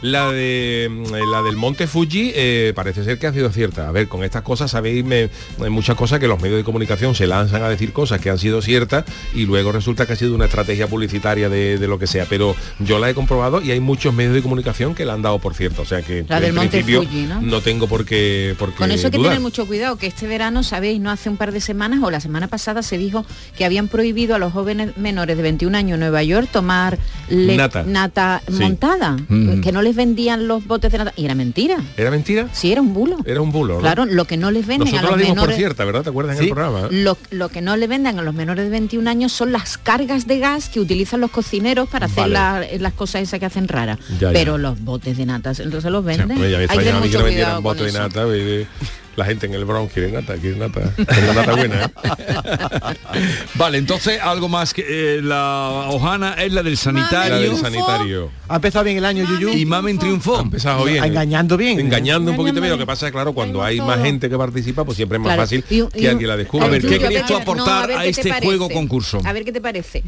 la 0.02 0.32
de 0.32 0.88
mm, 0.90 1.14
la 1.32 1.42
del 1.44 1.56
Monte 1.56 1.88
Fuji 1.88 2.32
eh, 2.36 2.74
parece 2.76 3.04
ser 3.04 3.20
que 3.20 3.28
ha 3.28 3.34
sido 3.34 3.50
cierta. 3.52 3.88
A 3.88 3.92
ver, 3.92 4.08
con 4.08 4.24
estas 4.24 4.42
cosas 4.42 4.72
sabéis 4.72 5.04
me- 5.04 5.30
hay 5.62 5.70
muchas 5.70 5.96
cosas 5.96 6.20
que 6.20 6.28
los 6.28 6.42
medios 6.42 6.58
de 6.58 6.64
comunicación 6.64 7.16
se 7.16 7.28
lanzan 7.28 7.64
a 7.64 7.70
decir 7.70 7.92
cosas 7.94 8.20
que 8.22 8.30
han 8.30 8.40
sido 8.40 8.62
ciertas 8.62 9.06
y 9.34 9.46
luego 9.46 9.72
resulta 9.72 10.06
que 10.06 10.14
ha 10.14 10.16
sido 10.16 10.34
una 10.36 10.46
estrategia 10.46 10.88
publicitaria 10.88 11.50
de, 11.50 11.78
de 11.78 11.88
lo 11.88 12.00
que 12.00 12.08
sea. 12.08 12.26
Pero 12.30 12.56
yo 12.80 13.00
la 13.00 13.10
he 13.10 13.14
comprobado 13.14 13.62
y 13.62 13.72
hay 13.72 13.80
muchos 13.80 14.14
medios 14.14 14.34
de 14.34 14.42
comunicación 14.42 14.96
que 14.96 15.06
la 15.06 15.14
han 15.14 15.22
dado 15.22 15.40
por 15.40 15.54
cierto. 15.54 15.82
O 15.82 15.86
sea 15.86 16.02
que 16.02 16.26
La 16.28 16.38
en 16.38 16.44
del 16.44 16.54
Monte 16.54 16.70
principio 16.84 17.04
Fuji, 17.04 17.28
¿no? 17.42 17.62
tengo 17.62 17.88
por 17.88 18.06
qué, 18.06 18.56
por 18.58 18.70
qué 18.72 18.76
Con 18.78 18.92
eso 18.92 19.08
hay 19.08 19.12
que 19.12 19.18
tener 19.20 19.40
mucho 19.40 19.66
cuidado, 19.66 19.98
que 19.98 20.08
este 20.08 20.28
verano, 20.28 20.64
sabéis, 20.78 21.00
no 21.02 21.10
hace 21.10 21.28
un 21.28 21.38
par 21.38 21.52
de 21.52 21.60
semanas 21.60 22.02
o 22.04 22.12
la 22.12 22.20
semana 22.20 22.48
pasada 22.48 22.84
se 22.84 23.00
dijo 23.00 23.26
que 23.58 23.66
habían 23.66 23.88
prohibido 23.88 24.36
a 24.36 24.38
los 24.38 24.54
jóvenes 24.54 24.96
menores 24.96 25.36
de 25.36 25.42
21 25.42 25.76
años 25.76 25.96
en 25.96 26.02
Nueva 26.02 26.22
York 26.22 26.48
tomar 26.52 27.00
Nata. 27.32 28.42
Sí. 28.48 28.54
montada, 28.62 29.18
Mm. 29.28 29.62
que 29.62 29.72
no 29.72 29.82
les 29.82 29.96
vendían 29.96 30.48
los 30.48 30.66
botes 30.68 30.92
de 30.92 31.00
nata. 31.00 31.14
Y 31.16 31.26
era 31.26 31.34
mentira. 31.34 31.78
¿Era 31.98 32.12
mentira? 32.12 32.48
Sí, 32.54 32.72
era 32.72 32.82
un 32.82 32.94
bulo. 32.94 33.18
Era 33.26 33.42
un 33.42 33.52
bulo. 33.52 33.76
¿no? 33.76 33.80
Claro, 33.80 34.06
lo 34.06 34.26
que 34.26 34.38
no 34.38 34.52
les 34.52 34.68
venden 34.68 34.96
a 34.96 35.02
los 35.02 35.10
por 35.12 35.20
menores... 35.20 35.56
cierta, 35.58 35.84
¿verdad? 35.84 36.04
¿Te 36.04 36.10
acuerdas 36.12 36.38
en 36.38 36.44
el 36.44 36.50
programa? 36.52 36.88
Lo, 36.92 37.18
lo 37.32 37.50
que 37.50 37.62
no 37.62 37.76
le 37.76 37.88
vendan 37.88 38.20
a 38.20 38.22
los 38.22 38.36
menores 38.36 38.66
de 38.66 38.70
21 38.70 39.10
años 39.10 39.32
son 39.32 39.52
las 39.52 39.80
cargas 39.80 40.28
de 40.28 40.38
gas 40.40 40.70
que 40.70 40.80
utilizan 40.80 41.22
los 41.22 41.32
cocineros 41.32 41.90
para 41.90 42.06
hacer 42.06 42.30
Vale. 42.30 42.34
la- 42.34 42.78
las 42.80 42.94
cosas 42.94 43.24
esas 43.24 43.40
que 43.40 43.48
hacen 43.48 43.68
raras. 43.68 43.98
Ya, 44.20 44.28
ya. 44.28 44.34
Pero 44.34 44.58
los 44.60 44.80
botes 44.80 45.18
de 45.18 45.26
natas, 45.26 45.60
entonces 45.60 45.92
los 45.92 46.06
venden. 46.06 46.38
Ya 46.38 46.60
Hay 46.60 46.68
que 46.68 46.78
tener 46.78 46.96
mucho 47.02 47.22
cuidado 47.22 47.56
con 47.56 47.64
bote 47.64 47.84
de 47.84 47.90
eso. 47.90 48.00
nata. 48.00 48.26
La 49.18 49.26
gente 49.26 49.48
en 49.48 49.56
el 49.56 49.66
Bronx 49.66 49.92
quiere 49.92 50.12
nata, 50.12 50.36
quiere 50.36 50.58
nata. 50.58 50.94
Nata 51.36 51.56
buena, 51.56 51.86
¿eh? 51.86 51.88
Vale, 53.56 53.80
entonces 53.80 54.22
algo 54.22 54.48
más 54.48 54.76
que 54.76 54.86
eh, 55.18 55.22
la 55.24 55.88
hojana 55.90 56.34
es 56.36 56.54
la 56.54 56.62
del 56.62 56.78
sanitario. 56.78 57.36
La 57.36 57.42
del 57.42 57.58
sanitario. 57.58 58.30
Ha 58.48 58.58
empezado 58.58 58.86
bien 58.86 58.98
el 58.98 59.06
año, 59.06 59.26
Yuyu. 59.26 59.58
Y 59.58 59.66
Mamen 59.66 59.98
triunfó. 59.98 60.38
Ha 60.38 60.42
empezado 60.44 60.86
bien. 60.86 61.04
Engañando 61.04 61.58
bien. 61.58 61.80
Engañando 61.80 62.30
un 62.30 62.38
poquito 62.38 62.62
bien. 62.62 62.74
Lo 62.74 62.78
que 62.78 62.86
pasa 62.86 63.08
es 63.08 63.12
claro, 63.12 63.34
cuando 63.34 63.64
hay 63.64 63.82
más 63.82 64.04
gente 64.04 64.30
que 64.30 64.38
participa, 64.38 64.86
pues 64.86 64.98
siempre 64.98 65.18
es 65.18 65.24
más 65.24 65.30
Claro. 65.30 65.42
fácil 65.42 65.64
Y 65.68 65.82
que 66.00 66.10
alguien 66.10 66.28
la 66.30 66.38
descubra. 66.38 66.68
A 66.68 66.70
ver, 66.70 66.86
¿qué 66.86 67.00
querías 67.00 67.26
tú 67.26 67.36
aportar 67.36 67.90
a 67.90 68.06
este 68.06 68.32
juego 68.44 68.70
concurso? 68.70 69.20
A 69.26 69.34
ver 69.34 69.44
qué 69.46 69.52
te 69.52 69.62
parece. 69.62 70.04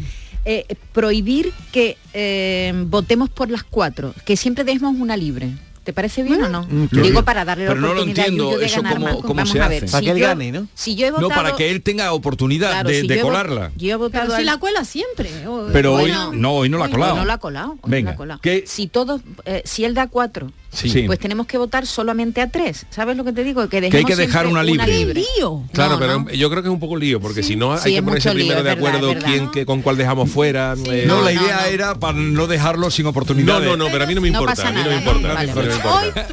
Eh, 0.45 0.65
prohibir 0.93 1.51
que 1.71 1.97
eh, 2.13 2.73
votemos 2.85 3.29
por 3.31 3.49
las 3.49 3.63
cuatro, 3.63 4.13
que 4.23 4.37
siempre 4.37 4.63
demos 4.63 4.95
una 4.95 5.17
libre. 5.17 5.49
¿Te 5.89 5.93
parece 5.93 6.21
bien 6.21 6.43
o 6.43 6.49
no? 6.49 6.67
Mm, 6.69 6.87
Digo 6.91 7.03
claro. 7.03 7.25
para 7.25 7.45
darle 7.45 7.63
la 7.65 7.69
Pero 7.71 7.81
no 7.81 7.87
lo 7.87 7.93
oportunidad 7.93 8.19
a 8.19 8.27
entiendo, 8.27 8.43
Yuyu 8.51 8.59
de 8.59 8.65
eso 8.67 8.75
ganar 8.83 8.93
cómo- 8.93 9.05
más. 9.07 9.15
cómo 9.15 9.33
Vamos 9.33 9.49
se 9.49 9.59
a 9.59 9.67
ver, 9.67 9.83
hace. 9.83 9.91
Para 9.91 9.99
si 10.01 10.05
que 10.05 10.11
él 10.11 10.17
yo- 10.19 10.27
gane, 10.27 10.51
¿no? 10.51 10.67
Si 10.75 10.95
yo 10.95 11.07
he 11.07 11.09
No, 11.09 11.15
votado, 11.21 11.41
para 11.41 11.55
que 11.55 11.71
él 11.71 11.81
tenga 11.81 12.13
oportunidad 12.13 12.69
Claro, 12.69 12.89
de, 12.89 13.01
si 13.01 13.07
de 13.07 13.15
yo 13.17 13.23
colarla. 13.23 13.71
Yo 13.75 13.91
he 13.91 13.95
votado 13.95 14.25
Pero 14.25 14.35
si 14.35 14.39
al- 14.41 14.45
la 14.45 14.57
cuela 14.57 14.85
siempre. 14.85 15.47
o- 15.47 15.65
Pero 15.73 15.95
hoy 15.95 16.01
bueno, 16.11 16.31
no, 16.33 16.53
hoy 16.57 16.69
no 16.69 16.77
la 16.77 16.83
ha 16.83 16.87
Hoy 16.89 16.93
colado. 16.93 17.15
No 17.15 17.25
la 17.25 17.33
ha 17.33 17.37
colado. 17.39 17.71
hoy 17.71 17.79
no 17.81 17.89
Venga, 17.89 18.09
la 18.11 18.13
ha 18.13 18.17
colado. 18.17 18.39
¿qué- 18.43 18.65
Si 18.67 18.85
todos, 18.85 19.21
eh, 19.45 19.63
si 19.65 19.83
él 19.83 19.95
da 19.95 20.05
cuatro, 20.05 20.51
Sí. 20.71 21.03
pues 21.07 21.17
tenemos 21.19 21.47
que 21.47 21.57
votar 21.57 21.85
solamente 21.87 22.41
a 22.41 22.49
tres. 22.49 22.85
¿Sabes 22.91 23.17
lo 23.17 23.23
que 23.25 23.33
te 23.33 23.43
digo? 23.43 23.67
Que, 23.69 23.77
hay 23.77 24.03
que 24.05 24.15
dejar 24.15 24.45
una 24.47 24.63
libre. 24.63 24.85
¡Qué 24.85 25.13
lío! 25.37 25.63
Claro, 25.73 25.93
No, 25.93 25.99
pero 25.99 26.19
no. 26.19 26.29
yo 26.31 26.49
creo 26.49 26.61
que 26.61 26.69
es 26.69 26.73
un 26.73 26.79
poco 26.79 26.95
lío, 26.95 27.19
porque 27.19 27.41
si 27.43 27.55
no 27.55 27.75
Sí, 27.77 27.89
hay 27.89 27.95
que 27.95 28.03
ponerse 28.03 28.29
lío, 28.29 28.37
primero 28.37 28.59
es 28.59 28.65
de 28.65 28.71
acuerdo 28.71 29.07
verdad. 29.09 29.27
quién, 29.27 29.49
que, 29.51 29.65
con 29.65 29.81
cuál 29.81 29.97
dejamos 29.97 30.29
fuera. 30.29 30.75
eh, 30.85 31.05
No, 31.07 31.21
la 31.21 31.31
idea 31.31 31.61
no. 31.61 31.65
era 31.67 31.95
para 31.95 32.17
no 32.17 32.45
dejarlo 32.47 32.91
sin 32.91 33.07
oportunidad. 33.07 33.59
no, 33.61 33.65
no, 33.65 33.77
no, 33.77 33.85
pero 33.91 34.03
a 34.03 34.07
mí 34.07 34.13
no 34.15 34.21
me 34.21 34.27
importa. 34.27 34.67
a 34.67 34.71
mí 34.71 34.81
no 34.83 34.89
me 34.89 34.99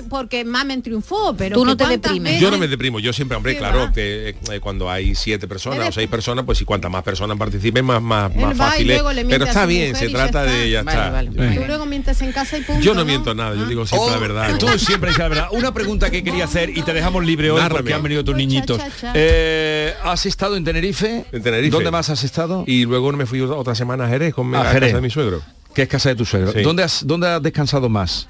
porque 0.09 0.45
Mamen 0.45 0.83
triunfó, 0.83 1.35
pero 1.37 1.55
Tú 1.57 1.65
no 1.65 1.77
te 1.77 1.87
deprimes. 1.87 2.41
Yo 2.41 2.51
no 2.51 2.59
me 2.59 2.69
deprimo, 2.69 3.01
yo 3.01 3.13
siempre, 3.13 3.37
hombre, 3.37 3.53
¿Qué 3.55 3.59
claro, 3.59 3.91
que 3.93 4.37
eh, 4.51 4.61
cuando 4.61 4.91
hay 4.91 5.15
siete 5.15 5.49
personas 5.49 5.89
o 5.89 5.93
seis 5.93 6.09
personas, 6.09 6.45
pues 6.45 6.59
si 6.59 6.65
cuantas 6.65 6.91
más 6.91 7.03
personas 7.03 7.37
participen, 7.39 7.85
más, 7.85 8.33
fácil 8.57 8.91
es. 8.91 9.03
Pero 9.29 9.45
está 9.45 9.67
bien, 9.67 9.95
se 9.97 10.09
trata 10.09 10.45
de 10.45 10.71
ya 10.71 10.83
Vale, 10.83 10.99
está. 10.99 11.11
vale. 11.11 11.31
Tú 11.57 11.65
luego 11.67 11.87
mientes 11.87 12.21
en 12.23 12.33
casa 12.33 12.59
y 12.59 12.63
punto. 12.63 12.83
Yo 12.83 12.95
no 12.95 13.05
miento 13.05 13.35
nada, 13.35 13.55
yo 13.55 13.63
Ah. 13.65 13.69
digo 13.69 13.87
siempre 13.87 14.11
la 14.11 14.19
verdad. 14.19 14.26
Oh, 14.31 14.59
Tú 14.59 14.79
siempre 14.79 15.11
dices 15.11 15.19
la 15.23 15.29
verdad. 15.29 15.49
Una 15.53 15.73
pregunta 15.73 16.11
que 16.11 16.23
quería 16.25 16.45
hacer 16.45 16.71
y 16.71 16.83
te 16.83 16.93
dejamos 16.93 17.25
libre 17.25 17.51
hoy 17.51 17.61
Nárrame. 17.61 17.79
porque 17.81 17.95
han 17.95 18.03
venido 18.03 18.25
tus 18.25 18.35
niñitos. 18.37 18.81
Eh, 19.15 19.95
¿Has 20.05 20.27
estado 20.27 20.57
en 20.57 20.65
Tenerife? 20.65 21.25
En 21.33 21.43
Tenerife. 21.43 21.71
¿Dónde 21.71 21.91
más 21.91 22.11
has 22.11 22.25
estado? 22.25 22.65
Y 22.67 22.85
luego 22.85 23.13
me 23.13 23.27
fui 23.27 23.41
otra 23.41 23.75
semana 23.75 24.05
a 24.05 24.09
Jerez 24.09 24.35
con 24.35 24.51
mi, 24.51 24.57
A 24.57 24.61
a 24.63 24.65
Jerez. 24.73 24.91
casa 24.91 24.97
de 24.97 25.03
mi 25.03 25.11
suegro. 25.11 25.43
Que 25.75 25.83
es 25.83 25.89
casa 25.89 26.09
de 26.09 26.17
tu 26.17 26.25
suegro. 26.25 26.53
Sí. 26.53 26.63
¿Dónde, 26.63 26.83
has, 26.83 27.07
¿Dónde 27.07 27.29
has 27.29 27.43
descansado 27.43 27.89
más? 27.89 28.29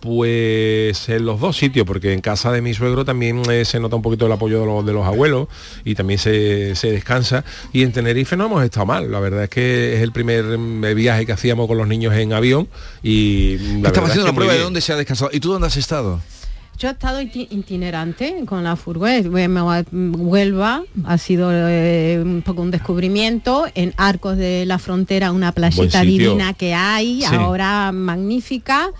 Pues 0.00 1.08
en 1.08 1.24
los 1.26 1.40
dos 1.40 1.56
sitios, 1.56 1.84
porque 1.86 2.12
en 2.12 2.20
casa 2.20 2.52
de 2.52 2.60
mi 2.62 2.72
suegro 2.72 3.04
también 3.04 3.42
eh, 3.50 3.64
se 3.64 3.80
nota 3.80 3.96
un 3.96 4.02
poquito 4.02 4.26
el 4.26 4.32
apoyo 4.32 4.60
de 4.60 4.66
los, 4.66 4.86
de 4.86 4.92
los 4.92 5.04
abuelos 5.06 5.48
y 5.84 5.94
también 5.94 6.18
se, 6.18 6.74
se 6.76 6.92
descansa. 6.92 7.44
Y 7.72 7.82
en 7.82 7.92
Tenerife 7.92 8.36
no 8.36 8.46
hemos 8.46 8.62
estado 8.64 8.86
mal. 8.86 9.10
La 9.10 9.20
verdad 9.20 9.44
es 9.44 9.50
que 9.50 9.94
es 9.96 10.00
el 10.02 10.12
primer 10.12 10.44
mm, 10.58 10.94
viaje 10.94 11.26
que 11.26 11.32
hacíamos 11.32 11.66
con 11.66 11.76
los 11.78 11.88
niños 11.88 12.14
en 12.14 12.32
avión 12.32 12.68
y 13.02 13.56
mm, 13.60 13.82
la 13.82 13.88
Estaba 13.88 14.06
es 14.06 14.10
haciendo 14.12 14.26
que 14.26 14.32
la 14.32 14.36
prueba 14.36 14.52
de 14.54 14.60
dónde 14.60 14.80
se 14.80 14.92
ha 14.92 14.96
descansado. 14.96 15.30
¿Y 15.32 15.40
tú 15.40 15.50
dónde 15.52 15.66
has 15.66 15.76
estado? 15.76 16.20
Yo 16.78 16.88
he 16.88 16.92
estado 16.92 17.20
iti- 17.20 17.48
itinerante 17.50 18.44
con 18.46 18.62
la 18.62 18.76
furgoneta. 18.76 19.28
Bueno, 19.28 19.68
Huelva 19.92 20.84
ha 21.06 21.18
sido 21.18 21.50
eh, 21.52 22.20
un 22.24 22.42
poco 22.42 22.62
un 22.62 22.70
descubrimiento. 22.70 23.66
En 23.74 23.92
Arcos 23.96 24.36
de 24.36 24.64
la 24.64 24.78
Frontera, 24.78 25.32
una 25.32 25.50
playita 25.50 26.02
divina 26.02 26.54
que 26.54 26.74
hay, 26.74 27.22
Sí. 27.22 27.34
ahora 27.34 27.90
magnífica. 27.90 28.90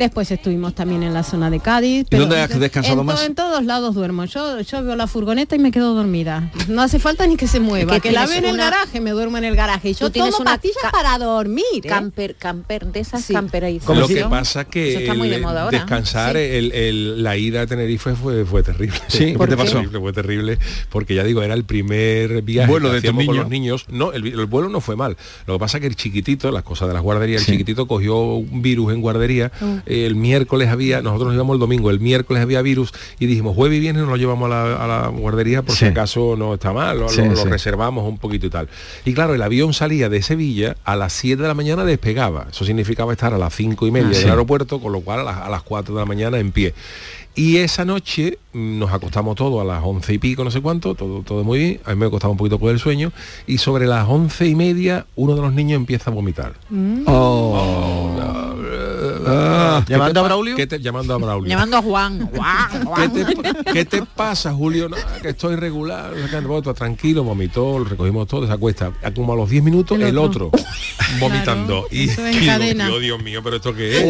Después 0.00 0.30
estuvimos 0.30 0.74
también 0.74 1.02
en 1.02 1.12
la 1.12 1.22
zona 1.22 1.50
de 1.50 1.60
Cádiz. 1.60 2.06
¿Y 2.10 2.16
dónde 2.16 2.40
has 2.40 2.58
descansado 2.58 3.02
en 3.02 3.06
to- 3.06 3.12
más? 3.12 3.22
En 3.26 3.34
todos 3.34 3.64
lados 3.66 3.94
duermo. 3.94 4.24
Yo, 4.24 4.58
yo 4.62 4.82
veo 4.82 4.96
la 4.96 5.06
furgoneta 5.06 5.54
y 5.56 5.58
me 5.58 5.70
quedo 5.70 5.92
dormida. 5.94 6.50
No 6.68 6.80
hace 6.80 6.98
falta 6.98 7.26
ni 7.26 7.36
que 7.36 7.46
se 7.46 7.60
mueva. 7.60 7.96
Es 7.96 8.02
que 8.02 8.08
que 8.08 8.14
la 8.14 8.24
veo 8.26 8.38
en 8.38 8.46
el 8.46 8.54
una- 8.54 8.70
garaje, 8.70 8.98
me 9.02 9.10
duermo 9.10 9.36
en 9.36 9.44
el 9.44 9.54
garaje. 9.56 9.90
Y 9.90 9.94
yo 9.94 10.10
tomo 10.10 10.28
una 10.28 10.52
pastillas 10.52 10.78
ca- 10.80 10.90
para 10.90 11.18
dormir. 11.18 11.64
¿eh? 11.74 11.86
Camper, 11.86 12.34
camper, 12.36 12.86
de 12.86 13.00
esas 13.00 13.22
Sí. 13.22 13.34
camper 13.34 13.64
Lo 13.94 14.08
que 14.08 14.24
pasa 14.24 14.64
que 14.64 14.90
Eso 14.92 15.00
está 15.00 15.12
muy 15.14 15.28
de 15.28 15.36
el 15.36 15.42
moda 15.42 15.64
ahora. 15.64 15.76
descansar, 15.78 16.36
el- 16.38 16.72
el- 16.72 17.22
la 17.22 17.36
ida 17.36 17.60
a 17.60 17.66
Tenerife 17.66 18.14
fue, 18.14 18.46
fue 18.46 18.62
terrible. 18.62 18.96
Sí, 19.08 19.34
fue 19.36 19.46
¿qué 19.46 19.50
te 19.50 19.56
pasó? 19.58 19.72
terrible, 19.74 20.00
fue 20.00 20.12
terrible, 20.14 20.58
porque 20.88 21.14
ya 21.14 21.24
digo, 21.24 21.42
era 21.42 21.52
el 21.52 21.64
primer 21.64 22.40
viaje 22.40 22.70
Vuelo 22.70 22.88
que 22.88 23.00
de 23.02 23.10
tu 23.10 23.26
con 23.26 23.36
los 23.36 23.48
niños. 23.50 23.84
No, 23.90 24.12
el, 24.14 24.46
vuelo 24.46 24.70
no 24.70 24.80
fue 24.80 24.96
mal. 24.96 25.18
Lo 25.46 25.54
que 25.56 25.60
pasa 25.60 25.76
es 25.76 25.82
que 25.82 25.86
el 25.88 25.96
chiquitito, 25.96 26.50
las 26.50 26.62
cosas 26.62 26.88
de 26.88 26.94
las 26.94 27.02
guarderías, 27.02 27.42
Sí. 27.42 27.50
el 27.50 27.58
chiquitito 27.58 27.86
cogió 27.86 28.18
un 28.36 28.62
virus 28.62 28.94
en 28.94 29.02
guardería. 29.02 29.52
Mm. 29.60 29.74
El 29.90 30.14
miércoles 30.14 30.68
había, 30.68 31.02
nosotros 31.02 31.28
nos 31.28 31.34
íbamos 31.34 31.54
el 31.54 31.60
domingo, 31.60 31.90
el 31.90 32.00
miércoles 32.00 32.42
había 32.42 32.62
virus 32.62 32.92
y 33.18 33.26
dijimos, 33.26 33.54
jueves 33.56 33.78
y 33.78 33.80
viernes 33.80 34.02
nos 34.02 34.10
lo 34.10 34.16
llevamos 34.16 34.46
a 34.46 34.48
la, 34.48 34.84
a 34.84 34.86
la 34.86 35.08
guardería 35.08 35.62
por 35.62 35.74
Sí. 35.74 35.80
si 35.80 35.84
acaso 35.86 36.36
no 36.36 36.54
está 36.54 36.72
mal, 36.72 37.00
lo, 37.00 37.08
Sí, 37.08 37.22
lo- 37.22 37.30
lo 37.30 37.36
sí. 37.42 37.48
reservamos 37.48 38.08
un 38.08 38.18
poquito 38.18 38.46
y 38.46 38.50
tal. 38.50 38.68
Y 39.04 39.12
claro, 39.14 39.34
el 39.34 39.42
avión 39.42 39.72
salía 39.72 40.08
de 40.08 40.22
Sevilla 40.22 40.76
a 40.84 40.96
las 40.96 41.12
7 41.12 41.42
de 41.42 41.48
la 41.48 41.54
mañana 41.54 41.84
despegaba. 41.84 42.46
Eso 42.50 42.64
significaba 42.64 43.12
estar 43.12 43.34
a 43.34 43.38
las 43.38 43.54
5 43.54 43.86
y 43.86 43.90
media 43.90 44.08
Ah, 44.08 44.10
del 44.10 44.22
sí. 44.22 44.28
aeropuerto, 44.28 44.80
con 44.80 44.92
lo 44.92 45.00
cual 45.00 45.20
a 45.20 45.22
las, 45.24 45.36
a 45.38 45.48
las 45.50 45.62
4 45.62 45.94
de 45.94 46.00
la 46.00 46.06
mañana 46.06 46.38
en 46.38 46.52
pie. 46.52 46.72
Y 47.36 47.58
esa 47.58 47.84
noche 47.84 48.38
mm, 48.52 48.78
nos 48.80 48.92
acostamos 48.92 49.36
todos 49.36 49.60
a 49.60 49.64
las 49.64 49.82
11 49.84 50.12
y 50.14 50.18
pico, 50.18 50.42
no 50.42 50.50
sé 50.50 50.60
cuánto, 50.60 50.94
todo, 50.96 51.22
todo 51.22 51.44
muy 51.44 51.58
bien. 51.58 51.80
A 51.84 51.90
mí 51.90 51.96
me 51.96 52.10
costaba 52.10 52.32
un 52.32 52.36
poquito 52.36 52.58
por 52.58 52.70
el 52.72 52.78
sueño. 52.80 53.12
Y 53.46 53.58
sobre 53.58 53.86
las 53.86 54.06
11 54.08 54.46
y 54.48 54.54
media, 54.56 55.06
uno 55.14 55.36
de 55.36 55.42
los 55.42 55.52
niños 55.52 55.76
empieza 55.76 56.10
a 56.10 56.14
vomitar. 56.14 56.54
Ah, 59.26 59.84
¿Llamando 59.88 60.20
a 60.20 60.22
Braulio? 60.24 60.56
¿Qué 60.56 60.66
te, 60.66 60.80
llamando 60.80 61.14
a 61.14 61.18
Braulio. 61.18 61.48
Llamando 61.48 61.76
a 61.76 61.82
Juan. 61.82 62.30
Juan, 62.34 63.12
¿Qué 63.12 63.24
te, 63.24 63.72
qué 63.72 63.84
te 63.84 64.02
pasa, 64.02 64.52
Julio? 64.52 64.88
No, 64.88 64.96
que 65.22 65.30
estoy 65.30 65.56
regular. 65.56 66.12
tranquilo, 66.74 67.24
vomitó, 67.24 67.78
lo 67.78 67.84
recogimos 67.84 68.26
todo, 68.28 68.46
se 68.46 68.52
acuesta. 68.52 68.92
Como 69.14 69.32
a 69.32 69.36
los 69.36 69.48
10 69.48 69.62
minutos, 69.62 69.96
El 69.98 70.08
el 70.08 70.18
otro. 70.18 70.48
otro, 70.48 70.64
vomitando. 71.18 71.86
y, 71.90 72.08
eso 72.08 72.26
y 72.26 72.30
digo, 72.30 72.42
encadena. 72.42 72.88
Dios, 72.98 73.22
mío, 73.22 73.40
pero 73.42 73.56
esto 73.56 73.74
qué 73.74 73.98
es. 73.98 74.04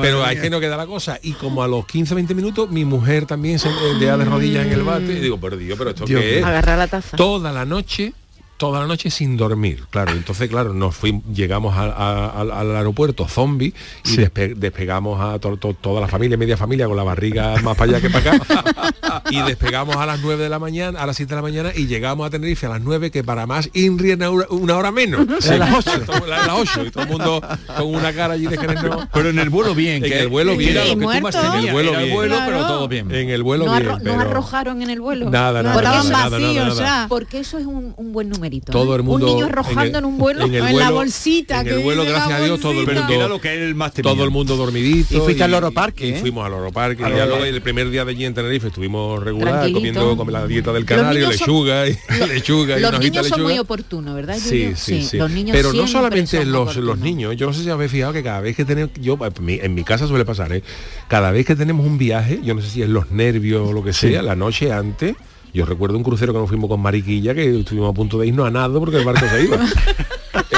Pero 0.00 0.24
hay 0.24 0.40
que 0.40 0.50
no 0.50 0.60
queda 0.60 0.76
la 0.76 0.86
cosa. 0.86 1.18
Y 1.22 1.32
como 1.32 1.62
a 1.62 1.68
los 1.68 1.86
15, 1.86 2.14
20 2.14 2.34
minutos, 2.34 2.70
mi 2.70 2.84
mujer 2.84 3.26
también 3.26 3.58
se 3.58 3.68
eh, 3.68 3.72
deja 3.98 4.16
de 4.16 4.24
rodillas 4.24 4.66
en 4.66 4.72
el 4.72 4.82
bate. 4.82 5.12
Y 5.12 5.20
digo, 5.20 5.38
pero 5.40 5.56
Dios, 5.56 5.76
pero 5.78 5.90
esto 5.90 6.04
Dios 6.04 6.20
qué 6.20 6.38
es. 6.38 6.44
Agarrar 6.44 6.78
la 6.78 6.86
taza. 6.88 7.16
Toda 7.16 7.52
la 7.52 7.64
noche 7.64 8.12
toda 8.58 8.80
la 8.80 8.86
noche 8.86 9.10
sin 9.10 9.36
dormir, 9.36 9.84
claro. 9.88 10.12
Entonces, 10.12 10.48
claro, 10.50 10.74
nos 10.74 10.94
fuimos, 10.94 11.22
llegamos 11.32 11.76
a- 11.76 11.84
a- 11.92 12.40
al- 12.40 12.50
al 12.50 12.76
aeropuerto 12.76 13.26
zombie 13.26 13.72
y 14.04 14.16
despe- 14.16 14.54
despegamos 14.54 15.18
a 15.20 15.38
to- 15.38 15.56
to- 15.56 15.74
toda 15.74 16.00
la 16.00 16.08
familia, 16.08 16.36
media 16.36 16.56
familia, 16.56 16.86
con 16.86 16.96
la 16.96 17.04
barriga 17.04 17.54
más 17.62 17.76
para 17.76 17.92
allá 17.96 18.00
que 18.00 18.10
para 18.10 18.34
acá. 18.34 19.22
y 19.30 19.40
despegamos 19.42 19.96
a 19.96 20.04
las 20.06 20.20
9 20.20 20.42
de 20.42 20.48
la 20.48 20.58
mañana, 20.58 21.00
a 21.00 21.06
las 21.06 21.16
7 21.16 21.30
de 21.30 21.36
la 21.36 21.42
mañana 21.42 21.70
y 21.74 21.86
llegamos 21.86 22.26
a 22.26 22.30
Tenerife 22.30 22.66
a 22.66 22.70
las 22.70 22.80
9, 22.82 23.10
que 23.10 23.24
para 23.24 23.46
más 23.46 23.70
INRI 23.72 24.12
una 24.12 24.30
hora, 24.30 24.46
una 24.50 24.76
hora 24.76 24.90
menos. 24.92 25.26
Sí. 25.40 25.50
A 25.50 25.58
las 25.58 25.74
ocho. 25.86 26.12
A 26.24 26.26
las 26.26 26.48
8. 26.50 26.84
Y 26.86 26.90
todo 26.90 27.04
el 27.04 27.08
mundo 27.10 27.40
con 27.76 27.94
una 27.94 28.12
cara 28.12 28.34
allí 28.34 28.46
de 28.46 28.58
que 28.58 28.66
no. 28.66 29.08
Pero 29.12 29.30
en 29.30 29.38
el 29.38 29.50
vuelo 29.50 29.74
bien, 29.74 30.04
En 30.04 30.10
que- 30.10 30.20
el 30.20 30.28
vuelo 30.28 30.56
bien. 30.56 30.72
era 30.72 30.80
lo 30.84 30.98
que 30.98 31.04
tú 31.16 31.22
más 31.22 31.34
En 31.34 31.54
el 31.66 31.72
vuelo 31.72 31.92
bien. 31.92 32.12
vuelo, 32.14 32.36
pero 32.44 32.66
todo 32.66 32.88
bien. 32.88 33.10
En 33.14 33.30
el 33.30 33.42
vuelo 33.42 33.66
no, 33.66 33.72
bien. 33.76 33.86
arro- 33.88 34.00
no 34.02 34.20
arrojaron 34.20 34.82
en 34.82 34.90
el 34.90 35.00
vuelo. 35.00 35.30
Nada, 35.30 35.62
nada, 35.62 35.74
Porque 35.74 35.88
nada, 35.88 36.00
eso- 36.00 36.10
nada, 36.10 36.38
nada, 36.38 36.74
nada. 36.74 37.06
Porque 37.08 37.38
eso 37.40 37.58
es 37.58 37.66
un, 37.66 37.94
un 37.96 38.12
buen 38.12 38.28
Todo 38.72 38.92
¿eh? 38.94 38.96
el 38.96 39.02
mundo 39.02 39.26
Un 39.26 39.32
niño 39.34 39.46
arrojando 39.46 39.98
en, 39.98 40.04
un 40.04 40.18
vuelo. 40.18 40.44
en 40.44 40.54
el 40.54 40.76
la 40.76 40.90
bolsita. 40.90 41.60
en 41.60 41.66
que 41.66 41.74
el 41.74 41.80
vuelo 41.80 42.04
gracias 42.04 42.40
a 42.40 42.44
Dios 42.44 42.60
todo 42.60 42.72
el 42.72 42.86
mundo 42.86 43.12
era 43.12 43.28
lo 43.28 43.40
que 43.40 43.52
él 43.52 43.74
más 43.74 43.92
temía. 43.92 44.12
todo 44.12 44.24
el 44.24 44.30
mundo 44.30 44.56
dormidito 44.56 45.16
Y 45.16 45.20
fuiste 45.20 45.42
al 45.44 45.50
Loro 45.50 45.70
Parque, 45.72 46.06
y 46.06 46.10
¿eh? 46.10 46.18
fuimos 46.20 46.44
al 46.44 46.52
Loro 46.52 46.72
Parque 46.72 47.02
y 47.02 47.10
luego 47.10 47.44
el 47.44 47.60
primer 47.62 47.90
día 47.90 48.04
de 48.04 48.10
allí 48.12 48.24
en 48.24 48.34
Tenerife 48.34 48.68
estuvimos 48.68 49.22
regular 49.22 49.70
comiendo 49.72 50.16
con 50.16 50.32
la 50.32 50.46
dieta 50.46 50.72
del 50.72 50.82
Los 50.82 50.88
canario 50.88 51.22
son- 51.24 51.32
lechuga 51.32 51.88
y 51.88 51.96
lechuga 52.28 52.78
y 52.78 52.80
Los 52.80 52.92
hojita 52.92 53.04
niños 53.04 53.26
son 53.28 53.38
lechuga 53.38 53.48
muy 53.50 53.58
oportunos, 53.58 54.14
¿verdad? 54.14 54.38
Sí, 54.38 54.72
sí, 54.76 55.02
sí. 55.02 55.16
Los 55.18 55.30
niños 55.30 55.56
Pero 55.56 55.72
no 55.72 55.86
solamente 55.86 56.44
los, 56.44 56.76
los 56.76 56.98
niños, 56.98 57.36
yo 57.36 57.46
no 57.46 57.52
sé 57.52 57.62
si 57.62 57.70
habéis 57.70 57.90
fijado 57.90 58.12
que 58.12 58.22
cada 58.22 58.40
vez 58.40 58.56
que 58.56 58.64
tenemos, 58.64 58.92
yo 59.00 59.18
en 59.20 59.44
mi, 59.44 59.54
en 59.54 59.74
mi 59.74 59.84
casa 59.84 60.06
suele 60.06 60.24
pasar, 60.24 60.52
¿eh? 60.52 60.62
cada 61.08 61.30
vez 61.30 61.46
que 61.46 61.56
tenemos 61.56 61.86
un 61.86 61.98
viaje, 61.98 62.40
yo 62.42 62.54
no 62.54 62.60
sé 62.62 62.68
si 62.70 62.82
es 62.82 62.88
los 62.88 63.10
nervios 63.10 63.68
o 63.68 63.72
lo 63.72 63.82
que 63.84 63.92
sea, 63.92 64.22
la 64.22 64.34
noche 64.36 64.72
antes, 64.72 65.14
yo 65.58 65.66
recuerdo 65.66 65.96
un 65.96 66.04
crucero 66.04 66.32
que 66.32 66.38
nos 66.38 66.48
fuimos 66.48 66.68
con 66.70 66.80
Mariquilla, 66.80 67.34
que 67.34 67.60
estuvimos 67.60 67.90
a 67.90 67.92
punto 67.94 68.18
de 68.18 68.28
irnos 68.28 68.46
a 68.46 68.50
nado 68.50 68.78
porque 68.80 68.96
el 68.98 69.04
barco 69.04 69.26
se 69.28 69.42
iba. 69.44 69.58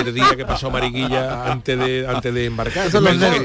el 0.06 0.14
día 0.14 0.34
que 0.36 0.44
pasó 0.46 0.70
Mariquilla 0.70 1.50
antes 1.52 1.78
de 1.78 2.06
antes 2.08 2.32
de 2.32 2.46
embarcar. 2.46 2.90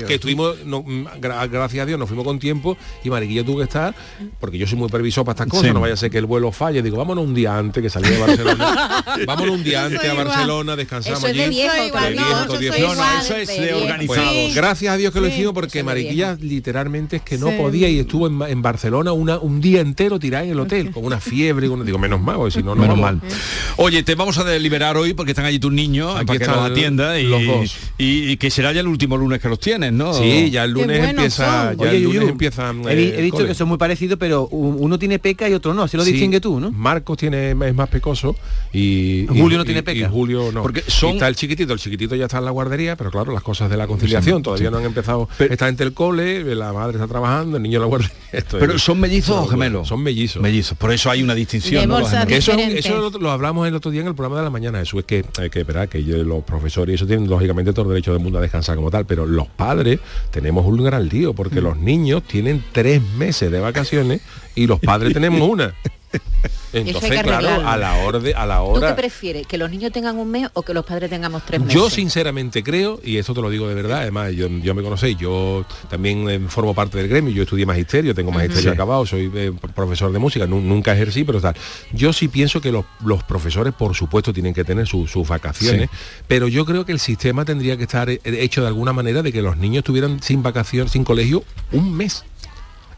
Que- 0.06 0.16
estuvimos, 0.16 0.56
no, 0.66 0.84
gra- 0.84 1.50
gracias 1.50 1.84
a 1.84 1.86
Dios, 1.86 2.00
nos 2.00 2.08
fuimos 2.08 2.26
con 2.26 2.40
tiempo 2.40 2.78
y 3.04 3.10
Mariquilla 3.10 3.44
tuvo 3.46 3.58
que 3.58 3.64
estar, 3.64 3.94
porque 4.40 4.58
yo 4.58 4.66
soy 4.68 4.78
muy 4.78 4.90
previsor 4.90 5.26
para 5.26 5.34
estas 5.36 5.48
cosas, 5.48 5.68
Sí. 5.68 5.74
no 5.74 5.80
vaya 5.82 5.94
a 5.94 5.98
ser 5.98 6.10
que 6.12 6.18
el 6.18 6.26
vuelo 6.26 6.52
falle. 6.52 6.82
Digo, 6.82 6.98
vámonos 6.98 7.26
un 7.26 7.34
día 7.34 7.58
antes 7.58 7.82
que 7.84 7.90
salí 7.90 8.10
de 8.10 8.20
Barcelona. 8.20 9.04
vámonos 9.28 9.56
un 9.56 9.64
día 9.64 9.86
antes 9.86 10.10
a. 10.10 10.14
Barcelona, 10.14 10.76
descansamos 10.76 11.20
Eso 11.20 11.28
es 11.28 11.36
de 11.36 11.44
allí. 11.44 11.56
viejo, 11.56 11.76
De 11.76 11.88
igual, 11.88 12.14
viejo, 12.14 12.30
no, 12.30 12.46
todo 12.46 12.54
yo 12.56 12.60
viejo. 12.60 12.76
soy 12.76 12.82
No, 12.84 12.88
no, 12.88 12.94
igual, 12.94 13.22
eso 13.22 13.36
es 13.36 13.48
de 13.48 13.60
viejo. 13.62 13.78
organizados. 13.82 14.34
pues, 14.34 14.56
gracias 14.56 14.94
a 14.94 14.98
Dios 14.98 15.14
que 15.14 15.20
lo 15.22 15.28
Sí, 15.28 15.34
hicimos 15.34 15.54
porque 15.54 15.84
Mariquilla 15.84 16.38
literalmente 16.42 17.18
es 17.18 17.22
que 17.22 17.38
no 17.38 17.50
Sí. 17.50 17.56
podía 17.58 17.90
y 17.90 18.00
estuvo 18.00 18.28
en, 18.28 18.42
en 18.44 18.62
Barcelona 18.62 19.12
una, 19.12 19.38
un 19.40 19.60
día 19.62 19.82
entero 19.82 20.20
tirada 20.20 20.44
en 20.46 20.52
el 20.52 20.60
hotel 20.60 20.92
con 20.92 21.06
una 21.06 21.20
fiebre, 21.46 21.68
con, 21.68 21.86
digo, 21.86 22.00
menos 22.00 22.22
mal, 22.22 22.38
porque 22.38 22.52
si 22.52 22.64
no, 22.64 22.74
no 22.76 22.82
Menos 22.82 23.00
vamos. 23.00 23.22
mal. 23.22 23.32
Oye, 23.78 24.02
te 24.04 24.16
vamos 24.16 24.38
a 24.40 24.58
liberar 24.58 24.98
hoy 24.98 25.14
porque 25.14 25.32
están 25.34 25.46
allí 25.46 25.60
tus 25.60 25.72
niños 25.72 26.16
Aquí 26.16 26.26
para 26.26 26.40
que 26.40 26.44
están 26.46 26.60
los 26.62 26.72
atienda 26.72 27.20
y, 27.20 27.24
los 27.28 27.46
dos. 27.46 27.76
y- 28.00 28.32
y 28.32 28.38
que 28.38 28.50
será 28.50 28.72
ya 28.74 28.80
el 28.82 28.88
último 28.88 29.16
lunes 29.18 29.40
que 29.40 29.48
los 29.50 29.60
tienes, 29.60 29.94
¿no? 29.94 30.14
Sí, 30.14 30.50
ya 30.50 30.64
el 30.64 30.72
lunes 30.72 31.08
empieza, 31.10 31.68
son. 31.70 31.78
ya 31.78 31.84
Oye, 31.90 31.98
el 31.98 32.04
lunes 32.04 32.30
empiezan. 32.30 32.82
he, 32.88 32.94
eh, 32.94 33.16
he 33.20 33.22
visto 33.22 33.38
cole. 33.38 33.50
que 33.50 33.56
son 33.56 33.68
muy 33.68 33.78
parecidos, 33.78 34.18
pero 34.20 34.48
uno 34.48 34.98
tiene 34.98 35.20
peca 35.20 35.48
y 35.48 35.54
otro 35.54 35.74
no, 35.74 35.84
así 35.84 35.98
lo 35.98 36.04
Sí, 36.04 36.12
distingue 36.14 36.42
tú, 36.42 36.60
¿no? 36.60 36.72
Marcos 36.72 37.18
tiene 37.18 37.52
es 37.52 37.76
más 37.76 37.90
pecoso 37.90 38.36
y 38.74 39.26
Julio 39.28 39.52
y- 39.54 39.58
no 39.58 39.66
tiene 39.66 39.80
y- 39.82 39.84
peca. 39.84 40.00
y 40.08 40.10
Julio 40.10 40.52
no. 40.52 40.62
Porque 40.64 40.84
Y 40.88 40.92
son- 40.92 41.12
está 41.14 41.28
el 41.28 41.36
chiquitito, 41.36 41.74
el 41.74 41.80
chiquitito 41.80 42.16
ya 42.16 42.26
está 42.26 42.40
en 42.40 42.46
la 42.46 42.52
guardería, 42.52 42.96
pero 42.96 43.12
claro, 43.12 43.32
las 43.34 43.44
cosas 43.44 43.70
de 43.70 43.78
la 43.78 43.86
conciliación 43.88 44.42
todavía 44.42 44.72
no 44.72 44.78
han 44.78 44.86
empezado. 44.86 45.30
está 45.40 45.68
entre 45.70 45.86
el 45.86 45.94
cole, 45.94 46.56
la 46.56 46.74
madre 46.74 46.94
está 46.96 47.08
trabajando, 47.08 47.58
el 47.58 47.64
niño 47.64 47.78
en 47.78 47.82
la 47.82 47.88
guardería. 47.88 48.16
esto 48.32 48.58
es- 48.58 48.62
Pero 48.66 48.80
son 48.80 49.00
mellizos 49.00 49.36
o 49.38 49.48
gemelos. 49.48 49.88
Son 49.88 50.02
mellizos. 50.02 50.42
Mellizos, 50.42 50.78
por 50.78 50.92
eso 50.92 51.10
hay 51.12 51.22
una 51.26 51.36
distinción. 51.36 51.88
¿no? 51.90 51.96
Que 52.28 52.38
eso, 52.38 52.52
eso 52.54 53.10
lo, 53.12 53.20
lo 53.20 53.32
hablamos 53.32 53.68
el 53.68 53.76
otro 53.76 53.92
día 53.92 54.02
en 54.02 54.08
el 54.08 54.16
programa 54.16 54.38
de 54.38 54.44
la 54.46 54.50
mañana. 54.50 54.82
Eso 54.82 54.98
es 55.00 55.06
que 55.06 55.26
hay 55.40 55.50
que 55.50 55.60
esperar 55.60 55.90
que 55.90 56.04
yo- 56.04 56.24
los 56.24 56.44
profesores 56.44 56.94
y 56.94 56.96
eso 56.96 57.06
tienen 57.06 57.30
lógicamente 57.30 57.74
todo 57.74 57.86
el 57.86 57.90
derecho 57.90 58.14
del 58.14 58.22
mundo 58.22 58.40
a 58.40 58.42
descansar 58.42 58.76
como 58.76 58.90
tal, 58.90 59.06
pero 59.06 59.26
los 59.26 59.48
padres 59.48 60.00
tenemos 60.32 60.66
un 60.66 60.84
gran 60.84 61.08
lío 61.10 61.34
porque 61.34 61.60
los 61.62 61.78
niños 61.78 62.24
tienen 62.24 62.64
tres 62.72 63.02
meses 63.18 63.52
de 63.52 63.60
vacaciones 63.60 64.22
y 64.56 64.68
los 64.68 64.80
padres 64.80 65.14
tenemos 65.14 65.42
una. 65.50 65.74
Entonces, 66.74 67.10
que 67.12 67.22
claro, 67.22 67.66
a 67.66 67.78
la 67.78 67.96
hora 68.00 68.20
de, 68.20 68.34
a 68.34 68.46
la 68.46 68.58
¿Tú 68.60 68.74
qué 68.74 68.78
hora. 68.80 68.96
prefieres? 68.98 69.48
¿Que 69.48 69.58
los 69.58 69.70
niños 69.70 69.94
tengan 69.94 70.18
un 70.18 70.30
mes 70.30 70.50
o 70.54 70.62
que 70.62 70.74
los 70.74 70.84
padres 70.86 71.10
tengamos 71.10 71.46
tres 71.46 71.62
meses? 71.62 71.74
Yo 71.74 71.90
sinceramente 71.90 72.64
creo, 72.64 73.00
y 73.02 73.16
esto 73.16 73.34
te 73.34 73.42
lo 73.42 73.50
digo 73.50 73.68
de 73.70 73.76
verdad, 73.76 74.00
además 74.02 74.34
yo, 74.34 74.50
yo 74.50 74.76
me 74.76 74.84
conocéis, 74.84 75.18
yo 75.18 75.66
también 75.90 76.30
eh, 76.30 76.40
formo 76.50 76.74
parte 76.74 76.98
del 76.98 77.08
gremio, 77.08 77.32
yo 77.32 77.44
estudié 77.44 77.66
magisterio, 77.66 78.14
tengo 78.14 78.32
magisterio 78.32 78.74
acabado, 78.74 79.06
soy 79.06 79.32
eh, 79.34 79.54
profesor 79.74 80.12
de 80.12 80.20
música, 80.20 80.46
nu- 80.48 80.60
nunca 80.60 80.92
ejercí, 80.94 81.24
pero 81.24 81.40
tal. 81.40 81.56
Yo 81.94 82.12
sí 82.12 82.28
pienso 82.28 82.60
que 82.60 82.74
los, 82.74 82.84
los 83.06 83.24
profesores, 83.24 83.74
por 83.74 83.96
supuesto, 83.96 84.34
tienen 84.34 84.54
que 84.54 84.66
tener 84.66 84.86
su- 84.86 85.08
sus 85.08 85.26
vacaciones, 85.26 85.90
pero 86.28 86.50
yo 86.50 86.66
creo 86.66 86.86
que 86.86 86.92
el 86.92 87.00
sistema 87.00 87.46
tendría 87.46 87.78
que 87.78 87.84
estar 87.84 88.10
eh, 88.10 88.20
hecho 88.26 88.60
de 88.62 88.68
alguna 88.68 88.92
manera 88.92 89.22
de 89.22 89.32
que 89.32 89.42
los 89.42 89.56
niños 89.56 89.78
estuvieran 89.84 90.22
sin 90.22 90.44
vacaciones, 90.44 90.92
sin 90.92 91.06
colegio, 91.06 91.46
un 91.72 91.96
mes. 91.96 92.26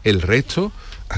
El 0.02 0.20
resto, 0.22 0.72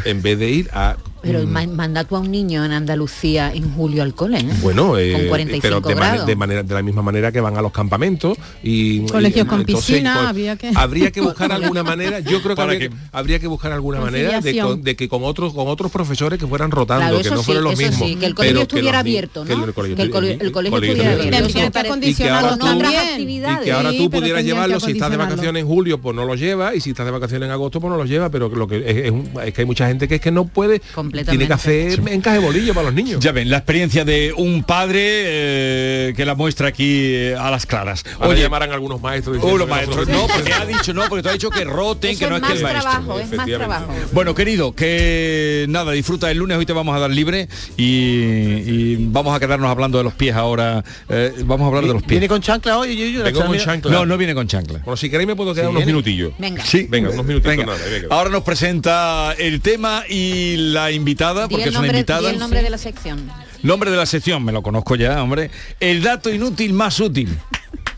en 0.04 0.20
vez 0.22 0.38
de 0.38 0.50
ir 0.50 0.70
a 0.72 0.96
Pero 1.22 1.40
mm, 1.46 1.50
ma- 1.50 1.66
manda 1.66 2.04
tú 2.04 2.16
a 2.16 2.20
un 2.20 2.30
niño 2.30 2.64
en 2.64 2.72
Andalucía 2.72 3.52
en 3.54 3.72
julio 3.74 4.02
al 4.02 4.14
cole, 4.14 4.38
¿eh? 4.38 4.46
Bueno, 4.62 4.96
eh, 4.98 5.12
con 5.12 5.26
45 5.28 5.60
pero 5.62 5.80
de, 5.80 5.94
mane- 5.94 6.10
grados. 6.12 6.26
de 6.26 6.36
manera 6.36 6.62
de 6.62 6.74
la 6.74 6.82
misma 6.82 7.02
manera 7.02 7.30
que 7.32 7.40
van 7.40 7.56
a 7.56 7.62
los 7.62 7.72
campamentos 7.72 8.38
y 8.62 9.06
Colegios 9.06 9.46
y, 9.46 9.48
con 9.48 9.60
entonces, 9.60 9.86
piscina, 9.86 10.14
pues, 10.14 10.26
había 10.28 10.56
que- 10.56 10.70
habría 10.74 11.10
que 11.10 11.20
buscar 11.20 11.52
alguna 11.52 11.82
manera. 11.82 12.20
Yo 12.20 12.42
creo 12.42 12.56
que 12.56 12.62
habría 12.62 12.78
que, 12.78 12.90
habría 13.12 13.38
buscar 13.48 13.72
alguna 13.72 14.00
manera 14.00 14.40
de, 14.40 14.58
con- 14.58 14.82
de 14.82 14.96
que 14.96 15.08
con 15.08 15.24
otros 15.24 15.52
con 15.54 15.68
otros 15.68 15.90
profesores 15.90 16.38
que 16.38 16.46
fueran 16.46 16.70
rotando, 16.70 17.06
Claro, 17.06 17.22
que 17.22 17.30
no 17.30 17.38
sí, 17.38 17.44
fueran 17.44 17.64
los 17.64 17.76
mismos. 17.76 18.08
sí, 18.08 18.16
que 18.16 18.26
el 18.26 18.34
colegio 18.34 18.54
pero 18.54 18.62
estuviera 18.62 18.98
abierto, 19.00 19.44
que 19.44 19.56
¿no? 19.56 19.64
el 19.64 19.74
colegio, 19.74 19.96
Que 19.96 20.02
el 20.02 20.10
cole- 20.10 20.38
el 20.40 20.52
colegio 20.52 20.78
estuviera 20.78 21.12
abierto. 21.12 21.30
Que 21.30 22.22
Y 22.24 22.28
ahora 22.28 22.56
tú- 22.56 22.64
también. 22.66 22.96
actividades. 22.96 23.60
Y 23.60 23.64
que 23.64 23.72
ahora 23.72 23.90
Sí, 23.90 23.98
tú 23.98 24.10
pero 24.10 24.20
pudieras 24.20 24.44
llevarlo, 24.44 24.80
si 24.80 24.92
estás 24.92 25.10
de 25.10 25.16
vacaciones 25.16 25.60
en 25.62 25.66
julio, 25.68 26.00
pues 26.00 26.14
no 26.16 26.24
lo 26.24 26.34
llevas, 26.34 26.74
y 26.76 26.80
si 26.80 26.90
estás 26.90 27.06
de 27.06 27.12
vacaciones 27.12 27.46
en 27.46 27.52
agosto, 27.52 27.80
pues 27.80 27.90
no 27.90 27.96
lo 27.96 28.04
llevas, 28.04 28.30
pero 28.30 28.48
lo 28.48 28.66
que 28.68 29.12
es 29.46 29.52
que 29.54 29.60
hay 29.62 29.66
mucha 29.66 29.86
gente 29.88 30.06
que 30.08 30.16
es 30.16 30.20
que 30.20 30.30
no 30.30 30.44
puede, 30.46 30.80
tiene 31.10 31.46
que 31.46 31.52
hacer 31.52 32.00
encaje 32.08 32.38
bolillo 32.38 32.72
para 32.74 32.86
los 32.86 32.94
niños. 32.94 33.20
Ya 33.20 33.32
ven, 33.32 33.50
la 33.50 33.58
experiencia 33.58 34.04
de 34.04 34.32
un 34.36 34.62
padre 34.64 35.00
eh, 35.02 36.14
que 36.16 36.24
la 36.24 36.34
muestra 36.34 36.68
aquí 36.68 36.84
eh, 37.14 37.36
a 37.38 37.50
las 37.50 37.66
claras. 37.66 38.04
Ahora 38.16 38.28
Oye, 38.30 38.42
llamarán 38.42 38.72
algunos 38.72 39.00
maestros. 39.00 39.36
Oh, 39.36 39.40
diciendo 39.40 39.66
no 39.66 39.70
maestros, 39.70 40.06
son- 40.06 40.14
no, 40.14 40.26
porque 40.26 40.52
ha 40.52 40.64
dicho 40.66 40.94
no, 40.94 41.02
porque 41.08 41.22
tú 41.22 41.28
has 41.28 41.34
dicho 41.34 41.50
que 41.50 41.64
roten, 41.64 42.10
Eso 42.12 42.20
que 42.20 42.30
no 42.30 42.36
es 42.36 42.42
es 42.42 42.48
que 42.48 42.52
más 42.52 42.56
el 42.58 42.62
maestro. 42.62 42.90
trabajo, 42.90 43.20
es 43.20 43.24
más 43.26 43.32
efectivamente. 43.32 43.84
trabajo. 43.86 44.08
Bueno, 44.12 44.34
querido, 44.34 44.74
que 44.74 45.66
nada, 45.68 45.92
disfruta 45.92 46.30
el 46.30 46.38
lunes, 46.38 46.56
hoy 46.58 46.66
te 46.66 46.72
vamos 46.72 46.96
a 46.96 46.98
dar 47.00 47.10
libre 47.10 47.48
y, 47.76 47.84
y 47.84 48.96
vamos 49.10 49.34
a 49.34 49.40
quedarnos 49.40 49.70
hablando 49.70 49.98
de 49.98 50.04
los 50.04 50.14
pies 50.14 50.34
ahora. 50.34 50.84
eh, 51.08 51.32
vamos 51.44 51.64
a 51.64 51.68
hablar 51.68 51.82
de 51.86 51.92
los 51.92 52.02
pies. 52.02 52.10
¿Viene 52.10 52.28
con 52.28 52.40
chancla 52.40 52.78
hoy? 52.78 52.96
Yo, 52.96 53.06
yo, 53.06 53.24
Vengo 53.24 53.44
con 53.46 53.58
chancla. 53.58 53.90
No, 53.90 54.06
no 54.06 54.16
viene 54.18 54.34
con 54.34 54.46
chancla. 54.46 54.80
Bueno, 54.84 54.96
si 54.96 55.10
queréis 55.10 55.26
me 55.26 55.36
puedo 55.36 55.52
quedar 55.54 55.66
Sí, 55.66 55.70
unos 55.70 55.80
viene. 55.84 55.92
minutillos. 55.92 56.32
Venga. 56.38 56.64
Sí, 56.64 56.86
Venga, 56.88 57.10
unos 57.10 57.24
minutitos 57.26 57.56
Venga. 57.56 57.66
nada. 57.66 57.78
Ahora 58.10 58.30
nos 58.30 58.42
presenta 58.42 59.34
el 59.38 59.60
tema 59.60 60.04
y 60.08 60.56
la 60.56 60.90
invitada, 61.00 61.48
porque 61.48 61.64
el 61.64 61.68
es 61.70 61.74
una 61.74 61.80
nombre, 61.82 61.98
invitada. 61.98 62.30
el 62.30 62.38
nombre 62.38 62.62
de 62.62 62.70
la 62.70 62.78
sección. 62.78 63.30
Nombre 63.62 63.90
de 63.90 63.96
la 63.96 64.06
sección, 64.06 64.44
me 64.44 64.52
lo 64.52 64.62
conozco 64.62 64.94
ya, 64.96 65.22
hombre. 65.22 65.50
El 65.80 66.02
dato 66.02 66.30
inútil 66.32 66.72
más 66.72 67.00
útil. 67.00 67.36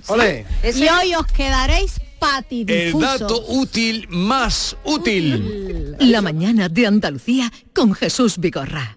Ole. 0.08 0.46
Y 0.64 0.88
hoy 0.88 1.14
os 1.14 1.26
quedaréis 1.26 1.96
El 1.98 2.06
patidifusos. 2.18 3.20
dato 3.20 3.44
útil 3.48 4.06
más 4.08 4.76
útil. 4.84 5.94
La 6.00 6.22
mañana 6.22 6.68
de 6.68 6.86
Andalucía 6.86 7.52
con 7.74 7.92
Jesús 7.94 8.38
Vigorra. 8.38 8.96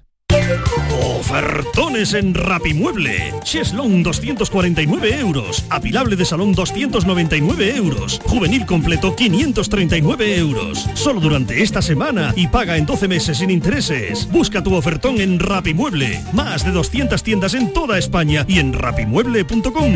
Ofertones 1.21 2.15
en 2.15 2.33
Rapimueble. 2.33 3.35
Cheslon 3.43 4.01
249 4.01 5.19
euros. 5.19 5.63
Apilable 5.69 6.15
de 6.15 6.25
salón 6.25 6.53
299 6.53 7.75
euros. 7.75 8.19
Juvenil 8.25 8.65
completo 8.65 9.15
539 9.15 10.39
euros. 10.39 10.89
Solo 10.95 11.19
durante 11.19 11.61
esta 11.61 11.83
semana 11.83 12.33
y 12.35 12.47
paga 12.47 12.75
en 12.75 12.87
12 12.87 13.07
meses 13.07 13.37
sin 13.37 13.51
intereses. 13.51 14.27
Busca 14.31 14.63
tu 14.63 14.73
ofertón 14.73 15.21
en 15.21 15.37
Rapimueble. 15.37 16.23
Más 16.33 16.65
de 16.65 16.71
200 16.71 17.21
tiendas 17.21 17.53
en 17.53 17.71
toda 17.71 17.99
España 17.99 18.43
y 18.47 18.57
en 18.57 18.73
rapimueble.com. 18.73 19.93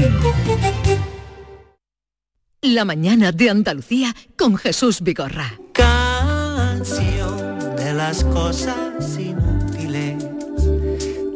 La 2.62 2.86
mañana 2.86 3.32
de 3.32 3.50
Andalucía 3.50 4.16
con 4.38 4.58
Jesús 4.58 5.02
Vigorra. 5.02 5.60
canción 5.74 7.36
de 7.78 7.94
las 7.96 8.24
cosas 8.26 9.18
inútiles 9.18 9.45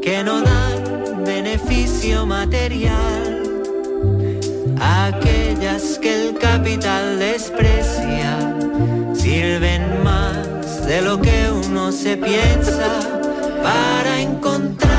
que 0.02 0.24
no 0.24 0.42
dan 0.42 1.24
beneficio 1.26 2.26
material, 2.26 3.44
aquellas 4.80 6.00
que 6.00 6.30
el 6.30 6.38
capital 6.38 7.20
desprecia, 7.20 8.38
sirven 9.14 10.04
más 10.04 10.86
de 10.86 11.02
lo 11.02 11.20
que 11.20 11.52
uno 11.52 11.92
se 11.92 12.16
piensa 12.18 13.00
para 13.62 14.22
encontrar 14.22 14.99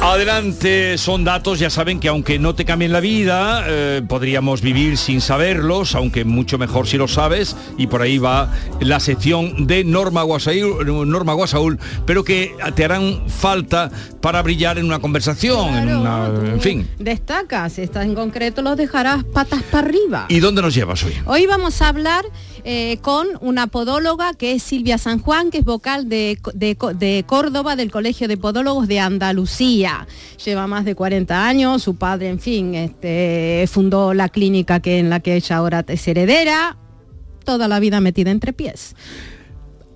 Adelante, 0.00 0.96
son 0.96 1.24
datos, 1.24 1.58
ya 1.58 1.70
saben 1.70 1.98
que 1.98 2.06
aunque 2.06 2.38
no 2.38 2.54
te 2.54 2.64
cambien 2.64 2.92
la 2.92 3.00
vida, 3.00 3.64
eh, 3.66 4.00
podríamos 4.06 4.62
vivir 4.62 4.96
sin 4.96 5.20
saberlos, 5.20 5.96
aunque 5.96 6.24
mucho 6.24 6.56
mejor 6.56 6.86
si 6.86 6.96
lo 6.96 7.08
sabes, 7.08 7.56
y 7.76 7.88
por 7.88 8.02
ahí 8.02 8.18
va 8.18 8.52
la 8.80 9.00
sección 9.00 9.66
de 9.66 9.82
Norma 9.82 10.22
Guasaúl, 10.22 11.10
Norma 11.10 11.32
Guasaúl 11.32 11.80
pero 12.06 12.22
que 12.22 12.54
te 12.76 12.84
harán 12.84 13.28
falta 13.28 13.90
para 14.20 14.40
brillar 14.42 14.78
en 14.78 14.86
una 14.86 15.00
conversación, 15.00 15.74
en, 15.74 15.96
una, 15.96 16.28
en 16.28 16.60
fin. 16.60 16.88
Destacas, 16.98 17.78
esta 17.78 18.04
en 18.04 18.14
concreto 18.14 18.62
los 18.62 18.76
dejarás 18.76 19.24
patas 19.24 19.62
para 19.64 19.88
arriba. 19.88 20.26
¿Y 20.28 20.38
dónde 20.38 20.62
nos 20.62 20.74
llevas 20.74 21.02
hoy? 21.02 21.14
Hoy 21.26 21.46
vamos 21.46 21.82
a 21.82 21.88
hablar 21.88 22.24
eh, 22.70 22.98
con 23.00 23.26
una 23.40 23.66
podóloga 23.66 24.34
que 24.34 24.52
es 24.52 24.62
Silvia 24.62 24.98
San 24.98 25.20
Juan, 25.20 25.50
que 25.50 25.56
es 25.58 25.64
vocal 25.64 26.10
de, 26.10 26.38
de- 26.52 27.24
Córdoba, 27.26 27.76
del 27.76 27.90
Colegio 27.90 28.28
de 28.28 28.36
Podólogos 28.36 28.86
de 28.88 29.00
Andalucía. 29.00 30.06
Lleva 30.44 30.66
más 30.66 30.84
de 30.84 30.94
40 30.94 31.46
años, 31.46 31.82
su 31.82 31.96
padre, 31.96 32.28
en 32.28 32.38
fin, 32.40 32.74
este, 32.74 33.66
fundó 33.72 34.12
la 34.12 34.28
clínica 34.28 34.80
que, 34.80 34.98
en 34.98 35.08
la 35.08 35.20
que 35.20 35.36
ella 35.36 35.56
ahora 35.56 35.82
es 35.88 36.06
heredera, 36.06 36.76
toda 37.46 37.68
la 37.68 37.80
vida 37.80 38.00
metida 38.02 38.30
entre 38.30 38.52
pies. 38.52 38.94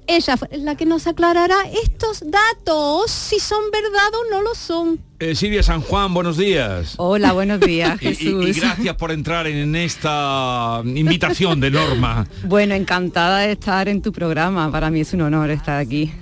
Ella 0.06 0.36
fue 0.36 0.48
la 0.58 0.74
que 0.74 0.84
nos 0.84 1.06
aclarará 1.06 1.56
estos 1.84 2.22
datos, 2.28 3.10
si 3.10 3.38
son 3.38 3.60
verdad 3.72 4.08
o 4.14 4.30
no 4.30 4.42
lo 4.42 4.54
son. 4.54 4.98
Eh, 5.20 5.34
Silvia 5.36 5.62
San 5.62 5.80
Juan, 5.80 6.12
buenos 6.12 6.36
días. 6.36 6.94
Hola, 6.96 7.32
buenos 7.32 7.60
días, 7.60 7.98
Y- 8.02 8.08
y- 8.08 8.14
Jesús. 8.16 8.56
Y, 8.56 8.60
gracias 8.60 8.96
por 8.96 9.12
entrar 9.12 9.46
en 9.46 9.74
esta 9.76 10.82
invitación 10.84 11.60
de 11.60 11.70
Norma. 11.70 12.26
Bueno, 12.44 12.74
encantada 12.74 13.38
de 13.38 13.52
estar 13.52 13.88
en 13.88 14.02
tu 14.02 14.12
programa. 14.12 14.70
Para 14.72 14.90
mí 14.90 15.00
es 15.00 15.12
un 15.12 15.20
honor 15.22 15.50
estar 15.50 15.78
aquí. 15.78 16.12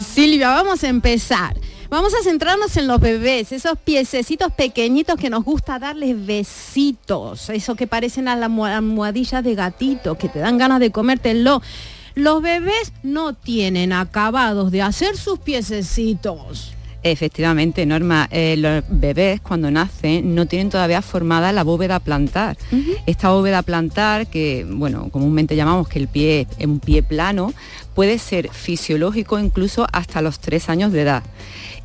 Silvia, 0.00 0.48
vamos 0.50 0.82
a 0.82 0.88
empezar. 0.88 1.56
Vamos 1.88 2.12
a 2.14 2.22
centrarnos 2.22 2.76
en 2.76 2.86
los 2.86 3.00
bebés, 3.00 3.50
esos 3.52 3.78
piececitos 3.78 4.52
pequeñitos 4.52 5.16
que 5.18 5.30
nos 5.30 5.42
gusta 5.42 5.78
darles 5.78 6.26
besitos, 6.26 7.48
eso 7.48 7.76
que 7.76 7.86
parecen 7.86 8.28
a 8.28 8.36
las 8.36 8.50
almo- 8.50 8.66
almohadillas 8.66 9.42
de 9.42 9.54
gatito, 9.54 10.18
que 10.18 10.28
te 10.28 10.40
dan 10.40 10.58
ganas 10.58 10.80
de 10.80 10.90
comértelo. 10.90 11.62
Los 12.18 12.42
bebés 12.42 12.92
no 13.04 13.32
tienen 13.32 13.92
acabados 13.92 14.72
de 14.72 14.82
hacer 14.82 15.16
sus 15.16 15.38
piececitos. 15.38 16.72
Efectivamente, 17.04 17.86
Norma, 17.86 18.26
eh, 18.32 18.56
los 18.56 18.82
bebés 18.88 19.40
cuando 19.40 19.70
nacen 19.70 20.34
no 20.34 20.46
tienen 20.46 20.68
todavía 20.68 21.00
formada 21.00 21.52
la 21.52 21.62
bóveda 21.62 22.00
plantar. 22.00 22.58
Esta 23.06 23.30
bóveda 23.30 23.62
plantar, 23.62 24.26
que 24.26 24.66
bueno, 24.68 25.10
comúnmente 25.12 25.54
llamamos 25.54 25.86
que 25.86 26.00
el 26.00 26.08
pie 26.08 26.48
es 26.58 26.66
un 26.66 26.80
pie 26.80 27.04
plano, 27.04 27.54
puede 27.94 28.18
ser 28.18 28.50
fisiológico 28.50 29.38
incluso 29.38 29.86
hasta 29.92 30.20
los 30.20 30.40
tres 30.40 30.68
años 30.68 30.90
de 30.90 31.02
edad. 31.02 31.22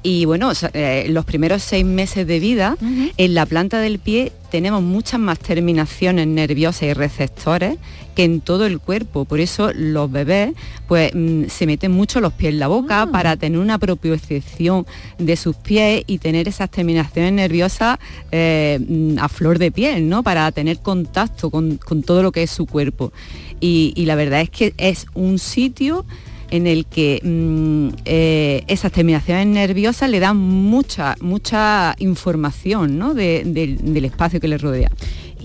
Y 0.03 0.25
bueno, 0.25 0.51
eh, 0.73 1.07
los 1.09 1.23
primeros 1.23 1.63
seis 1.63 1.85
meses 1.85 2.27
de 2.27 2.39
vida, 2.39 2.75
en 3.17 3.33
la 3.33 3.45
planta 3.45 3.79
del 3.79 3.99
pie 3.99 4.33
tenemos 4.51 4.83
muchas 4.83 5.19
más 5.19 5.39
terminaciones 5.39 6.27
nerviosas 6.27 6.83
y 6.83 6.93
receptores 6.93 7.77
que 8.13 8.25
en 8.25 8.41
todo 8.41 8.65
el 8.65 8.79
cuerpo. 8.79 9.23
Por 9.23 9.39
eso 9.39 9.71
los 9.73 10.11
bebés 10.11 10.53
pues 10.89 11.11
mm, 11.15 11.45
se 11.47 11.65
meten 11.65 11.93
mucho 11.93 12.19
los 12.19 12.33
pies 12.33 12.51
en 12.51 12.59
la 12.59 12.67
boca 12.67 13.07
para 13.11 13.37
tener 13.37 13.59
una 13.59 13.79
propiocepción 13.79 14.85
de 15.17 15.37
sus 15.37 15.55
pies 15.55 16.03
y 16.05 16.17
tener 16.17 16.49
esas 16.49 16.69
terminaciones 16.69 17.31
nerviosas 17.31 17.97
eh, 18.31 18.79
mm, 18.85 19.19
a 19.19 19.29
flor 19.29 19.57
de 19.57 19.71
piel, 19.71 20.09
¿no? 20.09 20.21
Para 20.21 20.51
tener 20.51 20.79
contacto 20.79 21.49
con, 21.49 21.77
con 21.77 22.03
todo 22.03 22.21
lo 22.21 22.33
que 22.33 22.43
es 22.43 22.51
su 22.51 22.65
cuerpo. 22.65 23.13
Y, 23.61 23.93
y 23.95 24.05
la 24.05 24.15
verdad 24.15 24.41
es 24.41 24.49
que 24.49 24.73
es 24.77 25.05
un 25.13 25.39
sitio 25.39 26.05
en 26.51 26.67
el 26.67 26.85
que 26.85 27.19
mm, 27.23 27.89
eh, 28.05 28.63
esas 28.67 28.91
terminaciones 28.91 29.47
nerviosas 29.47 30.09
le 30.09 30.19
dan 30.19 30.37
mucha, 30.37 31.15
mucha 31.21 31.95
información 31.99 32.97
¿no? 32.97 33.13
de- 33.13 33.43
del- 33.45 33.93
del 33.93 34.05
espacio 34.05 34.39
que 34.39 34.47
le 34.47 34.57
rodea. 34.57 34.89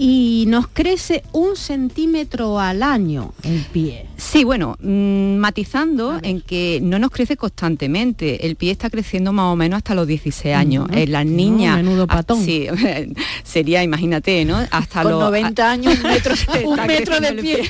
Y 0.01 0.45
nos 0.47 0.69
crece 0.69 1.25
un 1.33 1.57
centímetro 1.57 2.61
al 2.61 2.85
año 2.85 3.35
el 3.43 3.63
pie. 3.73 4.07
Sí, 4.17 4.45
bueno, 4.45 4.77
mm, 4.81 5.37
matizando 5.39 6.21
en 6.23 6.41
que 6.41 6.79
no 6.83 7.01
nos 7.01 7.11
crece 7.11 7.37
constantemente. 7.37 8.47
El 8.47 8.55
pie 8.55 8.71
está 8.71 8.91
creciendo 8.91 9.33
más 9.33 9.53
o 9.53 9.57
menos 9.57 9.79
hasta 9.79 9.97
los 9.97 10.07
16 10.07 10.55
años. 10.55 10.89
Mm, 10.89 10.95
En 10.99 11.13
las 11.13 11.27
no, 11.27 11.33
niñas... 11.33 11.77
menudo 11.79 12.05
ah, 12.09 12.17
patón. 12.17 12.45
Sí, 12.45 12.69
sería, 13.43 13.83
imagínate, 13.83 14.45
¿no? 14.45 14.59
Hasta 14.71 15.03
Con 15.03 15.13
los... 15.13 15.21
90 15.21 15.71
años, 15.71 15.97
un 15.97 16.03
metro, 16.11 16.35
Está 16.39 16.61
un 16.65 16.87
metro 16.87 17.21
de 17.21 17.33
pie. 17.35 17.63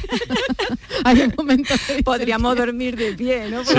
Hay 1.05 1.21
un 1.23 1.33
momento 1.37 1.75
Podríamos 2.05 2.57
dormir 2.57 2.97
de 2.97 3.13
pie, 3.15 3.49
¿no? 3.51 3.65
Sí. 3.65 3.75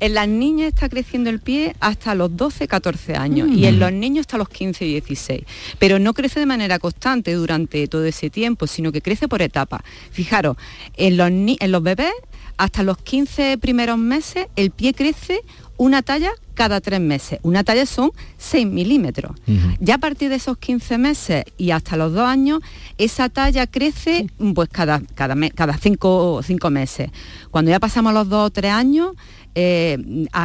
En 0.00 0.14
las 0.14 0.28
niñas 0.28 0.68
está 0.68 0.88
creciendo 0.88 1.30
el 1.30 1.38
pie 1.38 1.76
hasta 1.80 2.14
los 2.14 2.36
12, 2.36 2.66
14 2.68 3.14
años 3.16 3.48
Mm. 3.48 3.52
y 3.58 3.66
en 3.66 3.78
los 3.78 3.92
niños 3.92 4.22
hasta 4.22 4.36
los 4.36 4.48
15 4.48 4.84
y 4.84 4.92
16. 4.92 5.42
Pero 5.78 5.98
no 5.98 6.12
crece 6.12 6.41
de 6.42 6.46
manera 6.46 6.78
constante 6.78 7.32
durante 7.34 7.86
todo 7.88 8.04
ese 8.04 8.30
tiempo, 8.30 8.66
sino 8.66 8.92
que 8.92 9.00
crece 9.00 9.28
por 9.28 9.42
etapas. 9.42 9.80
Fijaros, 10.10 10.56
en 10.96 11.16
los, 11.16 11.30
ni- 11.30 11.56
en 11.60 11.72
los 11.72 11.82
bebés 11.82 12.12
hasta 12.58 12.82
los 12.82 12.98
15 12.98 13.56
primeros 13.58 13.96
meses 13.98 14.46
el 14.56 14.70
pie 14.70 14.92
crece 14.92 15.40
una 15.78 16.02
talla 16.02 16.30
cada 16.54 16.80
tres 16.80 17.00
meses. 17.00 17.40
Una 17.42 17.64
talla 17.64 17.86
son 17.86 18.12
6 18.38 18.66
milímetros. 18.66 19.32
Ya 19.80 19.94
a 19.94 19.98
partir 19.98 20.28
de 20.28 20.36
esos 20.36 20.58
15 20.58 20.98
meses 20.98 21.44
y 21.56 21.70
hasta 21.70 21.96
los 21.96 22.12
dos 22.12 22.28
años, 22.28 22.60
esa 22.98 23.28
talla 23.30 23.66
crece 23.66 24.26
pues 24.54 24.68
cada, 24.68 25.00
cada, 25.14 25.34
me- 25.34 25.50
cada 25.50 25.76
cinco, 25.78 26.40
cinco 26.44 26.70
meses. 26.70 27.10
Cuando 27.50 27.70
ya 27.70 27.80
pasamos 27.80 28.12
los 28.12 28.28
dos 28.28 28.46
o 28.48 28.50
tres 28.50 28.70
años, 28.70 29.12
eh, 29.54 29.98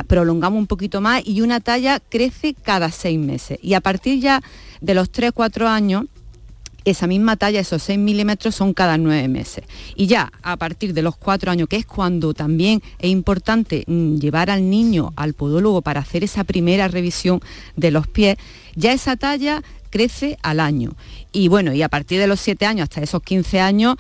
prolongamos 0.08 0.58
un 0.60 0.68
poquito 0.68 1.02
más 1.02 1.22
y 1.26 1.41
una 1.41 1.60
talla 1.60 2.00
crece 2.00 2.54
cada 2.56 2.89
seis 2.89 3.20
meses. 3.20 3.60
Y 3.62 3.74
a 3.74 3.82
partir 3.82 4.20
ya 4.20 4.41
de 4.82 4.94
los 4.94 5.10
3 5.10 5.32
4 5.34 5.68
años, 5.68 6.06
esa 6.90 7.06
misma 7.06 7.36
talla, 7.36 7.60
esos 7.60 7.84
6 7.84 8.00
milímetros, 8.00 8.56
son 8.56 8.74
cada 8.74 8.98
nueve 8.98 9.28
meses. 9.28 9.66
Y 9.96 10.08
ya 10.08 10.32
a 10.42 10.56
partir 10.56 10.94
de 10.94 11.02
los 11.02 11.18
cuatro 11.18 11.52
años, 11.52 11.68
que 11.68 11.76
es 11.76 11.86
cuando 11.86 12.34
también 12.34 12.82
es 13.00 13.10
importante 13.10 13.84
mm, 13.88 14.16
llevar 14.16 14.50
al 14.50 14.70
niño 14.70 15.12
al 15.18 15.34
podólogo 15.34 15.82
para 15.82 16.00
hacer 16.00 16.24
esa 16.24 16.46
primera 16.46 16.88
revisión 16.88 17.42
de 17.76 17.92
los 17.92 18.08
pies, 18.08 18.38
ya 18.76 18.94
esa 18.94 19.18
talla 19.18 19.64
crece 19.90 20.38
al 20.44 20.60
año. 20.60 20.96
Y 21.34 21.50
bueno, 21.50 21.74
y 21.74 21.82
a 21.82 21.90
partir 21.90 22.20
de 22.20 22.28
los 22.28 22.40
7 22.40 22.66
años 22.66 22.84
hasta 22.84 23.02
esos 23.02 23.22
15 23.22 23.60
años 23.60 23.96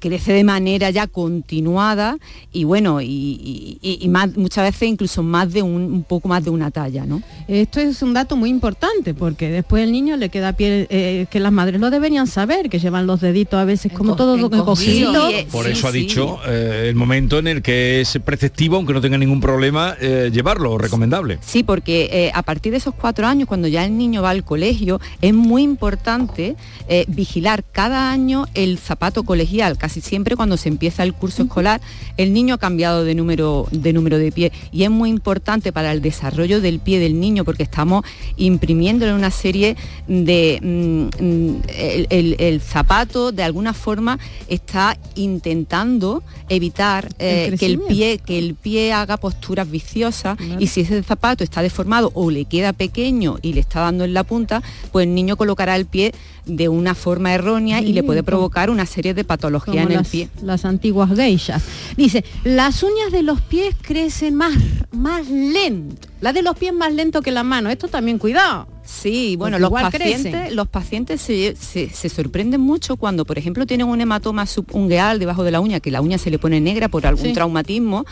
crece 0.00 0.32
de 0.32 0.44
manera 0.44 0.90
ya 0.90 1.06
continuada 1.06 2.18
y 2.52 2.64
bueno, 2.64 3.00
y, 3.00 3.06
y- 3.06 3.78
y- 3.82 3.98
y 4.02 4.08
más, 4.08 4.36
muchas 4.36 4.64
veces 4.64 4.88
incluso 4.88 5.22
más 5.22 5.52
de 5.52 5.62
un, 5.62 5.82
un 5.82 6.02
poco 6.04 6.28
más 6.28 6.44
de 6.44 6.50
una 6.50 6.70
talla, 6.70 7.04
¿no? 7.06 7.22
Esto 7.48 7.80
es 7.80 8.02
un 8.02 8.12
dato 8.14 8.36
muy 8.36 8.50
importante 8.50 9.14
porque 9.14 9.48
después 9.50 9.82
el 9.84 9.92
niño 9.92 10.16
le 10.16 10.28
queda 10.28 10.52
piel, 10.54 10.86
eh, 10.90 11.26
que 11.30 11.40
las 11.40 11.52
madres 11.52 11.80
lo 11.80 11.90
deberían 11.90 12.26
saber, 12.26 12.68
que 12.70 12.78
llevan 12.78 13.06
los 13.06 13.20
deditos 13.20 13.58
a 13.58 13.64
veces 13.64 13.92
como 13.92 14.16
todo 14.16 14.36
encogido. 14.60 15.12
Por 15.50 15.66
eso 15.66 15.88
ha 15.88 15.92
dicho 15.92 16.38
eh, 16.46 16.86
el 16.88 16.94
momento 16.94 17.38
en 17.38 17.46
el 17.46 17.62
que 17.62 18.00
es 18.00 18.18
preceptivo, 18.24 18.76
aunque 18.76 18.92
no 18.92 19.00
tenga 19.00 19.18
ningún 19.18 19.40
problema, 19.40 19.94
eh, 20.00 20.30
llevarlo, 20.32 20.78
recomendable. 20.78 21.38
Sí, 21.40 21.62
porque 21.62 22.08
eh, 22.12 22.30
a 22.34 22.42
partir 22.42 22.72
de 22.72 22.78
esos 22.78 22.94
cuatro 22.94 23.26
años, 23.26 23.48
cuando 23.48 23.68
ya 23.68 23.84
el 23.84 23.96
niño 23.96 24.22
va 24.22 24.30
al 24.30 24.44
colegio, 24.44 25.00
es 25.20 25.32
muy 25.34 25.62
importante 25.62 26.56
eh, 26.88 27.04
vigilar 27.08 27.64
cada 27.72 28.10
año 28.10 28.46
el 28.54 28.78
zapato 28.78 29.22
colegial. 29.24 29.61
Casi 29.78 30.00
siempre 30.00 30.36
cuando 30.36 30.56
se 30.56 30.68
empieza 30.68 31.02
el 31.02 31.14
curso 31.14 31.42
escolar, 31.44 31.80
el 32.16 32.32
niño 32.32 32.54
ha 32.54 32.58
cambiado 32.58 33.04
de 33.04 33.14
número, 33.14 33.66
de 33.70 33.92
número 33.92 34.18
de 34.18 34.32
pie. 34.32 34.52
Y 34.72 34.82
es 34.84 34.90
muy 34.90 35.10
importante 35.10 35.72
para 35.72 35.92
el 35.92 36.02
desarrollo 36.02 36.60
del 36.60 36.80
pie 36.80 36.98
del 36.98 37.18
niño 37.20 37.44
porque 37.44 37.62
estamos 37.62 38.04
imprimiéndole 38.36 39.14
una 39.14 39.30
serie 39.30 39.76
de... 40.08 40.58
mm, 40.62 41.24
mm, 41.24 41.62
el, 41.76 42.06
el- 42.10 42.36
el 42.38 42.60
zapato 42.60 43.30
de 43.32 43.42
alguna 43.42 43.72
forma 43.72 44.18
está 44.48 44.96
intentando 45.14 46.22
evitar 46.48 47.08
eh, 47.18 47.54
que 47.58 47.66
el 47.66 47.78
pie 47.88 48.18
que 48.18 48.38
el 48.38 48.54
pie 48.54 48.92
haga 48.92 49.16
posturas 49.16 49.70
viciosas. 49.70 50.36
Y 50.58 50.66
si 50.68 50.80
ese 50.82 51.02
zapato 51.02 51.44
está 51.44 51.62
deformado 51.62 52.10
o 52.14 52.30
le 52.30 52.44
queda 52.44 52.72
pequeño 52.72 53.38
y 53.42 53.52
le 53.54 53.60
está 53.60 53.80
dando 53.80 54.04
en 54.04 54.14
la 54.14 54.24
punta, 54.24 54.62
pues 54.92 55.06
el 55.06 55.14
niño 55.14 55.36
colocará 55.36 55.76
el 55.76 55.86
pie 55.86 56.12
de 56.46 56.68
una 56.68 56.94
forma 56.96 57.32
errónea 57.34 57.80
y 57.80 57.92
le 57.92 58.02
puede 58.02 58.20
como- 58.20 58.26
provocar 58.32 58.70
una 58.70 58.86
serie 58.86 59.14
de 59.14 59.22
patologías 59.24 59.51
como 59.60 59.78
en 59.78 59.88
el 59.88 59.94
las, 59.98 60.08
pie. 60.08 60.28
las 60.42 60.64
antiguas 60.64 61.10
geishas. 61.14 61.62
Dice, 61.96 62.24
las 62.44 62.82
uñas 62.82 63.10
de 63.12 63.22
los 63.22 63.40
pies 63.40 63.74
crecen 63.82 64.34
más, 64.34 64.54
más 64.92 65.28
lento. 65.28 66.08
La 66.20 66.32
de 66.32 66.42
los 66.42 66.56
pies 66.56 66.72
más 66.72 66.92
lento 66.92 67.20
que 67.22 67.30
la 67.32 67.42
mano. 67.42 67.68
Esto 67.70 67.88
también 67.88 68.18
cuidado. 68.18 68.66
Sí, 68.84 69.36
bueno, 69.36 69.58
los 69.58 69.70
pacientes, 69.70 70.32
crecen. 70.32 70.56
los 70.56 70.68
pacientes 70.68 71.20
se, 71.20 71.54
se- 71.56 71.88
se 71.90 72.08
sorprenden 72.08 72.60
mucho 72.60 72.96
cuando, 72.96 73.24
por 73.24 73.38
ejemplo, 73.38 73.64
tienen 73.66 73.86
un 73.86 74.00
hematoma 74.00 74.46
subungueal 74.46 75.18
debajo 75.18 75.44
de 75.44 75.50
la 75.52 75.60
uña, 75.60 75.80
que 75.80 75.90
la 75.90 76.00
uña 76.00 76.18
se 76.18 76.30
le 76.30 76.38
pone 76.38 76.60
negra 76.60 76.88
por 76.88 77.06
algún 77.06 77.26
Sí. 77.26 77.32
traumatismo, 77.32 78.04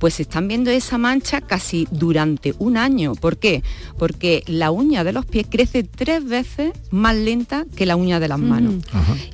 pues 0.00 0.18
están 0.18 0.48
viendo 0.48 0.70
esa 0.70 0.98
mancha 0.98 1.42
casi 1.42 1.86
durante 1.90 2.54
un 2.58 2.76
año. 2.78 3.14
¿Por 3.14 3.36
qué? 3.36 3.62
Porque 3.98 4.42
la 4.46 4.70
uña 4.70 5.04
de 5.04 5.12
los 5.12 5.26
pies 5.26 5.46
crece 5.48 5.84
tres 5.84 6.24
veces 6.24 6.72
más 6.90 7.14
lenta 7.14 7.66
que 7.76 7.86
la 7.86 7.96
uña 7.96 8.18
de 8.18 8.26
las 8.26 8.38
manos. 8.38 8.76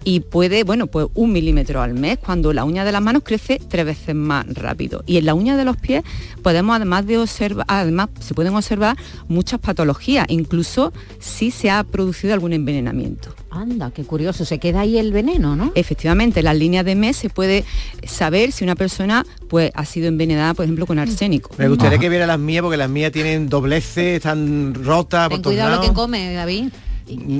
Y 0.05 0.21
puede, 0.21 0.64
bueno, 0.64 0.89
pues 0.89 1.07
un 1.14 1.33
milímetro 1.33 1.81
al 1.81 1.95
mes, 1.95 2.19
cuando 2.19 2.53
la 2.53 2.64
uña 2.64 2.85
de 2.85 2.93
las 2.93 3.01
manos 3.01 3.23
crece 3.25 3.61
tres 3.69 3.87
veces 3.87 4.14
más 4.14 4.45
rápido. 4.55 5.05
Y 5.07 5.17
en 5.19 5.27
la 5.27 5.35
uña 5.35 5.57
de 5.57 5.64
los 5.64 5.77
pies 5.77 6.03
podemos 6.43 6.77
además 6.77 7.07
de 7.07 7.19
observar, 7.19 7.64
además 7.69 8.09
se 8.21 8.35
pueden 8.35 8.55
observar 8.55 8.97
muchas 9.29 9.61
patologías, 9.61 10.27
incluso 10.29 10.93
si 11.21 11.53
se 11.53 11.71
ha 11.71 11.85
producido 11.85 12.35
algún 12.35 12.53
envenenamiento. 12.53 13.35
Anda, 13.57 13.91
qué 13.91 14.05
curioso, 14.05 14.45
se 14.45 14.59
queda 14.59 14.81
ahí 14.81 14.99
el 14.99 15.13
veneno, 15.13 15.57
¿no? 15.57 15.73
Efectivamente, 15.75 16.41
en 16.41 16.45
las 16.45 16.57
líneas 16.57 16.85
de 16.85 16.95
mes 16.95 17.17
se 17.17 17.31
puede 17.31 17.65
saber 18.07 18.53
si 18.53 18.65
una 18.65 18.75
persona 18.75 19.25
pues 19.49 19.71
ha 19.75 19.85
sido 19.85 20.09
envenenada, 20.09 20.55
por 20.55 20.65
ejemplo, 20.65 20.87
con 20.87 20.99
arsénico. 20.99 21.51
Me 21.59 21.69
gustaría 21.69 21.99
que 21.99 22.09
viera 22.09 22.27
las 22.27 22.39
mías 22.39 22.63
porque 22.63 22.77
las 22.77 22.91
mías 22.91 23.13
tienen 23.13 23.49
dobleces, 23.49 24.17
están 24.17 24.75
rotas. 24.75 25.29
Ten 25.29 25.43
por 25.43 25.53
cuidado 25.53 25.77
lo 25.77 25.83
que 25.83 25.93
come, 25.93 26.33
David. 26.35 26.69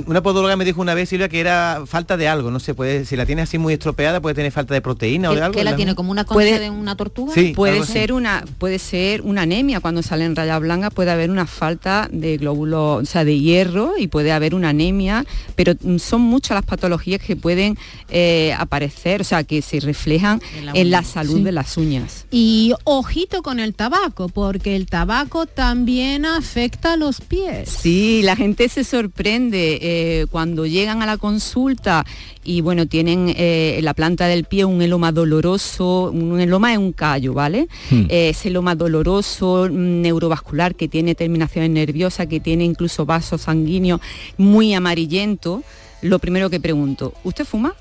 Una 0.05 0.21
podóloga 0.23 0.55
me 0.55 0.63
dijo 0.65 0.81
una 0.81 0.93
vez, 0.93 1.09
Silvia, 1.09 1.27
que 1.29 1.39
era 1.41 1.83
falta 1.85 2.15
de 2.15 2.27
algo, 2.27 2.51
no 2.51 2.59
sé, 2.59 2.73
puede, 2.73 3.03
si 3.05 3.15
la 3.17 3.25
tiene 3.25 3.41
así 3.41 3.57
muy 3.57 3.73
estropeada, 3.73 4.21
puede 4.21 4.33
tener 4.35 4.51
falta 4.51 4.73
de 4.73 4.81
proteína 4.81 5.29
o 5.29 5.33
de 5.33 5.39
¿Qué, 5.39 5.43
algo. 5.43 5.57
qué 5.57 5.63
la 5.65 5.75
tiene? 5.75 5.93
¿Como 5.95 6.11
una 6.11 6.23
concha 6.23 6.35
Puede- 6.35 6.59
de 6.59 6.69
una 6.69 6.95
tortuga? 6.95 7.33
Sí, 7.33 7.53
puede 7.55 7.79
así. 7.79 7.91
ser 7.91 8.13
una 8.13 8.45
puede 8.59 8.79
ser 8.79 9.21
una 9.23 9.41
anemia 9.41 9.79
cuando 9.81 10.01
salen 10.03 10.35
rayas 10.35 10.59
blancas 10.61 10.93
puede 10.93 11.11
haber 11.11 11.29
una 11.31 11.45
falta 11.47 12.07
de 12.11 12.37
glóbulos 12.37 13.03
o 13.03 13.05
sea 13.05 13.25
de 13.25 13.39
hierro 13.39 13.93
y 13.97 14.07
puede 14.07 14.31
haber 14.31 14.55
una 14.55 14.69
anemia 14.69 15.25
pero 15.55 15.73
mm, 15.81 15.97
son 15.97 16.21
muchas 16.21 16.55
las 16.55 16.65
patologías 16.65 17.21
que 17.21 17.35
pueden 17.35 17.77
eh, 18.09 18.53
aparecer 18.57 19.21
o 19.21 19.23
sea 19.23 19.43
que 19.43 19.61
se 19.61 19.79
reflejan 19.79 20.41
en 20.73 20.91
la, 20.91 21.03
salud 21.03 21.37
Sí. 21.37 21.43
de 21.43 21.51
las 21.51 21.75
uñas 21.77 22.25
Y 22.31 22.73
ojito 22.85 23.41
con 23.43 23.59
el 23.59 23.73
tabaco, 23.73 24.29
porque 24.29 24.75
el 24.75 24.85
tabaco 24.85 25.45
también 25.45 26.25
afecta 26.25 26.93
a 26.93 26.97
los 26.97 27.19
pies. 27.21 27.69
Sí, 27.69 28.21
la 28.23 28.35
gente 28.35 28.69
se 28.69 28.83
sorprende 28.83 29.56
eh, 29.57 30.25
cuando 30.31 30.65
llegan 30.65 31.01
a 31.01 31.05
la 31.05 31.17
consulta 31.17 32.05
y 32.43 32.61
bueno, 32.61 32.85
tienen 32.85 33.29
eh, 33.35 33.75
en 33.77 33.85
la 33.85 33.93
planta 33.93 34.27
del 34.27 34.45
pie 34.45 34.65
un 34.65 34.81
eloma 34.81 35.11
doloroso, 35.11 36.11
un 36.11 36.39
eloma 36.39 36.71
es 36.71 36.77
un 36.77 36.93
callo, 36.93 37.33
¿vale? 37.33 37.67
Eh, 37.91 38.29
ese 38.29 38.47
eloma 38.47 38.75
doloroso, 38.75 39.67
mm, 39.69 40.01
neurovascular, 40.01 40.75
que 40.75 40.87
tiene 40.87 41.15
terminaciones 41.15 41.69
nerviosas, 41.71 42.27
que 42.27 42.39
tiene 42.39 42.63
incluso 42.63 43.05
vasos 43.05 43.41
sanguíneos 43.41 43.99
muy 44.37 44.73
amarillentos, 44.73 45.61
lo 46.01 46.19
primero 46.19 46.49
que 46.49 46.59
pregunto, 46.59 47.13
¿usted 47.23 47.45
fuma? 47.45 47.73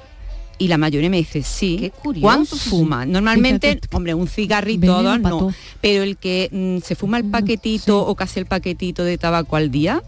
Y 0.59 0.69
la 0.69 0.79
mayoría 0.79 1.11
me 1.11 1.19
dice, 1.19 1.43
sí. 1.43 1.93
curioso. 2.03 2.23
¿Cuánto 2.23 2.57
fuma? 2.57 3.05
Normalmente, 3.05 3.75
Fíjate. 3.75 3.97
hombre, 3.97 4.15
un 4.15 4.27
cigarrito, 4.27 5.03
no. 5.03 5.29
todo. 5.29 5.55
Pero 5.83 6.03
el 6.03 6.17
que 6.17 6.49
mm, 6.51 6.87
se 6.87 6.95
fuma 6.95 7.19
el 7.19 7.25
paquetito 7.25 8.07
o 8.07 8.15
casi 8.15 8.41
el 8.41 8.47
paquetito 8.47 9.05
de 9.05 9.19
tabaco 9.19 9.57
al 9.57 9.71
día, 9.71 10.03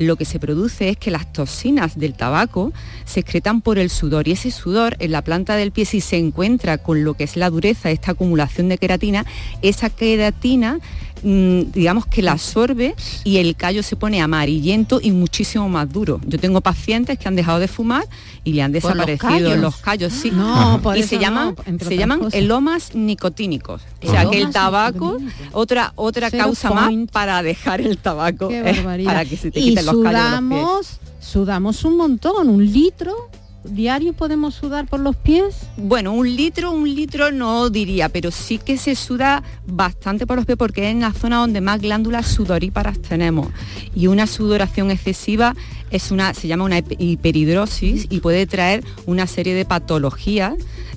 lo 0.00 0.16
que 0.16 0.24
se 0.24 0.38
produce 0.38 0.88
es 0.88 0.96
que 0.96 1.10
las 1.10 1.30
toxinas 1.32 1.98
del 1.98 2.14
tabaco 2.14 2.72
se 3.04 3.20
excretan 3.20 3.60
por 3.60 3.78
el 3.78 3.90
sudor 3.90 4.28
y 4.28 4.32
ese 4.32 4.50
sudor 4.50 4.96
en 4.98 5.12
la 5.12 5.22
planta 5.22 5.56
del 5.56 5.72
pie 5.72 5.84
si 5.84 6.00
se 6.00 6.16
encuentra 6.16 6.78
con 6.78 7.04
lo 7.04 7.14
que 7.14 7.24
es 7.24 7.36
la 7.36 7.50
dureza, 7.50 7.90
esta 7.90 8.12
acumulación 8.12 8.68
de 8.70 8.78
queratina, 8.78 9.26
esa 9.60 9.90
queratina 9.90 10.76
mm, 10.76 10.80
digamos 11.22 12.06
que 12.06 12.22
la 12.22 12.32
absorbe 12.32 12.94
y 13.24 13.38
el 13.38 13.56
callo 13.56 13.82
se 13.82 13.96
pone 13.96 14.20
amarillento 14.20 15.00
y 15.02 15.10
muchísimo 15.12 15.68
más 15.68 15.92
duro. 15.92 16.20
Yo 16.26 16.38
tengo 16.38 16.60
pacientes 16.60 17.18
que 17.18 17.28
han 17.28 17.36
dejado 17.36 17.58
de 17.58 17.68
fumar 17.68 18.06
y 18.44 18.52
le 18.52 18.62
han 18.62 18.72
¿Por 18.72 18.96
los 18.96 19.06
desaparecido 19.06 19.50
callos? 19.50 19.58
los 19.58 19.76
callos, 19.76 20.12
sí. 20.12 20.30
No, 20.30 20.80
por 20.82 20.96
y 20.96 21.02
se 21.02 21.18
llaman, 21.18 21.54
se 21.80 21.96
llaman 21.96 22.18
cosas. 22.20 22.34
elomas 22.34 22.94
nicotínicos. 22.94 23.82
O 24.02 24.10
sea 24.10 24.28
que 24.28 24.40
el 24.40 24.50
tabaco, 24.50 25.18
otra, 25.52 25.92
otra 25.96 26.30
causa 26.30 26.68
point. 26.68 27.10
más 27.10 27.12
para 27.12 27.42
dejar 27.42 27.80
el 27.80 27.98
tabaco, 27.98 28.48
eh, 28.50 28.82
para 29.04 29.24
que 29.24 29.36
se 29.36 29.50
te 29.50 29.60
quiten 29.60 29.86
los 29.86 29.94
callos 30.02 30.20
sudamos, 30.20 31.00
sudamos 31.20 31.84
un 31.84 31.96
montón, 31.96 32.48
un 32.48 32.64
litro 32.72 33.28
diario 33.64 34.12
podemos 34.12 34.54
sudar 34.54 34.86
por 34.86 35.00
los 35.00 35.16
pies. 35.16 35.68
Bueno, 35.76 36.12
un 36.12 36.34
litro, 36.34 36.72
un 36.72 36.94
litro 36.94 37.32
no 37.32 37.70
diría, 37.70 38.08
pero 38.08 38.30
sí 38.30 38.58
que 38.58 38.78
se 38.78 38.94
suda 38.94 39.42
bastante 39.66 40.26
por 40.26 40.36
los 40.36 40.46
pies 40.46 40.58
porque 40.58 40.86
es 40.86 40.92
en 40.92 41.00
la 41.00 41.12
zona 41.12 41.38
donde 41.38 41.60
más 41.60 41.80
glándulas 41.80 42.26
sudoríparas 42.26 43.00
tenemos. 43.00 43.48
Y 43.94 44.06
una 44.06 44.26
sudoración 44.26 44.90
excesiva 44.90 45.54
es 45.90 46.10
una, 46.10 46.34
se 46.34 46.48
llama 46.48 46.64
una 46.64 46.78
hip- 46.78 46.96
hiperhidrosis 46.98 48.06
y 48.10 48.20
puede 48.20 48.46
traer 48.46 48.84
una 49.06 49.26
serie 49.26 49.54
de 49.54 49.64
patologías 49.64 50.54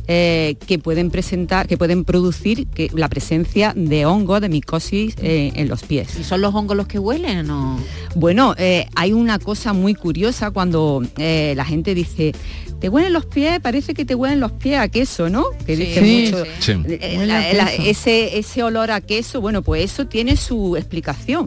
eh, 0.07 0.55
que 0.67 0.79
pueden 0.79 1.09
presentar, 1.11 1.65
que 1.67 1.77
pueden 1.77 2.03
producir 2.03 2.67
que, 2.67 2.89
la 2.93 3.07
presencia 3.07 3.71
de 3.75 4.05
hongos, 4.05 4.41
de 4.41 4.49
micosis 4.49 5.15
eh, 5.21 5.53
en 5.55 5.69
los 5.69 5.83
pies. 5.83 6.19
¿Y 6.19 6.23
son 6.25 6.41
los 6.41 6.53
hongos 6.53 6.75
los 6.75 6.87
que 6.87 6.99
huelen 6.99 7.49
o...? 7.49 7.79
Bueno, 8.15 8.53
eh, 8.57 8.85
hay 8.95 9.13
una 9.13 9.39
cosa 9.39 9.71
muy 9.73 9.95
curiosa 9.95 10.51
cuando 10.51 11.01
la 11.17 11.65
gente 11.65 11.95
dice, 11.95 12.33
te 12.81 12.89
huelen 12.89 13.13
los 13.13 13.25
pies, 13.25 13.59
parece 13.61 13.93
que 13.93 14.03
te 14.03 14.13
huelen 14.13 14.41
los 14.41 14.51
pies 14.51 14.77
a 14.77 14.89
queso, 14.89 15.29
¿no? 15.29 15.45
Que 15.65 15.77
Sí, 15.77 15.85
dice 15.85 16.01
mucho. 16.31 16.43
sí. 16.59 16.73
La- 17.25 17.53
la- 17.53 17.73
ese, 17.73 18.37
ese 18.37 18.61
olor 18.61 18.91
a 18.91 18.99
queso, 18.99 19.39
bueno, 19.39 19.61
pues 19.61 19.85
eso 19.89 20.05
tiene 20.05 20.35
su 20.35 20.75
explicación, 20.75 21.45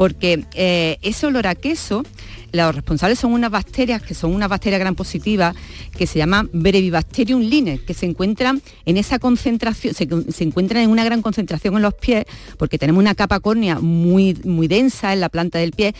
porque 0.00 0.46
eh, 0.54 0.96
ese 1.02 1.26
olor 1.26 1.46
a 1.46 1.54
queso, 1.54 2.04
los 2.52 2.74
responsables 2.74 3.18
son 3.18 3.34
unas 3.34 3.50
bacterias 3.50 4.00
que 4.00 4.14
son 4.14 4.34
unas 4.34 4.48
bacterias 4.48 4.80
gran 4.80 4.94
positivas 4.94 5.54
que 5.94 6.06
se 6.06 6.18
llaman 6.18 6.48
Brevibacterium 6.54 7.42
linex, 7.42 7.82
que 7.82 7.92
se 7.92 8.06
encuentran 8.06 8.62
en 8.86 8.96
esa 8.96 9.18
concentración, 9.18 9.92
se, 9.92 10.08
se 10.32 10.44
encuentran 10.44 10.84
en 10.84 10.88
una 10.88 11.04
gran 11.04 11.20
concentración 11.20 11.76
en 11.76 11.82
los 11.82 11.92
pies, 11.92 12.24
porque 12.56 12.78
tenemos 12.78 12.98
una 12.98 13.14
capa 13.14 13.40
córnea 13.40 13.78
muy, 13.78 14.32
muy 14.42 14.68
densa 14.68 15.12
en 15.12 15.20
la 15.20 15.28
planta 15.28 15.58
del 15.58 15.72
pie. 15.72 15.94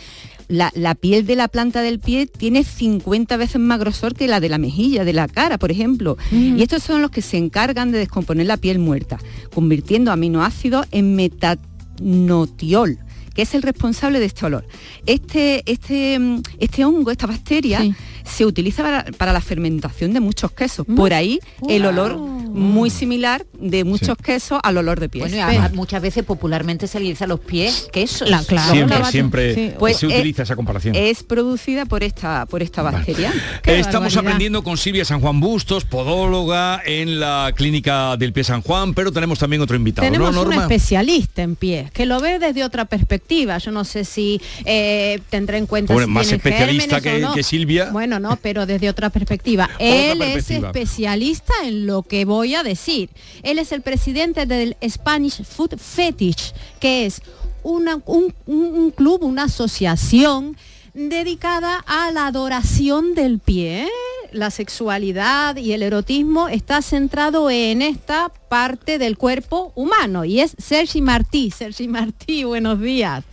La, 0.47 0.71
la 0.73 0.95
piel 0.95 1.27
de 1.27 1.35
la 1.35 1.47
planta 1.47 1.83
del 1.83 1.99
pie 1.99 2.25
tiene 2.25 2.63
50 2.63 3.37
veces 3.37 3.61
más 3.61 3.77
grosor 3.77 4.15
que 4.15 4.27
la 4.27 4.39
de 4.39 4.49
la 4.49 4.57
mejilla, 4.57 5.05
de 5.05 5.13
la 5.13 5.27
cara, 5.27 5.59
por 5.59 5.69
ejemplo. 5.69 6.17
Y 6.31 6.63
estos 6.63 6.81
son 6.81 7.03
los 7.03 7.11
que 7.11 7.21
se 7.21 7.37
encargan 7.37 7.91
de 7.91 7.99
descomponer 7.99 8.47
la 8.47 8.57
piel 8.57 8.79
muerta, 8.79 9.19
convirtiendo 9.53 10.11
aminoácidos 10.11 10.87
en 10.89 11.15
metanotiol 11.15 12.97
que 13.33 13.43
es 13.43 13.55
el 13.55 13.61
responsable 13.61 14.19
de 14.19 14.25
este 14.25 14.45
olor. 14.45 14.65
Este, 15.05 15.63
este, 15.71 16.19
mm, 16.19 16.41
este 16.59 16.85
hongo, 16.85 17.11
esta 17.11 17.27
bacteria, 17.27 17.81
se 18.23 18.45
utiliza 18.45 18.83
para, 18.83 19.05
para 19.17 19.33
la 19.33 19.41
fermentación 19.41 20.13
de 20.13 20.19
muchos 20.19 20.51
quesos. 20.51 20.85
Por 20.85 21.13
ahí 21.13 21.39
el 21.67 21.85
olor 21.85 22.17
muy 22.53 22.89
similar 22.89 23.45
de 23.59 23.83
muchos 23.83 24.17
quesos 24.17 24.59
al 24.63 24.77
olor 24.77 24.99
de 24.99 25.09
pies. 25.09 25.23
Bueno, 25.23 25.37
y 25.37 25.39
además 25.39 25.73
muchas 25.73 26.01
veces 26.01 26.23
popularmente 26.23 26.87
se 26.87 26.99
le 26.99 27.05
dice 27.09 27.23
a 27.23 27.27
los 27.27 27.39
pies 27.39 27.87
quesos. 27.91 28.29
La- 28.29 28.43
claro. 28.43 28.71
Siempre, 28.73 28.99
la- 28.99 29.11
siempre 29.11 29.55
Sí. 29.55 29.71
Pues, 29.79 29.97
se 29.97 30.05
eh, 30.05 30.09
utiliza 30.09 30.43
esa 30.43 30.55
comparación. 30.55 30.95
Es 30.95 31.23
producida 31.23 31.85
por 31.85 32.03
esta, 32.03 32.45
por 32.45 32.61
esta 32.61 32.81
bacteria. 32.81 33.33
Estamos 33.63 34.15
aprendiendo 34.17 34.63
con 34.63 34.77
Silvia 34.77 35.05
San 35.05 35.19
Juan 35.21 35.39
Bustos, 35.39 35.85
podóloga 35.85 36.81
en 36.85 37.19
la 37.19 37.53
clínica 37.55 38.17
del 38.17 38.33
pie 38.33 38.43
San 38.43 38.61
Juan, 38.61 38.93
pero 38.93 39.11
tenemos 39.11 39.39
también 39.39 39.61
otro 39.61 39.75
invitado, 39.75 40.05
Tenemos 40.05 40.33
¿no, 40.33 40.43
un 40.43 40.53
especialista 40.53 41.41
en 41.41 41.55
pies 41.55 41.91
que 41.91 42.05
lo 42.05 42.19
ve 42.19 42.39
desde 42.39 42.63
otra 42.63 42.85
perspectiva. 42.85 43.57
Yo 43.57 43.71
no 43.71 43.83
sé 43.85 44.03
si 44.05 44.41
eh, 44.65 45.19
tendrá 45.29 45.57
en 45.57 45.65
cuenta 45.67 45.93
si 45.97 46.07
más 46.07 46.31
especialista 46.31 47.01
que- 47.01 47.19
no. 47.19 47.33
que 47.33 47.43
Silvia. 47.43 47.89
Bueno, 47.91 48.19
no, 48.19 48.37
pero 48.41 48.65
desde 48.65 48.89
otra 48.89 49.09
perspectiva. 49.09 49.69
Él 49.79 50.17
perspectiva. 50.19 50.69
es 50.69 50.75
especialista 50.75 51.53
en 51.65 51.85
lo 51.85 52.03
que 52.03 52.25
voy 52.25 52.40
a 52.55 52.63
decir. 52.63 53.09
Él 53.43 53.59
es 53.59 53.71
el 53.71 53.81
presidente 53.81 54.45
del 54.45 54.75
Spanish 54.87 55.43
Food 55.43 55.77
Fetish, 55.77 56.53
que 56.79 57.05
es 57.05 57.21
una- 57.63 58.01
un, 58.05 58.33
un- 58.45 58.73
un 58.75 58.91
club, 58.91 59.23
una 59.23 59.43
asociación 59.43 60.57
dedicada 60.93 61.77
a 61.87 62.11
la 62.11 62.27
adoración 62.27 63.13
del 63.15 63.39
pie. 63.39 63.87
La 64.33 64.49
sexualidad 64.49 65.57
y 65.57 65.73
el 65.73 65.83
erotismo 65.83 66.47
está 66.47 66.81
centrado 66.81 67.49
en 67.49 67.81
esta 67.81 68.29
parte 68.49 68.97
del 68.97 69.17
cuerpo 69.17 69.73
humano 69.75 70.23
y 70.25 70.39
es 70.39 70.55
Sergi 70.57 71.01
Martí. 71.01 71.51
Sergi 71.51 71.87
Martí, 71.87 72.43
buenos 72.45 72.79
días. 72.79 73.23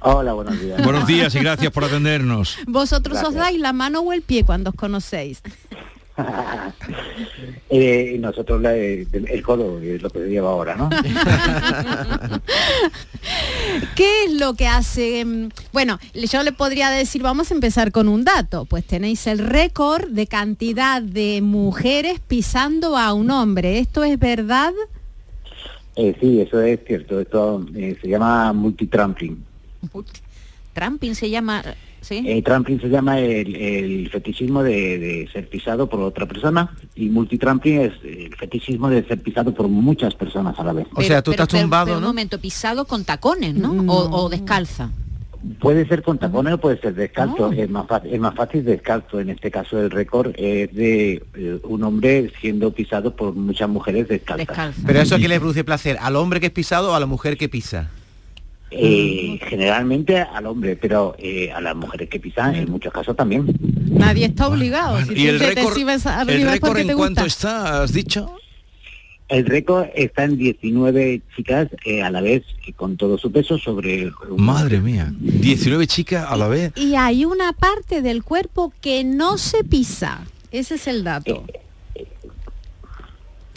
Hola, 0.00 0.32
buenos 0.32 0.60
días. 0.60 0.82
Buenos 0.82 1.06
días 1.06 1.34
y 1.34 1.38
gracias 1.38 1.72
por 1.72 1.84
atendernos. 1.84 2.56
¿Vosotros 2.66 3.22
os 3.22 3.34
dais 3.34 3.58
la 3.58 3.72
mano 3.72 4.00
o 4.00 4.12
el 4.12 4.22
pie 4.22 4.44
cuando 4.44 4.70
os 4.70 4.76
conocéis? 4.76 5.40
Eh, 7.74 8.16
nosotros 8.20 8.60
la- 8.60 8.74
el, 8.76 9.08
el 9.12 9.42
codo, 9.42 9.80
es 9.80 10.02
lo 10.02 10.10
que 10.10 10.18
se 10.18 10.28
lleva 10.28 10.50
ahora, 10.50 10.74
¿no? 10.76 10.90
¿Qué 13.96 14.24
es 14.24 14.32
lo 14.34 14.54
que 14.54 14.66
hace? 14.66 15.24
mm, 15.24 15.48
Bueno, 15.72 15.98
yo 16.14 16.42
le 16.42 16.52
podría 16.52 16.90
decir, 16.90 17.22
vamos 17.22 17.50
a 17.50 17.54
empezar 17.54 17.92
con 17.92 18.08
un 18.08 18.24
dato. 18.24 18.66
Pues 18.66 18.84
tenéis 18.84 19.26
el 19.26 19.38
récord 19.38 20.08
de 20.10 20.26
cantidad 20.26 21.00
de 21.00 21.40
mujeres 21.42 22.20
pisando 22.20 22.96
a 22.98 23.12
un 23.14 23.30
hombre. 23.30 23.78
¿Esto 23.78 24.04
es 24.04 24.18
verdad? 24.18 24.72
Eh, 25.96 26.14
sí, 26.20 26.40
eso 26.40 26.60
es 26.60 26.80
cierto. 26.86 27.20
Esto 27.20 27.64
eh, 27.74 27.96
se 28.02 28.08
llama 28.08 28.52
multitrampling. 28.52 29.42
tramping 30.74 31.14
se 31.14 31.30
llama, 31.30 31.62
¿sí? 32.02 32.22
Eh, 32.26 32.42
tramping 32.42 32.78
se 32.80 32.88
llama 32.88 33.18
el, 33.18 33.56
el 33.56 34.10
fetichismo 34.10 34.62
de, 34.62 34.98
de 34.98 35.28
ser 35.32 35.48
pisado 35.48 35.88
por 35.88 36.00
otra 36.00 36.26
persona 36.26 36.70
y 36.94 37.08
multitramping 37.08 37.80
es 37.80 37.92
el 38.04 38.36
fetichismo 38.36 38.90
de 38.90 39.02
ser 39.04 39.20
pisado 39.22 39.54
por 39.54 39.68
muchas 39.68 40.14
personas 40.14 40.58
a 40.58 40.64
la 40.64 40.74
vez. 40.74 40.86
Pero- 40.88 41.00
pero- 41.30 41.42
pero- 41.58 41.68
pero 41.86 41.98
un 41.98 42.04
momento, 42.04 42.38
pisado 42.38 42.84
con 42.84 43.04
tacones, 43.04 43.54
¿no? 43.54 43.72
O, 43.90 44.24
o 44.24 44.28
descalza. 44.28 44.90
Puede 45.60 45.88
ser 45.88 46.02
con 46.04 46.18
tacones 46.18 46.54
o 46.54 46.58
puede 46.58 46.80
ser 46.80 46.94
descalzo. 46.94 47.50
Es, 47.50 47.68
más 47.68 47.86
fácil, 47.88 48.14
es 48.14 48.20
más 48.20 48.32
fácil 48.34 48.64
descalzo. 48.64 49.18
En 49.18 49.28
este 49.30 49.50
caso 49.50 49.80
el 49.80 49.90
récord 49.90 50.30
es 50.36 50.72
de 50.72 51.20
eh, 51.34 51.58
un 51.64 51.82
hombre 51.82 52.30
siendo 52.40 52.70
pisado 52.72 53.16
por 53.16 53.34
muchas 53.34 53.68
mujeres 53.68 54.06
descalzas. 54.06 54.46
Pero 54.86 55.00
eso 55.00 55.16
a 55.16 55.18
quién 55.18 55.30
le 55.30 55.40
produce 55.40 55.64
placer, 55.64 55.96
al 56.00 56.14
hombre 56.14 56.38
que 56.38 56.46
es 56.46 56.52
pisado 56.52 56.92
o 56.92 56.94
a 56.94 57.00
la 57.00 57.06
mujer 57.06 57.36
que 57.36 57.48
pisa. 57.48 57.90
Eh, 58.74 59.38
generalmente 59.48 60.18
al 60.18 60.46
hombre, 60.46 60.76
pero 60.76 61.14
eh, 61.18 61.52
a 61.52 61.60
las 61.60 61.76
mujeres 61.76 62.08
que 62.08 62.18
pisan 62.18 62.54
en 62.54 62.70
muchos 62.70 62.92
casos 62.92 63.14
también. 63.16 63.46
Nadie 63.90 64.26
está 64.26 64.48
obligado. 64.48 64.96
si 65.04 65.12
¿Y 65.12 65.24
tú 65.24 65.28
el 65.28 65.40
récord, 65.40 65.78
el 66.28 66.50
récord 66.50 66.78
en 66.78 66.86
te 66.86 66.94
cuánto 66.94 67.24
está, 67.24 67.82
has 67.82 67.92
dicho? 67.92 68.34
El 69.28 69.46
récord 69.46 69.86
está 69.94 70.24
en 70.24 70.36
19 70.36 71.22
chicas 71.36 71.68
eh, 71.86 72.02
a 72.02 72.10
la 72.10 72.20
vez 72.20 72.42
y 72.66 72.72
con 72.72 72.96
todo 72.96 73.16
su 73.18 73.30
peso 73.32 73.56
sobre 73.58 74.10
un- 74.28 74.42
Madre 74.44 74.80
mía, 74.80 75.12
19 75.18 75.86
chicas 75.86 76.26
a 76.28 76.36
la 76.36 76.48
vez. 76.48 76.72
Y 76.76 76.94
hay 76.96 77.24
una 77.24 77.52
parte 77.52 78.02
del 78.02 78.22
cuerpo 78.24 78.72
que 78.80 79.04
no 79.04 79.38
se 79.38 79.64
pisa. 79.64 80.24
Ese 80.50 80.74
es 80.74 80.86
el 80.86 81.02
dato. 81.04 81.44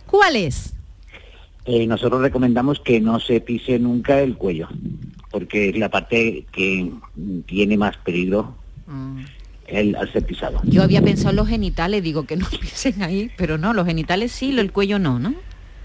¿Cuál 0.06 0.36
es? 0.38 0.74
Eh, 1.66 1.88
nosotros 1.88 2.22
recomendamos 2.22 2.80
que 2.80 3.02
no 3.02 3.20
se 3.20 3.42
pise 3.42 3.80
nunca 3.80 4.20
el 4.22 4.36
cuello, 4.38 4.68
porque 5.32 5.70
es 5.70 5.78
la 5.78 5.90
parte 5.90 6.46
que 6.52 6.92
tiene 7.48 7.76
más 7.78 7.98
peligro 7.98 8.56
el, 9.68 9.96
al 9.96 10.12
ser 10.14 10.24
pisado. 10.26 10.62
Yo 10.66 10.84
había 10.84 11.02
pensado 11.02 11.32
en 11.32 11.36
los 11.38 11.48
genitales, 11.48 12.04
digo 12.04 12.26
que 12.26 12.36
no 12.38 12.46
piensen 12.62 13.02
ahí, 13.02 13.32
pero 13.36 13.58
no, 13.58 13.74
los 13.74 13.86
genitales 13.88 14.32
sí, 14.32 14.52
lo- 14.52 14.62
el 14.62 14.72
cuello 14.72 15.00
no, 15.00 15.18
¿no? 15.18 15.34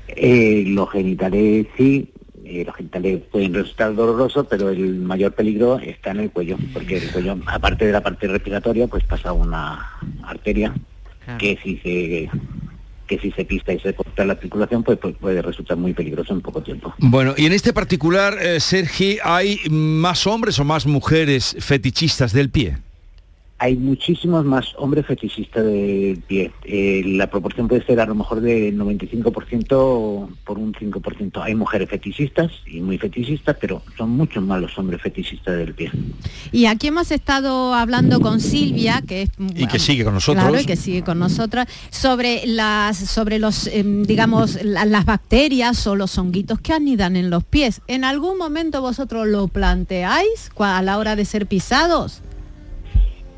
Eh, 0.08 0.64
los 0.66 0.90
genitales 0.90 1.66
sí, 1.78 2.10
eh, 2.44 2.64
los 2.66 2.74
genitales 2.76 3.22
pueden 3.32 3.54
resultar 3.54 3.94
dolorosos, 3.94 4.46
pero 4.50 4.68
el 4.68 4.96
mayor 4.96 5.32
peligro 5.32 5.78
está 5.78 6.10
en 6.10 6.20
el 6.20 6.30
cuello, 6.30 6.58
porque 6.74 6.98
el 6.98 7.10
cuello, 7.10 7.38
aparte 7.46 7.86
de 7.86 7.92
la 7.92 8.02
parte 8.02 8.26
respiratoria, 8.28 8.86
pues 8.86 9.04
pasa 9.04 9.32
una 9.32 9.88
arteria 10.24 10.74
que 11.38 11.58
si 11.62 11.76
se 11.78 12.28
que 13.10 13.18
si 13.18 13.32
se 13.32 13.44
pista 13.44 13.72
y 13.72 13.80
se 13.80 13.92
corta 13.92 14.24
la 14.24 14.36
circulación, 14.36 14.84
pues, 14.84 14.96
pues 14.98 15.16
puede 15.16 15.42
resultar 15.42 15.76
muy 15.76 15.92
peligroso 15.92 16.32
en 16.32 16.40
poco 16.40 16.62
tiempo. 16.62 16.94
Bueno, 16.98 17.34
y 17.36 17.46
en 17.46 17.52
este 17.52 17.72
particular, 17.72 18.38
eh, 18.40 18.60
Sergi, 18.60 19.18
¿hay 19.24 19.58
más 19.68 20.28
hombres 20.28 20.60
o 20.60 20.64
más 20.64 20.86
mujeres 20.86 21.56
fetichistas 21.58 22.32
del 22.32 22.50
pie? 22.50 22.78
Hay 23.62 23.76
muchísimos 23.76 24.42
más 24.46 24.74
hombres 24.78 25.04
fetichistas 25.04 25.62
del 25.64 26.22
pie. 26.26 26.50
Eh, 26.64 27.02
la 27.04 27.28
proporción 27.28 27.68
puede 27.68 27.84
ser 27.84 28.00
a 28.00 28.06
lo 28.06 28.14
mejor 28.14 28.40
de 28.40 28.72
95% 28.72 30.28
por 30.44 30.58
un 30.58 30.72
5%. 30.72 31.42
Hay 31.42 31.54
mujeres 31.54 31.90
fetichistas 31.90 32.50
y 32.66 32.80
muy 32.80 32.96
fetichistas, 32.96 33.56
pero 33.60 33.82
son 33.98 34.10
muchos 34.10 34.42
más 34.42 34.62
los 34.62 34.76
hombres 34.78 35.02
fetichistas 35.02 35.58
del 35.58 35.74
pie. 35.74 35.90
Y 36.52 36.64
aquí 36.66 36.86
hemos 36.86 37.10
estado 37.10 37.74
hablando 37.74 38.20
con 38.20 38.40
Silvia, 38.40 39.02
que 39.06 39.22
es 39.22 39.30
Y 39.54 39.66
que 39.66 39.78
sigue 39.78 40.04
con 40.04 40.14
nosotros. 40.14 40.42
Claro, 40.42 40.60
y 40.60 40.64
que 40.64 40.76
sigue 40.76 41.02
con 41.02 41.18
nosotras, 41.18 41.68
sobre 41.90 42.46
las, 42.46 42.96
sobre 42.96 43.38
los, 43.38 43.66
em, 43.66 44.04
digamos, 44.04 44.58
la- 44.64 44.86
las 44.86 45.04
bacterias 45.04 45.86
o 45.86 45.96
los 45.96 46.16
honguitos 46.16 46.60
que 46.60 46.72
anidan 46.72 47.14
en 47.14 47.28
los 47.28 47.44
pies. 47.44 47.82
¿En 47.88 48.04
algún 48.04 48.38
momento 48.38 48.80
vosotros 48.80 49.26
lo 49.28 49.48
planteáis 49.48 50.50
a 50.58 50.80
la 50.80 50.96
hora 50.96 51.14
de 51.14 51.26
ser 51.26 51.46
pisados? 51.46 52.22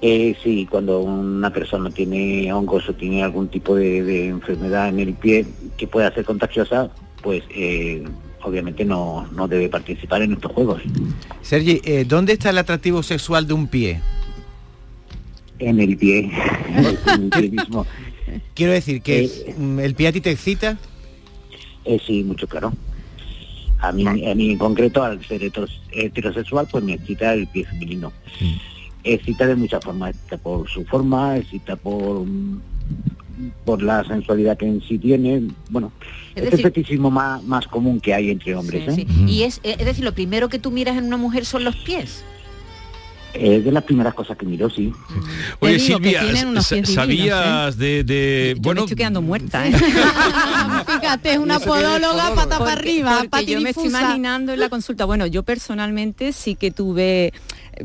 Eh, 0.05 0.35
sí, 0.43 0.67
cuando 0.69 0.99
una 1.01 1.53
persona 1.53 1.89
tiene 1.89 2.53
hongos 2.53 2.89
o 2.89 2.93
tiene 2.95 3.23
algún 3.23 3.47
tipo 3.49 3.77
de, 3.77 4.03
de 4.03 4.27
enfermedad 4.29 4.89
en 4.89 4.99
el 4.99 5.15
pie 5.15 5.47
que 5.77 5.87
pueda 5.87 6.13
ser 6.13 6.25
contagiosa, 6.25 6.91
pues 7.23 7.45
eh, 7.55 8.03
obviamente 8.43 8.85
no, 8.85 9.29
no 9.31 9.47
debe 9.47 9.69
participar 9.69 10.23
en 10.23 10.33
estos 10.33 10.51
juegos. 10.51 10.83
Sergi, 11.41 11.81
eh, 11.85 12.05
¿dónde 12.05 12.33
está 12.33 12.51
el 12.51 12.59
atractivo 12.59 13.05
sexual 13.05 13.47
de 13.47 13.55
un 13.55 13.69
pie? 13.69 14.01
En 15.61 15.79
el 15.79 15.97
pie, 15.97 16.29
en 17.07 17.23
el 17.23 17.29
pie 17.31 17.51
mismo. 17.51 17.87
Quiero 18.55 18.73
decir 18.73 19.03
que 19.03 19.55
mm, 19.57 19.79
el 19.79 19.95
pie 19.95 20.09
a 20.09 20.13
ti 20.13 20.21
te 20.21 20.33
excita. 20.33 20.79
Eh, 21.85 22.01
sí, 22.05 22.25
mucho 22.25 22.49
claro. 22.49 22.73
A 23.79 23.93
mí, 23.93 24.05
a 24.07 24.35
mí 24.35 24.51
en 24.51 24.59
concreto, 24.59 25.03
al 25.05 25.25
ser 25.27 25.43
heteros- 25.43 25.81
heterosexual, 25.93 26.67
pues 26.71 26.83
me 26.83 26.95
excita 26.95 27.35
el 27.35 27.47
pie 27.47 27.65
femenino. 27.67 28.13
Excita 29.05 29.47
de 29.47 29.57
muchas 29.57 29.83
formas, 29.85 30.11
excita 30.15 30.39
por 30.39 30.69
su 30.69 30.85
forma, 30.85 31.37
excita 31.37 31.77
por 31.77 32.25
por 33.65 33.83
la 33.83 34.05
sensualidad 34.05 34.57
que 34.57 34.67
en 34.67 34.81
sí 34.83 34.99
tiene. 34.99 35.43
Bueno, 35.71 35.91
Es 36.35 36.45
es, 36.45 36.51
decir- 36.51 36.59
el 36.67 36.73
fetichismo 36.73 37.11
más, 37.11 37.43
más 37.43 37.67
común 37.67 37.99
que 38.01 38.15
hay 38.15 38.31
entre 38.31 38.55
hombres. 38.55 38.87
¿eh? 38.89 38.95
Sí. 39.09 39.25
Y 39.27 39.43
es, 39.43 39.59
es 39.65 39.79
decir, 39.79 40.05
lo 40.05 40.13
primero 40.13 40.49
que 40.49 40.59
tú 40.61 40.71
miras 40.71 40.97
en 40.97 41.05
una 41.07 41.17
mujer 41.17 41.45
son 41.45 41.65
los 41.65 41.75
pies. 41.77 42.25
Es 43.35 43.65
de 43.65 43.73
las 43.73 43.83
primeras 43.85 44.13
cosas 44.13 44.37
que 44.37 44.45
miró, 44.45 44.69
sí. 44.69 44.93
Oye, 45.61 45.79
digo 45.79 45.99
que 46.01 46.05
Silvia, 46.11 46.21
tienen 46.21 46.49
unos 46.49 46.67
sa- 46.67 46.75
pies 46.77 46.89
divinos, 46.89 46.95
¿sabías 46.95 47.79
de, 47.79 48.05
de- 48.05 48.57
bueno, 48.61 48.83
estoy 48.83 48.97
quedando 48.97 49.23
muerta, 49.23 49.67
¿eh? 49.67 49.73
Fíjate, 51.01 51.33
es 51.33 51.39
una 51.39 51.59
podóloga 51.59 52.35
pata 52.35 52.59
para 52.59 52.73
arriba, 52.73 53.25
porque 53.31 53.47
yo 53.47 53.61
me 53.63 53.71
estoy 53.71 53.87
imaginando 53.89 54.53
en 54.53 54.61
la 54.61 54.69
consulta. 54.69 55.07
Bueno, 55.07 55.27
yo 55.27 55.43
personalmente 55.45 56.33
sí 56.35 56.55
que 56.57 56.71
tuve, 56.71 57.33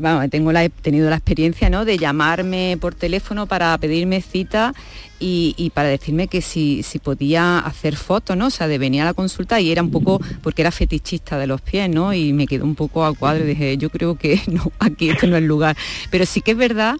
vamos, 0.00 0.28
tengo 0.30 0.52
la, 0.52 0.64
he 0.64 0.68
tenido 0.70 1.08
la 1.10 1.16
experiencia, 1.16 1.70
¿no? 1.70 1.84
De 1.84 1.96
llamarme 1.98 2.76
por 2.80 2.94
teléfono 2.94 3.46
para 3.46 3.76
pedirme 3.78 4.20
cita 4.22 4.74
y, 5.20 5.54
y 5.56 5.70
para 5.70 5.88
decirme 5.88 6.28
que 6.28 6.42
si, 6.42 6.82
si 6.82 6.98
podía 6.98 7.58
hacer 7.58 7.96
fotos, 7.96 8.36
¿no? 8.36 8.46
O 8.46 8.50
sea, 8.50 8.68
de 8.68 8.78
venir 8.78 9.02
a 9.02 9.06
la 9.06 9.14
consulta 9.14 9.60
y 9.60 9.70
era 9.72 9.82
un 9.82 9.90
poco 9.90 10.20
porque 10.42 10.62
era 10.62 10.70
fetichista 10.70 11.38
de 11.38 11.46
los 11.46 11.60
pies, 11.60 11.88
¿no? 11.90 12.12
Y 12.14 12.32
me 12.32 12.46
quedó 12.46 12.64
un 12.64 12.74
poco 12.74 13.04
a 13.04 13.12
cuadro 13.14 13.44
y 13.44 13.48
dije, 13.48 13.76
yo 13.78 13.90
creo 13.90 14.16
que 14.16 14.40
no, 14.46 14.70
aquí 14.78 15.10
este 15.10 15.26
no 15.26 15.36
es 15.36 15.42
el 15.42 15.48
lugar. 15.48 15.76
Pero 16.10 16.26
sí 16.26 16.40
que 16.42 16.52
es 16.52 16.56
verdad 16.56 16.96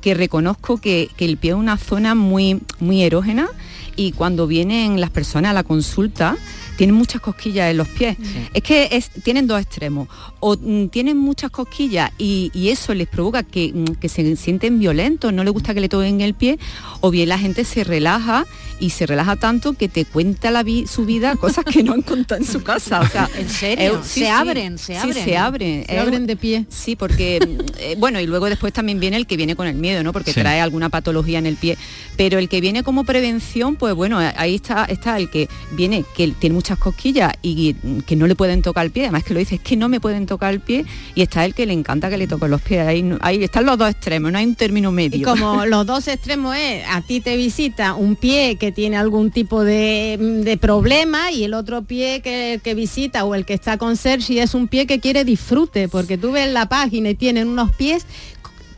que 0.00 0.14
reconozco 0.14 0.78
que, 0.78 1.08
que 1.16 1.24
el 1.24 1.36
pie 1.36 1.50
es 1.52 1.56
una 1.56 1.76
zona 1.78 2.14
muy, 2.14 2.60
muy 2.80 3.02
erógena 3.02 3.48
y 3.94 4.12
cuando 4.12 4.46
vienen 4.46 5.00
las 5.00 5.10
personas 5.10 5.50
a 5.50 5.54
la 5.54 5.62
consulta 5.64 6.36
tienen 6.76 6.96
muchas 6.96 7.20
cosquillas 7.20 7.70
en 7.70 7.76
los 7.76 7.88
pies. 7.88 8.16
Es 8.54 8.62
que 8.62 8.88
es- 8.90 9.10
tienen 9.22 9.46
dos 9.46 9.60
extremos. 9.60 10.08
O 10.44 10.56
mm, 10.60 10.88
tienen 10.88 11.16
muchas 11.18 11.52
cosquillas 11.52 12.10
y, 12.18 12.50
y 12.52 12.70
eso 12.70 12.94
les 12.94 13.06
provoca 13.06 13.44
que, 13.44 13.72
mm, 13.72 13.84
que 14.00 14.08
se 14.08 14.34
sienten 14.34 14.80
violentos, 14.80 15.32
no 15.32 15.44
les 15.44 15.52
gusta 15.52 15.72
que 15.72 15.80
le 15.80 15.88
toquen 15.88 16.20
el 16.20 16.34
pie, 16.34 16.58
o 17.00 17.12
bien 17.12 17.28
la 17.28 17.38
gente 17.38 17.62
se 17.64 17.84
relaja 17.84 18.44
y 18.80 18.90
se 18.90 19.06
relaja 19.06 19.36
tanto 19.36 19.74
que 19.74 19.88
te 19.88 20.04
cuenta 20.04 20.50
la 20.50 20.64
vi- 20.64 20.88
su 20.88 21.04
vida 21.04 21.36
cosas 21.36 21.64
que 21.64 21.84
no 21.84 21.92
han 21.92 22.02
contado 22.02 22.40
en 22.40 22.46
su 22.46 22.64
casa. 22.64 23.00
O 23.02 23.06
sea, 23.06 23.30
¿En 23.38 23.48
serio? 23.48 23.94
eh, 23.94 23.98
Se 24.02 24.28
abren, 24.28 24.78
se 24.78 24.94
sí, 24.94 24.98
abren. 24.98 25.24
se 25.24 25.36
abren. 25.36 25.84
Se 25.86 25.94
Eh, 25.94 25.98
abren 26.00 26.26
de 26.26 26.34
pie. 26.36 26.66
Sí, 26.68 26.96
porque, 26.96 27.36
eh, 27.78 27.94
bueno, 27.98 28.18
y 28.20 28.26
luego 28.26 28.46
después 28.46 28.72
también 28.72 28.98
viene 28.98 29.18
el 29.18 29.28
que 29.28 29.36
viene 29.36 29.54
con 29.54 29.68
el 29.68 29.76
miedo, 29.76 30.02
¿no? 30.02 30.12
Porque 30.12 30.32
Sí. 30.32 30.40
trae 30.40 30.60
alguna 30.60 30.88
patología 30.88 31.38
en 31.38 31.46
el 31.46 31.54
pie. 31.54 31.78
Pero 32.16 32.40
el 32.40 32.48
que 32.48 32.60
viene 32.60 32.82
como 32.82 33.04
prevención, 33.04 33.76
pues 33.76 33.94
bueno, 33.94 34.18
ahí 34.18 34.56
está, 34.56 34.86
está 34.86 35.16
el 35.18 35.30
que 35.30 35.48
viene, 35.70 36.04
que 36.16 36.26
tiene 36.32 36.54
muchas 36.54 36.78
cosquillas 36.78 37.32
y 37.42 37.74
que 38.06 38.16
no 38.16 38.26
le 38.26 38.34
pueden 38.34 38.60
tocar 38.62 38.84
el 38.84 38.90
pie, 38.90 39.04
además 39.04 39.22
que 39.22 39.34
lo 39.34 39.38
dice, 39.38 39.54
es 39.54 39.60
que 39.60 39.76
no 39.76 39.88
me 39.88 40.00
pueden 40.00 40.26
tocar 40.26 40.31
el 40.40 40.60
pie, 40.60 40.84
y 41.14 41.22
está 41.22 41.44
el 41.44 41.54
que 41.54 41.66
le 41.66 41.72
encanta 41.72 42.10
que 42.10 42.16
le 42.16 42.26
toquen 42.26 42.50
los 42.50 42.62
pies. 42.62 42.86
Ahí, 42.86 43.16
ahí 43.20 43.42
están 43.42 43.66
los 43.66 43.78
dos 43.78 43.90
extremos, 43.90 44.32
no 44.32 44.38
hay 44.38 44.46
un 44.46 44.54
término 44.54 44.92
medio. 44.92 45.18
Y 45.18 45.22
como 45.22 45.66
los 45.66 45.86
dos 45.86 46.08
extremos 46.08 46.56
es, 46.56 46.84
a 46.88 47.00
ti 47.00 47.20
te 47.20 47.36
visita 47.36 47.94
un 47.94 48.16
pie 48.16 48.56
que 48.56 48.72
tiene 48.72 48.96
algún 48.96 49.30
tipo 49.30 49.64
de, 49.64 50.18
de 50.44 50.56
problema 50.56 51.30
y 51.30 51.44
el 51.44 51.54
otro 51.54 51.82
pie 51.82 52.20
que, 52.20 52.60
que 52.62 52.74
visita 52.74 53.24
o 53.24 53.34
el 53.34 53.44
que 53.44 53.54
está 53.54 53.78
con 53.78 53.96
Sergi 53.96 54.38
es 54.38 54.54
un 54.54 54.68
pie 54.68 54.86
que 54.86 55.00
quiere 55.00 55.24
disfrute, 55.24 55.88
porque 55.88 56.18
tú 56.18 56.32
ves 56.32 56.50
la 56.52 56.66
página 56.66 57.10
y 57.10 57.14
tienen 57.14 57.48
unos 57.48 57.72
pies 57.72 58.06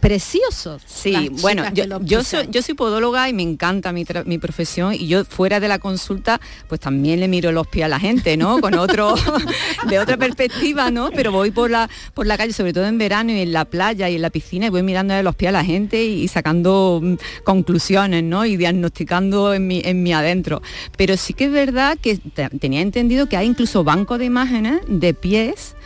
preciosos. 0.08 0.82
Sí, 0.86 1.30
bueno, 1.40 1.64
yo, 2.02 2.22
soy, 2.24 2.46
yo 2.50 2.60
soy 2.60 2.74
podóloga 2.74 3.26
y 3.28 3.32
me 3.32 3.42
encanta 3.42 3.90
mi, 3.90 4.04
tra- 4.04 4.24
mi 4.26 4.36
profesión 4.36 4.92
y 4.92 5.06
yo 5.06 5.24
fuera 5.24 5.60
de 5.60 5.68
la 5.68 5.78
consulta 5.78 6.40
pues 6.68 6.78
también 6.80 7.20
le 7.20 7.26
miro 7.28 7.52
los 7.52 7.66
pies 7.66 7.86
a 7.86 7.88
la 7.88 7.98
gente, 7.98 8.36
¿no? 8.36 8.60
Con 8.60 8.74
otro, 8.74 9.14
de 9.88 9.98
otra 9.98 10.18
perspectiva, 10.18 10.90
¿no? 10.90 11.10
Pero 11.10 11.32
voy 11.32 11.50
por 11.52 11.70
la, 11.70 11.88
por 12.12 12.26
la 12.26 12.36
calle, 12.36 12.52
sobre 12.52 12.74
todo 12.74 12.84
en 12.86 12.98
verano 12.98 13.32
y 13.32 13.40
en 13.40 13.52
la 13.54 13.64
playa 13.64 14.10
y 14.10 14.16
en 14.16 14.22
la 14.22 14.28
piscina 14.28 14.66
y 14.66 14.68
voy 14.68 14.82
mirando 14.82 15.20
los 15.22 15.34
pies 15.36 15.48
a 15.48 15.52
la 15.52 15.64
gente 15.64 16.04
y, 16.04 16.22
y 16.24 16.28
sacando 16.28 17.00
mm, 17.02 17.14
conclusiones, 17.44 18.22
¿no? 18.22 18.44
Y 18.44 18.56
diagnosticando 18.58 19.54
en 19.54 19.66
mi, 19.66 19.80
en 19.84 20.02
mi 20.02 20.12
adentro. 20.12 20.60
Pero 20.98 21.16
sí 21.16 21.32
que 21.32 21.44
es 21.46 21.50
verdad 21.50 21.96
que 21.98 22.16
te- 22.18 22.50
tenía 22.50 22.82
entendido 22.82 23.26
que 23.26 23.38
hay 23.38 23.46
incluso 23.46 23.84
bancos 23.84 24.18
de 24.18 24.26
imágenes 24.26 24.80
de 24.86 25.14
pies 25.14 25.76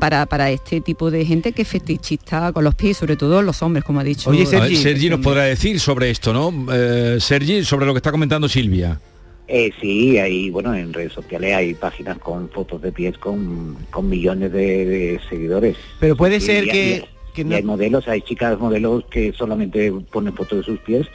para, 0.00 0.26
para 0.26 0.50
este 0.50 0.80
tipo 0.80 1.10
de 1.10 1.24
gente 1.24 1.52
que 1.52 1.62
es 1.62 1.68
fetichista 1.68 2.52
con 2.52 2.64
los 2.64 2.74
pies, 2.74 2.96
sobre 2.96 3.16
todo 3.16 3.42
los 3.42 3.62
hombres, 3.62 3.84
como 3.84 4.00
ha 4.00 4.04
dicho. 4.04 4.30
A 4.30 4.32
ver, 4.32 4.46
Sergi 4.76 5.10
nos 5.10 5.20
podrá 5.20 5.44
decir 5.44 5.78
sobre 5.80 6.10
esto, 6.10 6.32
¿no? 6.32 6.72
Eh, 6.72 7.18
Sergi, 7.20 7.64
sobre 7.64 7.86
lo 7.86 7.92
que 7.92 7.98
está 7.98 8.10
comentando 8.10 8.48
Silvia. 8.48 9.00
Eh, 9.48 9.70
sí, 9.80 10.18
hay, 10.18 10.50
bueno, 10.50 10.74
en 10.74 10.92
redes 10.92 11.12
sociales 11.12 11.54
hay 11.54 11.74
páginas 11.74 12.18
con 12.18 12.48
fotos 12.50 12.82
de 12.82 12.90
pies 12.90 13.16
con, 13.18 13.76
con 13.90 14.08
millones 14.08 14.50
de, 14.52 14.84
de 14.84 15.20
seguidores. 15.28 15.76
Pero 16.00 16.16
puede 16.16 16.40
ser 16.40 16.64
que, 16.64 17.04
Que 17.32 17.42
Y 17.42 17.44
no- 17.44 17.54
hay 17.56 17.62
modelos, 17.62 18.08
hay 18.08 18.22
chicas 18.22 18.58
modelos 18.58 19.04
que 19.10 19.32
solamente 19.36 19.92
ponen 20.10 20.34
fotos 20.34 20.58
de 20.58 20.64
sus 20.64 20.78
pies 20.80 21.06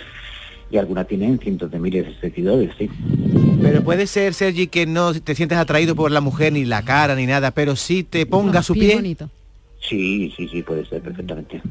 y 0.72 0.78
algunas 0.78 1.08
tienen 1.08 1.40
cientos 1.40 1.70
de 1.70 1.80
miles 1.80 2.06
de 2.06 2.20
seguidores, 2.20 2.72
sí. 2.78 2.90
Pero 3.62 3.84
puede 3.84 4.08
ser, 4.08 4.34
Sergi, 4.34 4.68
que 4.68 4.86
no 4.86 5.14
te 5.14 5.36
sientes 5.36 5.58
atraído 5.58 5.96
por 5.96 6.12
la 6.12 6.22
mujer, 6.22 6.54
ni 6.54 6.66
la 6.66 6.84
cara, 6.84 7.16
ni 7.16 7.26
nada, 7.26 7.52
pero 7.52 7.76
sí 7.76 8.04
te 8.04 8.26
ponga 8.26 8.64
su 8.64 8.74
pie. 8.74 9.18
Sí, 9.88 10.32
sí, 10.38 10.48
sí, 10.48 10.62
puede 10.62 10.86
ser 10.86 11.02
perfectamente. 11.02 11.62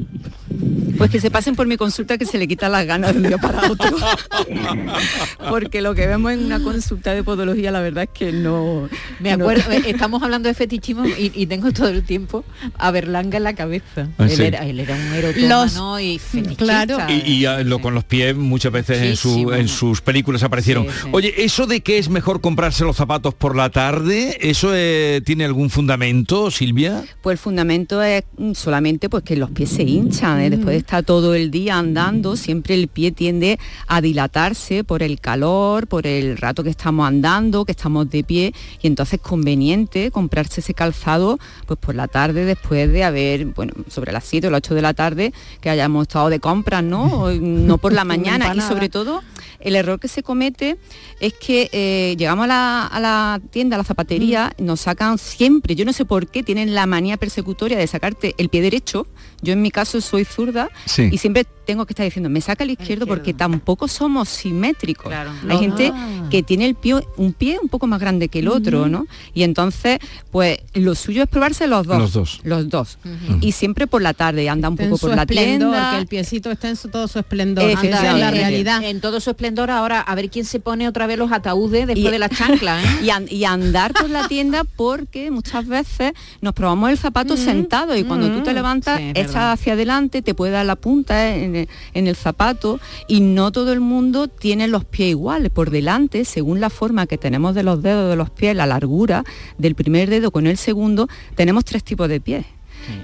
Pues 0.99 1.11
que 1.11 1.21
se 1.21 1.31
pasen 1.31 1.55
por 1.55 1.67
mi 1.67 1.77
consulta 1.77 2.19
que 2.19 2.27
se 2.27 2.37
le 2.39 2.47
quitan 2.49 2.73
las 2.73 2.85
ganas 2.85 3.13
de 3.15 3.21
un 3.21 3.29
día 3.29 3.39
para 3.39 3.71
otro. 3.71 3.97
Porque 5.49 5.81
lo 5.81 5.95
que 5.95 6.07
vemos 6.07 6.33
en 6.33 6.45
una 6.45 6.61
consulta 6.63 7.15
de 7.15 7.23
podología, 7.23 7.71
la 7.71 7.81
verdad 7.81 8.05
es 8.05 8.11
que 8.13 8.33
no... 8.33 8.89
Me 9.21 9.33
acuerdo, 9.33 9.71
eh, 9.71 9.83
estamos 9.87 10.23
hablando 10.23 10.49
de 10.49 10.55
fetichismo 10.55 11.07
y, 11.07 11.33
y 11.35 11.47
tengo 11.47 11.71
todo 11.73 11.89
el 11.89 12.03
tiempo 12.05 12.45
a 12.79 12.91
Berlanga 12.91 13.39
en 13.39 13.45
la 13.45 13.55
cabeza. 13.55 14.09
Ah, 14.19 14.25
él, 14.25 14.31
sí. 14.31 14.43
era, 14.43 14.67
él 14.67 14.81
era 14.81 14.95
un 14.95 15.15
erotómano 15.15 16.01
y 16.01 16.19
fetichista. 16.21 17.07
Y, 17.11 17.47
y, 17.47 17.65
lo, 17.65 17.79
con 17.81 17.95
los 17.95 18.05
pies 18.05 18.35
muchas 18.37 18.73
veces 18.73 19.03
en, 19.03 19.17
su- 19.17 19.29
Muchísimo. 19.29 19.55
en 19.55 19.69
sus 19.69 20.01
películas 20.01 20.43
aparecieron. 20.43 20.85
Sí, 20.87 20.91
sí. 21.05 21.09
Oye, 21.13 21.35
¿eso 21.45 21.67
de 21.67 21.81
que 21.81 21.99
es 21.99 22.09
mejor 22.09 22.41
comprarse 22.41 22.85
los 22.85 22.97
zapatos 22.97 23.35
por 23.35 23.57
la 23.57 23.71
tarde, 23.71 24.37
eso 24.41 24.71
eh, 24.75 25.23
tiene 25.25 25.45
algún 25.45 25.71
fundamento, 25.71 26.51
Silvia? 26.51 27.03
Pues 27.23 27.35
el 27.35 27.39
fundamento 27.39 28.00
es 28.03 28.25
mm, 28.37 28.53
solamente 28.53 29.09
pues 29.09 29.23
que 29.23 29.37
los 29.37 29.51
pies 29.51 29.71
se 29.71 29.83
hinchan, 29.83 30.41
¿eh? 30.41 30.51
después 30.51 30.73
de 30.73 30.79
estar 30.79 31.05
todo 31.05 31.35
el 31.35 31.51
día 31.51 31.79
andando, 31.79 32.37
siempre 32.37 32.75
el 32.75 32.89
pie 32.89 33.13
tiende 33.13 33.59
a 33.87 34.01
dilatarse 34.01 34.85
por 34.85 35.03
el 35.03 35.21
calor, 35.21 35.87
por 35.87 36.07
el 36.07 36.37
rato 36.37 36.63
que 36.63 36.71
estamos 36.71 37.07
andando, 37.07 37.65
que 37.65 37.73
estamos 37.73 38.11
de 38.11 38.25
pie, 38.25 38.55
y 38.83 38.87
entonces 38.87 39.15
es 39.15 39.21
conveniente 39.21 40.11
comprarse 40.11 40.61
ese 40.61 40.75
calzado 40.75 41.39
pues 41.67 41.79
por 41.79 41.95
la 41.95 42.09
tarde 42.09 42.45
después 42.45 42.91
de 42.91 43.05
haber, 43.05 43.47
bueno, 43.47 43.73
sobre 43.89 44.13
las 44.13 44.25
7 44.25 44.49
o 44.49 44.51
las 44.51 44.59
8 44.59 44.75
de 44.75 44.83
la 44.83 44.95
tarde, 44.95 45.33
que 45.61 45.71
hayamos 45.71 46.03
estado 46.03 46.29
de 46.29 46.41
compras, 46.41 46.83
¿no? 46.83 47.31
No 47.41 47.79
por 47.79 47.93
la 47.93 48.05
mañana. 48.05 48.55
y 48.55 48.61
sobre 48.61 48.89
todo, 48.89 49.23
el 49.61 49.77
error 49.77 50.01
que 50.01 50.09
se 50.09 50.23
comete 50.23 50.77
es 51.21 51.35
que 51.35 51.69
eh, 51.73 52.17
llegamos 52.17 52.45
a 52.45 52.47
la, 52.47 52.87
a 52.87 53.01
la 53.01 53.41
tienda, 53.51 53.77
a 53.77 53.79
la 53.79 53.85
zapatería, 53.85 54.53
nos 54.59 54.81
sacan 54.81 55.19
siempre, 55.19 55.75
yo 55.75 55.85
no 55.85 55.93
sé 55.93 56.05
por 56.05 56.27
qué, 56.29 56.43
tienen 56.43 56.75
la 56.75 56.87
manía 56.87 57.17
persecutoria 57.17 57.79
de 57.79 57.87
sacarte 57.91 58.35
el 58.39 58.49
pie 58.49 58.63
derecho. 58.63 59.07
Yo 59.43 59.53
en 59.53 59.63
mi 59.63 59.71
caso 59.71 60.01
soy 60.01 60.25
zurda 60.25 60.69
Sí. 60.87 61.09
y 61.13 61.19
siempre 61.19 61.45
tengo 61.67 61.87
que 61.87 61.93
estar 61.93 62.05
diciendo, 62.05 62.29
me 62.31 62.41
saca 62.41 62.65
el 62.65 62.71
izquierdo, 62.71 63.07
porque 63.07 63.33
tampoco 63.35 63.87
somos 63.89 64.29
simétricos. 64.29 65.13
Hay 65.49 65.59
gente 65.59 65.93
que 66.31 66.43
tiene 66.43 66.67
el 66.67 66.75
pie, 66.75 66.97
un 67.17 67.33
pie 67.33 67.59
un 67.63 67.69
poco 67.69 67.87
más 67.87 68.01
grande 68.01 68.29
que 68.29 68.41
el 68.41 68.49
otro, 68.49 68.89
¿no? 68.89 69.07
Y 69.35 69.43
entonces, 69.43 69.99
pues 70.31 70.59
lo 70.75 70.95
suyo 70.95 71.23
es 71.23 71.29
probarse 71.29 71.67
los 71.67 71.87
dos. 71.87 71.99
Los 71.99 72.13
dos. 72.13 72.41
Los 72.45 72.69
dos. 72.69 72.99
Y 73.41 73.53
siempre 73.53 73.87
por 73.87 74.03
la 74.03 74.15
tarde, 74.15 74.49
anda 74.49 74.69
un 74.69 74.77
poco 74.77 74.99
por 74.99 75.11
la 75.15 75.23
esplendor, 75.23 75.71
tienda. 75.73 75.91
que 75.93 75.99
el 75.99 76.07
piecito 76.07 76.51
está 76.51 76.69
en 76.69 76.77
su- 76.77 76.89
todo 76.89 77.09
su 77.09 77.19
esplendor. 77.19 77.65
Anda 77.65 78.11
en 78.13 78.21
la 78.21 78.29
En- 78.29 78.35
realidad. 78.35 78.83
En 78.85 79.01
todo 79.01 79.21
su 79.21 79.31
esplendor 79.31 79.71
ahora, 79.71 80.01
a 80.01 80.15
ver 80.15 80.31
quién 80.31 80.45
se 80.45 80.61
pone 80.61 80.89
otra 80.89 81.07
vez 81.07 81.19
los 81.19 81.31
ataúdes 81.33 81.87
después 81.87 82.11
de 82.13 82.19
la 82.19 82.29
chancla, 82.29 82.83
¿eh? 82.83 82.87
y, 83.05 83.11
an- 83.11 83.27
y 83.29 83.45
andar 83.45 83.93
por 83.93 84.09
la 84.11 84.27
tienda 84.29 84.65
porque 84.65 85.31
muchas 85.31 85.67
veces 85.67 86.13
nos 86.41 86.53
probamos 86.55 86.91
el 86.91 86.99
zapato 86.99 87.37
sentado 87.37 87.97
y 87.97 88.05
cuando 88.05 88.31
tú 88.31 88.43
te 88.43 88.53
levantas 88.53 88.99
Sí, 88.99 89.11
echas 89.15 89.59
hacia 89.61 89.75
adelante, 89.75 90.23
te 90.23 90.35
puede 90.35 90.53
dar 90.53 90.67
la 90.67 90.77
punta 90.77 91.35
en 91.35 91.50
el, 91.57 91.69
en 91.95 92.07
el 92.07 92.17
zapato 92.17 92.81
y 93.09 93.21
no 93.21 93.53
todo 93.53 93.73
el 93.73 93.81
mundo 93.81 94.29
tiene 94.29 94.69
los 94.69 94.85
pies 94.85 95.11
iguales. 95.11 95.51
Por 95.51 95.71
delante, 95.71 96.25
según 96.25 96.61
la 96.61 96.71
forma 96.71 97.07
que 97.07 97.19
tenemos 97.19 97.55
de 97.55 97.63
los 97.63 97.83
dedos 97.83 98.11
de 98.11 98.17
los 98.17 98.31
pies, 98.31 98.57
la 98.57 98.67
largura 98.67 99.25
del 99.59 99.75
primer 99.75 100.11
dedo 100.11 100.31
con 100.31 100.47
el 100.47 100.57
segundo, 100.57 101.09
tenemos 101.35 101.65
tres 101.65 101.85
tipos 101.85 102.09
de 102.09 102.21
pies. 102.21 102.47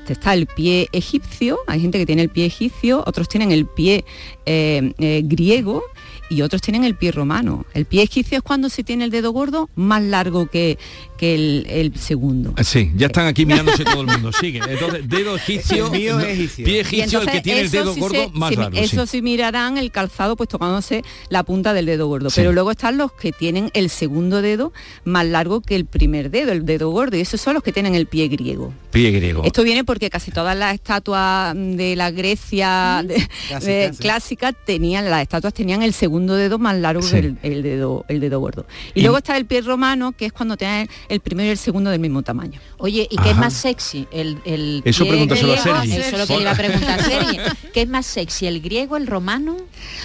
Está 0.09 0.35
el 0.35 0.47
pie 0.47 0.89
egipcio, 0.93 1.59
hay 1.67 1.81
gente 1.81 1.99
que 1.99 2.07
tiene 2.07 2.23
el 2.23 2.31
pie 2.31 2.47
egipcio, 2.47 3.03
otros 3.07 3.29
tienen 3.29 3.53
el 3.53 3.67
pie 3.67 4.05
eh, 4.47 4.93
eh, 4.99 5.23
griego 5.25 5.83
y 6.29 6.43
otros 6.43 6.63
tienen 6.63 6.85
el 6.85 6.97
pie 6.97 7.13
romano. 7.13 7.67
El 7.75 7.85
pie 7.85 8.03
egipcio 8.03 8.39
es 8.39 8.43
cuando 8.43 8.69
se 8.69 8.85
tiene 8.85 9.05
el 9.05 9.11
dedo 9.11 9.33
gordo 9.33 9.69
más 9.75 10.03
largo 10.03 10.47
que, 10.47 10.79
que 11.17 11.35
el, 11.35 11.67
el 11.69 11.97
segundo. 11.97 12.53
Ah, 12.57 12.65
Sí, 12.65 12.93
ya 12.97 13.07
están 13.07 13.27
aquí 13.27 13.47
mirándose 13.47 13.85
todo 13.85 14.01
el 14.03 14.07
mundo. 14.09 14.31
Sigue. 14.41 14.61
Entonces, 14.69 15.09
dedo 15.09 15.37
egipcio. 15.37 15.87
El 15.87 15.93
mío 15.93 16.21
es 16.21 16.27
egipcio. 16.39 16.65
Pie 16.65 16.81
egipcio, 16.81 17.21
el 17.23 17.31
que 17.31 17.41
tiene 17.41 17.61
el 17.61 17.67
eso 17.67 17.77
dedo 17.79 17.95
sí 17.95 18.01
gordo 18.01 18.15
se- 18.15 18.31
más 18.33 18.57
largo. 18.57 18.77
Eso 18.79 19.07
sí. 19.07 19.19
sí 19.19 19.23
mirarán 19.23 19.79
el 19.79 19.91
calzado 19.91 20.37
pues 20.37 20.49
tocándose 20.49 21.03
la 21.29 21.43
punta 21.45 21.73
del 21.75 21.87
dedo 21.87 22.07
gordo. 22.09 22.31
Sí. 22.31 22.37
Pero 22.41 22.53
luego 22.53 22.71
están 22.71 22.97
los 22.99 23.13
que 23.13 23.33
tienen 23.33 23.71
el 23.75 23.89
segundo 23.91 24.43
dedo 24.43 24.73
más 25.05 25.27
largo 25.27 25.61
que 25.61 25.77
el 25.77 25.87
primer 25.87 26.31
dedo, 26.31 26.53
el 26.53 26.65
dedo 26.67 26.91
gordo. 26.91 27.17
Y 27.17 27.21
esos 27.21 27.41
son 27.41 27.55
los 27.55 27.63
que 27.63 27.73
tienen 27.73 27.95
el 27.95 28.07
pie 28.07 28.29
griego. 28.29 28.73
Pie 28.91 29.11
griego. 29.11 29.43
Esto 29.45 29.63
viene 29.63 29.85
porque 29.85 30.11
casi 30.11 30.31
todas 30.31 30.57
las 30.57 30.75
estatuas 30.75 31.55
de 31.57 31.95
la 31.97 32.11
Grecia 32.11 33.03
de- 33.07 33.15
Clásicas, 33.49 33.65
de- 33.65 33.91
sí. 33.93 33.99
clásica 34.03 34.53
tenían, 34.53 35.09
las 35.11 35.23
estatuas 35.23 35.55
tenían 35.55 35.83
el 35.83 35.93
segundo 35.93 36.35
dedo 36.35 36.59
más 36.59 36.77
largo 36.77 37.03
Sí. 37.03 37.13
que 37.13 37.19
el, 37.19 37.39
el 37.43 37.63
dedo, 37.63 38.05
el 38.09 38.21
dedo 38.21 38.41
gordo. 38.41 38.67
Y, 38.95 39.01
Y- 39.01 39.03
luego 39.03 39.19
está 39.19 39.37
el 39.37 39.47
pie 39.47 39.61
romano, 39.63 40.13
que 40.13 40.27
es 40.27 40.33
cuando 40.33 40.57
tienen 40.57 40.89
el 41.09 41.21
primero 41.21 41.49
y 41.49 41.51
el 41.53 41.59
segundo 41.59 41.91
del 41.91 42.01
mismo 42.01 42.23
tamaño. 42.23 42.61
Oye, 42.79 43.07
¿y 43.11 43.17
qué 43.17 43.31
es 43.31 43.37
más 43.37 43.53
sexy? 43.55 44.07
El, 44.11 44.39
el 44.45 44.83
Eso 44.85 45.05
pie 45.05 45.11
pregúntaselo 45.13 45.53
a 45.53 45.61
griego? 45.61 45.79
Sergi. 45.81 45.93
Eso 45.97 46.17
es 46.17 46.19
lo 46.21 46.27
que 46.27 46.35
le 46.37 46.41
iba 46.43 46.51
a 46.51 46.55
preguntar 46.55 47.01
a 47.01 47.03
Sergi. 47.03 47.39
¿Qué 47.73 47.83
es 47.83 47.89
más 47.89 48.07
sexy, 48.07 48.47
el 48.47 48.61
griego, 48.61 48.97
el 48.97 49.07
romano? 49.07 49.57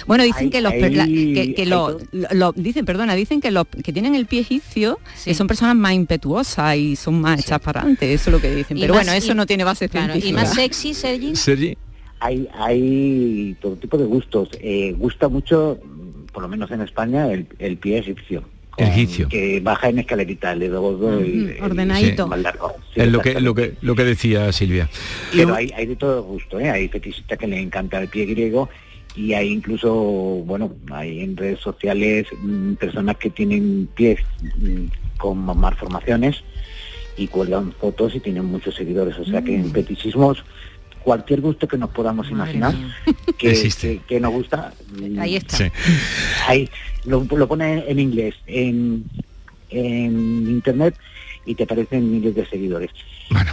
Bueno, 0.06 0.24
dicen 0.24 0.50
que 0.50 0.60
los 0.60 0.72
la- 0.74 1.06
que, 1.06 1.64
lo- 1.66 1.98
lo- 2.12 2.28
lo- 2.32 2.52
dicen, 2.52 2.84
perdona, 2.84 3.14
dicen 3.14 3.40
que 3.40 3.50
los 3.50 3.66
que 3.66 3.92
tienen 3.92 4.14
el 4.14 4.26
pie 4.26 4.40
egipcio 4.40 4.98
que 5.24 5.34
son 5.34 5.46
personas 5.46 5.76
más 5.76 5.92
impetuosas 5.94 6.76
y 6.76 6.96
son 6.96 7.20
más 7.20 7.40
hechas 7.40 7.60
para 7.60 7.80
adelante, 7.80 8.12
eso 8.12 8.30
es 8.30 8.32
lo 8.32 8.40
que 8.40 8.54
dicen. 8.54 8.76
Y 8.76 8.80
Pero 8.82 8.94
más- 8.94 9.04
bueno, 9.04 9.16
eso 9.18 9.32
y- 9.32 9.34
no 9.34 9.46
tiene 9.46 9.64
base 9.64 9.88
claro, 9.88 10.12
científica. 10.12 10.40
¿Y 10.40 10.44
más 10.44 10.54
sexy, 10.54 10.94
Sergi? 10.94 11.36
Sergi. 11.36 11.76
Hay, 12.20 12.48
hay 12.54 13.56
todo 13.60 13.74
tipo 13.76 13.98
de 13.98 14.04
gustos. 14.04 14.48
Eh, 14.60 14.94
gusta 14.96 15.28
mucho, 15.28 15.78
por 16.32 16.42
lo 16.42 16.48
menos 16.48 16.70
en 16.70 16.80
España, 16.80 17.26
el, 17.32 17.48
el 17.58 17.76
pie 17.78 17.98
egipcio. 17.98 18.44
Con-. 18.72 19.28
Que 19.28 19.60
baja 19.62 19.88
en 19.88 19.98
escalerita, 20.00 20.52
el 20.52 20.60
dedo 20.60 20.80
gordo 20.82 21.20
y 21.24 21.30
el- 21.30 21.50
el 21.50 21.62
ordenadito. 21.62 22.26
más 22.26 22.40
largo. 22.40 22.72
Sí, 22.94 23.00
es 23.00 23.08
lo 23.12 23.20
que, 23.20 23.40
lo, 23.40 23.54
que, 23.54 23.74
lo 23.80 23.94
que 23.94 24.04
decía 24.04 24.50
Silvia. 24.52 24.88
Pero 25.30 25.54
hay, 25.54 25.70
hay 25.76 25.86
de 25.86 25.96
todo 25.96 26.22
gusto, 26.24 26.58
¿eh? 26.58 26.70
Hay 26.70 26.88
fetichistas 26.88 27.38
que 27.38 27.46
le 27.46 27.60
encanta 27.60 28.00
el 28.00 28.08
pie 28.08 28.26
griego 28.26 28.68
y 29.14 29.34
hay 29.34 29.48
incluso, 29.50 29.92
bueno, 29.94 30.72
hay 30.90 31.20
en 31.20 31.36
redes 31.36 31.60
sociales 31.60 32.26
mm, 32.40 32.74
personas 32.74 33.16
que 33.18 33.30
tienen 33.30 33.88
pies 33.94 34.20
mm, 34.58 34.84
con 35.18 35.38
malformaciones 35.38 36.42
y 37.16 37.26
cuelgan 37.28 37.72
fotos 37.72 38.14
y 38.14 38.20
tienen 38.20 38.46
muchos 38.46 38.74
seguidores. 38.74 39.18
O 39.18 39.24
sea 39.24 39.42
que 39.42 39.54
en 39.54 39.70
fetichismos 39.70 40.42
cualquier 41.02 41.40
gusto 41.40 41.68
que 41.68 41.76
nos 41.76 41.90
podamos 41.90 42.30
imaginar 42.30 42.74
que, 43.38 43.50
Existe. 43.50 43.98
que, 43.98 44.14
que 44.14 44.20
nos 44.20 44.32
gusta. 44.32 44.72
Ahí 45.18 45.36
está. 45.36 45.56
Sí. 45.56 45.64
Ahí 46.46 46.70
lo, 47.04 47.24
lo 47.24 47.48
pone 47.48 47.84
en 47.88 47.98
inglés, 47.98 48.34
en, 48.46 49.04
en 49.70 50.48
internet 50.48 50.94
y 51.44 51.54
te 51.54 51.64
aparecen 51.64 52.10
miles 52.10 52.34
de 52.34 52.46
seguidores. 52.46 52.90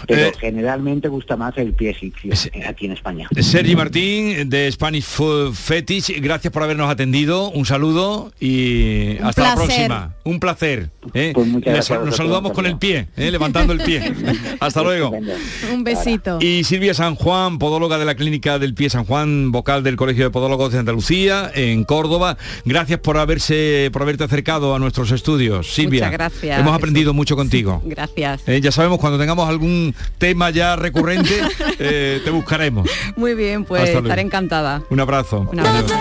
Pero 0.08 0.22
eh, 0.22 0.32
generalmente 0.40 1.08
gusta 1.08 1.38
más 1.38 1.58
el 1.58 1.74
pie 1.74 1.92
egipcio 1.92 2.34
eh, 2.54 2.66
aquí 2.68 2.86
en 2.88 2.94
España. 2.94 3.28
Sergi 3.40 3.76
Martín 3.76 4.50
de 4.50 4.72
Spanish 4.72 5.04
Food 5.04 5.54
Fetish, 5.54 6.20
gracias 6.22 6.52
por 6.52 6.64
habernos 6.64 6.90
atendido, 6.90 7.50
un 7.52 7.66
saludo 7.66 8.32
y 8.40 9.18
Un 9.20 9.26
hasta 9.28 9.44
la 9.44 9.56
próxima. 9.56 10.16
Un 10.24 10.40
placer. 10.40 10.90
¿eh? 11.14 11.32
Pues 11.34 11.48
muchas 11.48 11.76
Nos- 11.78 11.90
gracias 11.90 12.16
saludamos 12.18 12.52
con 12.52 12.66
el 12.66 12.78
pie, 12.78 13.08
¿eh? 13.16 13.32
levantando 13.32 13.74
el 13.74 13.80
pie. 13.80 14.14
hasta 14.60 14.84
luego. 14.84 15.12
Un 15.72 15.84
besito. 15.84 16.40
Y 16.42 16.64
Silvia 16.64 16.94
San 16.94 17.16
Juan, 17.16 17.58
podóloga 17.60 17.98
de 17.98 18.06
la 18.06 18.16
Clínica 18.16 18.60
del 18.60 18.74
Pie 18.74 18.90
San 18.90 19.06
Juan, 19.06 19.52
vocal 19.52 19.84
del 19.84 19.96
Colegio 19.96 20.26
de 20.26 20.30
Podólogos 20.30 20.74
de 20.74 20.80
Andalucía, 20.80 21.50
en 21.56 21.84
Córdoba. 21.84 22.38
Gracias 22.66 23.00
por 23.00 23.18
haberse, 23.18 23.90
por 23.94 24.02
haberte 24.02 24.24
acercado 24.24 24.76
a 24.76 24.80
nuestros 24.80 25.12
estudios. 25.12 25.74
Silvia, 25.74 26.06
Muchas 26.06 26.12
gracias, 26.12 26.60
hemos 26.60 26.72
Jesús. 26.72 26.76
aprendido 26.78 27.14
mucho 27.14 27.36
contigo. 27.36 27.82
Gracias. 27.86 28.42
Eh, 28.48 28.60
ya 28.62 28.72
sabemos, 28.72 29.00
cuando 29.00 29.18
tengamos 29.18 29.48
algún 29.48 29.69
tema 30.18 30.50
ya 30.50 30.76
recurrente, 30.76 31.42
eh, 31.80 32.22
te 32.24 32.30
buscaremos. 32.32 32.90
Muy 33.16 33.34
bien, 33.36 33.66
pues 33.66 33.90
estaré 33.90 34.22
encantada. 34.22 34.82
Un 34.90 35.00
abrazo. 35.00 35.48
Un 35.52 35.60
abrazo. 35.60 35.94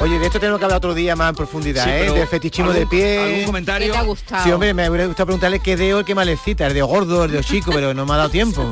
Oye, 0.00 0.16
de 0.20 0.26
esto 0.26 0.38
tenemos 0.38 0.60
que 0.60 0.64
hablar 0.64 0.76
otro 0.78 0.94
día 0.94 1.16
más 1.16 1.30
en 1.30 1.34
profundidad, 1.34 1.82
Sí, 1.82 1.90
¿eh? 1.90 2.12
Del 2.12 2.28
fetichismo 2.28 2.70
¿algún- 2.70 2.84
de 2.84 2.86
pie. 2.86 3.18
algún 3.18 3.44
comentario? 3.46 3.88
¿Qué 3.88 3.92
te 3.92 3.98
ha 3.98 4.02
gustado? 4.02 4.44
Sí, 4.44 4.52
hombre, 4.52 4.72
me 4.72 4.88
hubiera 4.88 5.06
gustado 5.06 5.26
preguntarle 5.26 5.58
qué 5.58 5.76
dedo 5.76 5.98
el 5.98 6.04
que 6.04 6.14
malecita, 6.14 6.68
el 6.68 6.74
dedo 6.74 6.86
gordo, 6.86 7.24
el 7.24 7.32
dedo 7.32 7.42
chico, 7.42 7.72
pero 7.74 7.92
no 7.94 8.06
me 8.06 8.12
ha 8.14 8.16
dado 8.18 8.28
tiempo. 8.28 8.64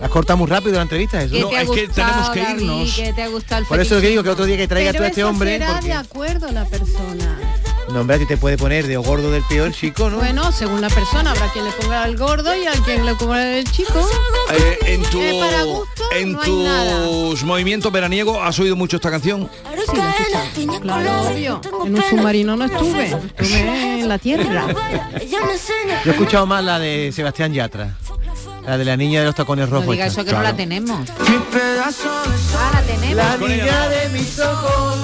Has 0.00 0.08
cortado 0.08 0.38
muy 0.38 0.46
rápido 0.48 0.76
la 0.76 0.82
entrevista, 0.82 1.22
eso. 1.22 1.34
¿Qué 1.34 1.44
te 1.44 1.58
ha 1.58 1.64
gustado, 1.64 2.34
David? 2.34 2.90
¿Qué 2.96 3.12
te 3.12 3.22
ha 3.22 3.28
gustado 3.28 3.60
el 3.60 3.66
Por 3.66 3.78
eso 3.78 4.00
que 4.00 4.08
digo 4.08 4.22
que 4.22 4.30
otro 4.30 4.46
día 4.46 4.56
que 4.56 4.66
traigas 4.68 4.96
tú 4.96 5.02
a 5.02 5.08
este 5.08 5.22
hombre, 5.22 5.50
será 5.58 5.72
porque- 5.72 5.86
de 5.88 5.92
acuerdo 5.92 6.50
la 6.50 6.64
persona. 6.64 7.38
No, 7.92 8.00
hombre, 8.02 8.16
a 8.16 8.18
ti 8.20 8.26
te 8.26 8.36
puede 8.36 8.56
poner 8.56 8.86
dedo 8.86 9.02
gordo 9.02 9.30
del 9.32 9.42
pie 9.44 9.60
o 9.62 9.64
el 9.64 9.74
chico, 9.74 10.08
¿no? 10.10 10.18
Bueno, 10.18 10.52
según 10.52 10.80
la 10.80 10.88
persona, 10.88 11.32
habrá 11.32 11.50
quien 11.52 11.64
le 11.64 11.72
ponga 11.72 12.04
el 12.04 12.16
gordo 12.16 12.54
y 12.54 12.64
a 12.66 12.72
quien 12.84 13.04
le 13.04 13.14
ponga 13.16 13.58
el 13.58 13.64
chico. 13.70 14.08
Eh, 14.52 14.78
en 14.86 15.02
tu- 15.02 15.20
Eh, 15.20 15.38
para 15.40 15.62
gusto 15.64 16.04
en 16.16 16.32
no 16.32 16.40
hay 16.42 16.52
nada. 16.62 17.04
tus 17.06 17.42
movimientos 17.42 17.90
veraniegos, 17.92 18.38
¿has 18.40 18.58
oído 18.60 18.76
mucho 18.76 18.96
esta 18.96 19.10
canción? 19.10 19.50
Sí, 19.90 19.96
lo 20.66 20.76
he. 20.76 20.80
Claro, 20.80 21.22
obvio. 21.30 21.60
En 21.84 21.94
un 21.96 22.02
submarino 22.02 22.56
no 22.56 22.64
estuve, 22.66 23.06
estuve 23.06 24.00
en 24.00 24.08
la 24.08 24.18
tierra. 24.18 24.66
Yo 25.28 25.38
he 26.06 26.10
escuchado 26.10 26.46
más 26.46 26.62
la 26.64 26.78
de 26.78 27.10
Sebastián 27.12 27.52
Yatra. 27.52 27.96
La 28.66 28.78
de 28.78 28.84
la 28.84 28.96
niña 28.96 29.20
de 29.20 29.26
los 29.26 29.34
tacones 29.34 29.68
No 29.68 29.76
rojos. 29.76 29.92
diga 29.92 30.06
esta. 30.06 30.20
eso 30.20 30.30
que 30.30 30.36
no 30.36 30.42
la 30.42 30.54
tenemos. 30.54 31.06
De 31.06 31.12
Ah, 31.82 32.70
la 32.74 32.82
tenemos. 32.82 33.16
La 33.16 33.36
niña 33.36 33.88
de 33.88 34.08
mis 34.10 34.38
ojos 34.38 34.96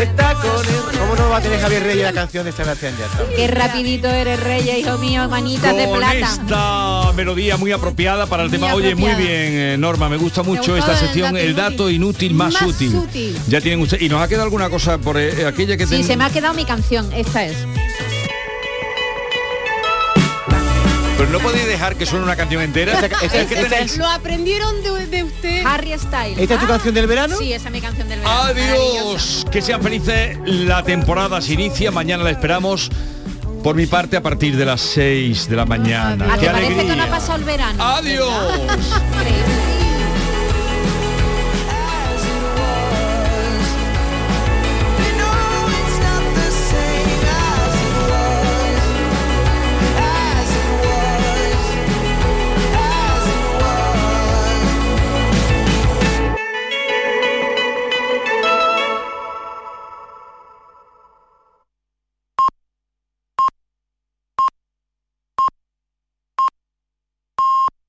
de 0.00 0.06
tacones. 0.06 0.70
¿Cómo 0.98 1.14
no 1.14 1.28
va 1.28 1.36
a 1.38 1.40
tener 1.40 1.60
Javier 1.60 1.82
Reyes 1.82 2.04
la 2.04 2.12
canción 2.12 2.44
de 2.44 2.52
Sebastián 2.52 2.94
Yatra? 2.98 3.26
Qué 3.36 3.46
rapidito 3.48 4.08
eres, 4.08 4.40
Reyes, 4.40 4.78
hijo 4.78 4.96
mío, 4.98 5.28
manitas 5.28 5.76
de 5.76 5.84
Con 5.84 5.98
plata. 5.98 6.18
esta 6.18 7.12
melodía 7.14 7.56
muy 7.58 7.72
apropiada 7.72 8.26
para 8.26 8.44
el 8.44 8.48
Muy 8.50 8.58
tema. 8.58 8.74
Oye, 8.74 8.94
muy 8.94 9.12
bien, 9.12 9.28
eh, 9.30 9.76
Norma, 9.78 10.08
me 10.08 10.16
gusta 10.16 10.42
mucho 10.42 10.76
esta 10.76 10.96
sección, 10.96 11.36
el 11.36 11.54
dato 11.54 11.90
inútil 11.90 12.32
más, 12.34 12.54
Más 12.54 12.62
útil. 12.62 12.94
útil. 12.96 13.38
Ya 13.48 13.60
tienen 13.60 13.80
ustedes. 13.80 14.02
Y 14.02 14.08
nos 14.08 14.22
ha 14.22 14.28
quedado 14.28 14.44
alguna 14.44 14.70
cosa 14.70 14.96
por 14.98 15.18
eh, 15.18 15.44
aquella 15.46 15.76
que 15.76 15.86
Sí, 15.86 15.96
ten- 15.96 16.04
se 16.04 16.16
me 16.16 16.24
ha 16.24 16.30
quedado 16.30 16.54
mi 16.54 16.64
canción, 16.64 17.12
esta 17.12 17.44
es. 17.44 17.56
Pero 21.20 21.32
no 21.32 21.38
podéis 21.40 21.66
dejar 21.66 21.96
que 21.96 22.06
suene 22.06 22.24
una 22.24 22.34
canción 22.34 22.62
entera. 22.62 22.94
Esta- 22.94 23.06
esta- 23.06 23.26
Es 23.42 23.46
que 23.46 23.54
esta 23.60 23.76
tenéis- 23.76 23.98
Lo 23.98 24.06
aprendieron 24.08 24.82
de, 24.82 25.06
de 25.06 25.24
usted. 25.24 25.66
Harry 25.66 25.92
Styles. 25.98 26.38
¿Esta 26.38 26.54
es 26.54 26.60
tu 26.60 26.66
canción 26.66 26.94
del 26.94 27.06
verano? 27.06 27.36
Sí, 27.36 27.52
esa 27.52 27.68
es 27.68 27.72
mi 27.74 27.80
canción 27.82 28.08
del 28.08 28.20
verano. 28.20 28.42
Adiós. 28.44 29.44
Que 29.52 29.60
sean 29.60 29.82
felices. 29.82 30.38
La 30.46 30.82
temporada 30.82 31.42
se 31.42 31.52
inicia. 31.52 31.90
Mañana 31.90 32.24
la 32.24 32.30
esperamos. 32.30 32.88
Por 33.62 33.76
mi 33.76 33.84
parte, 33.84 34.16
a 34.16 34.22
partir 34.22 34.56
de 34.56 34.64
las 34.64 34.80
6 34.80 35.46
de 35.46 35.56
la 35.56 35.66
mañana. 35.66 36.32
¿A 36.32 36.38
¡Qué 36.38 36.46
que 36.46 36.52
parece 36.52 36.86
que 36.86 36.96
no 36.96 37.02
ha 37.02 37.08
pasado 37.08 37.36
el 37.36 37.44
verano? 37.44 37.84
Adiós. 37.84 38.32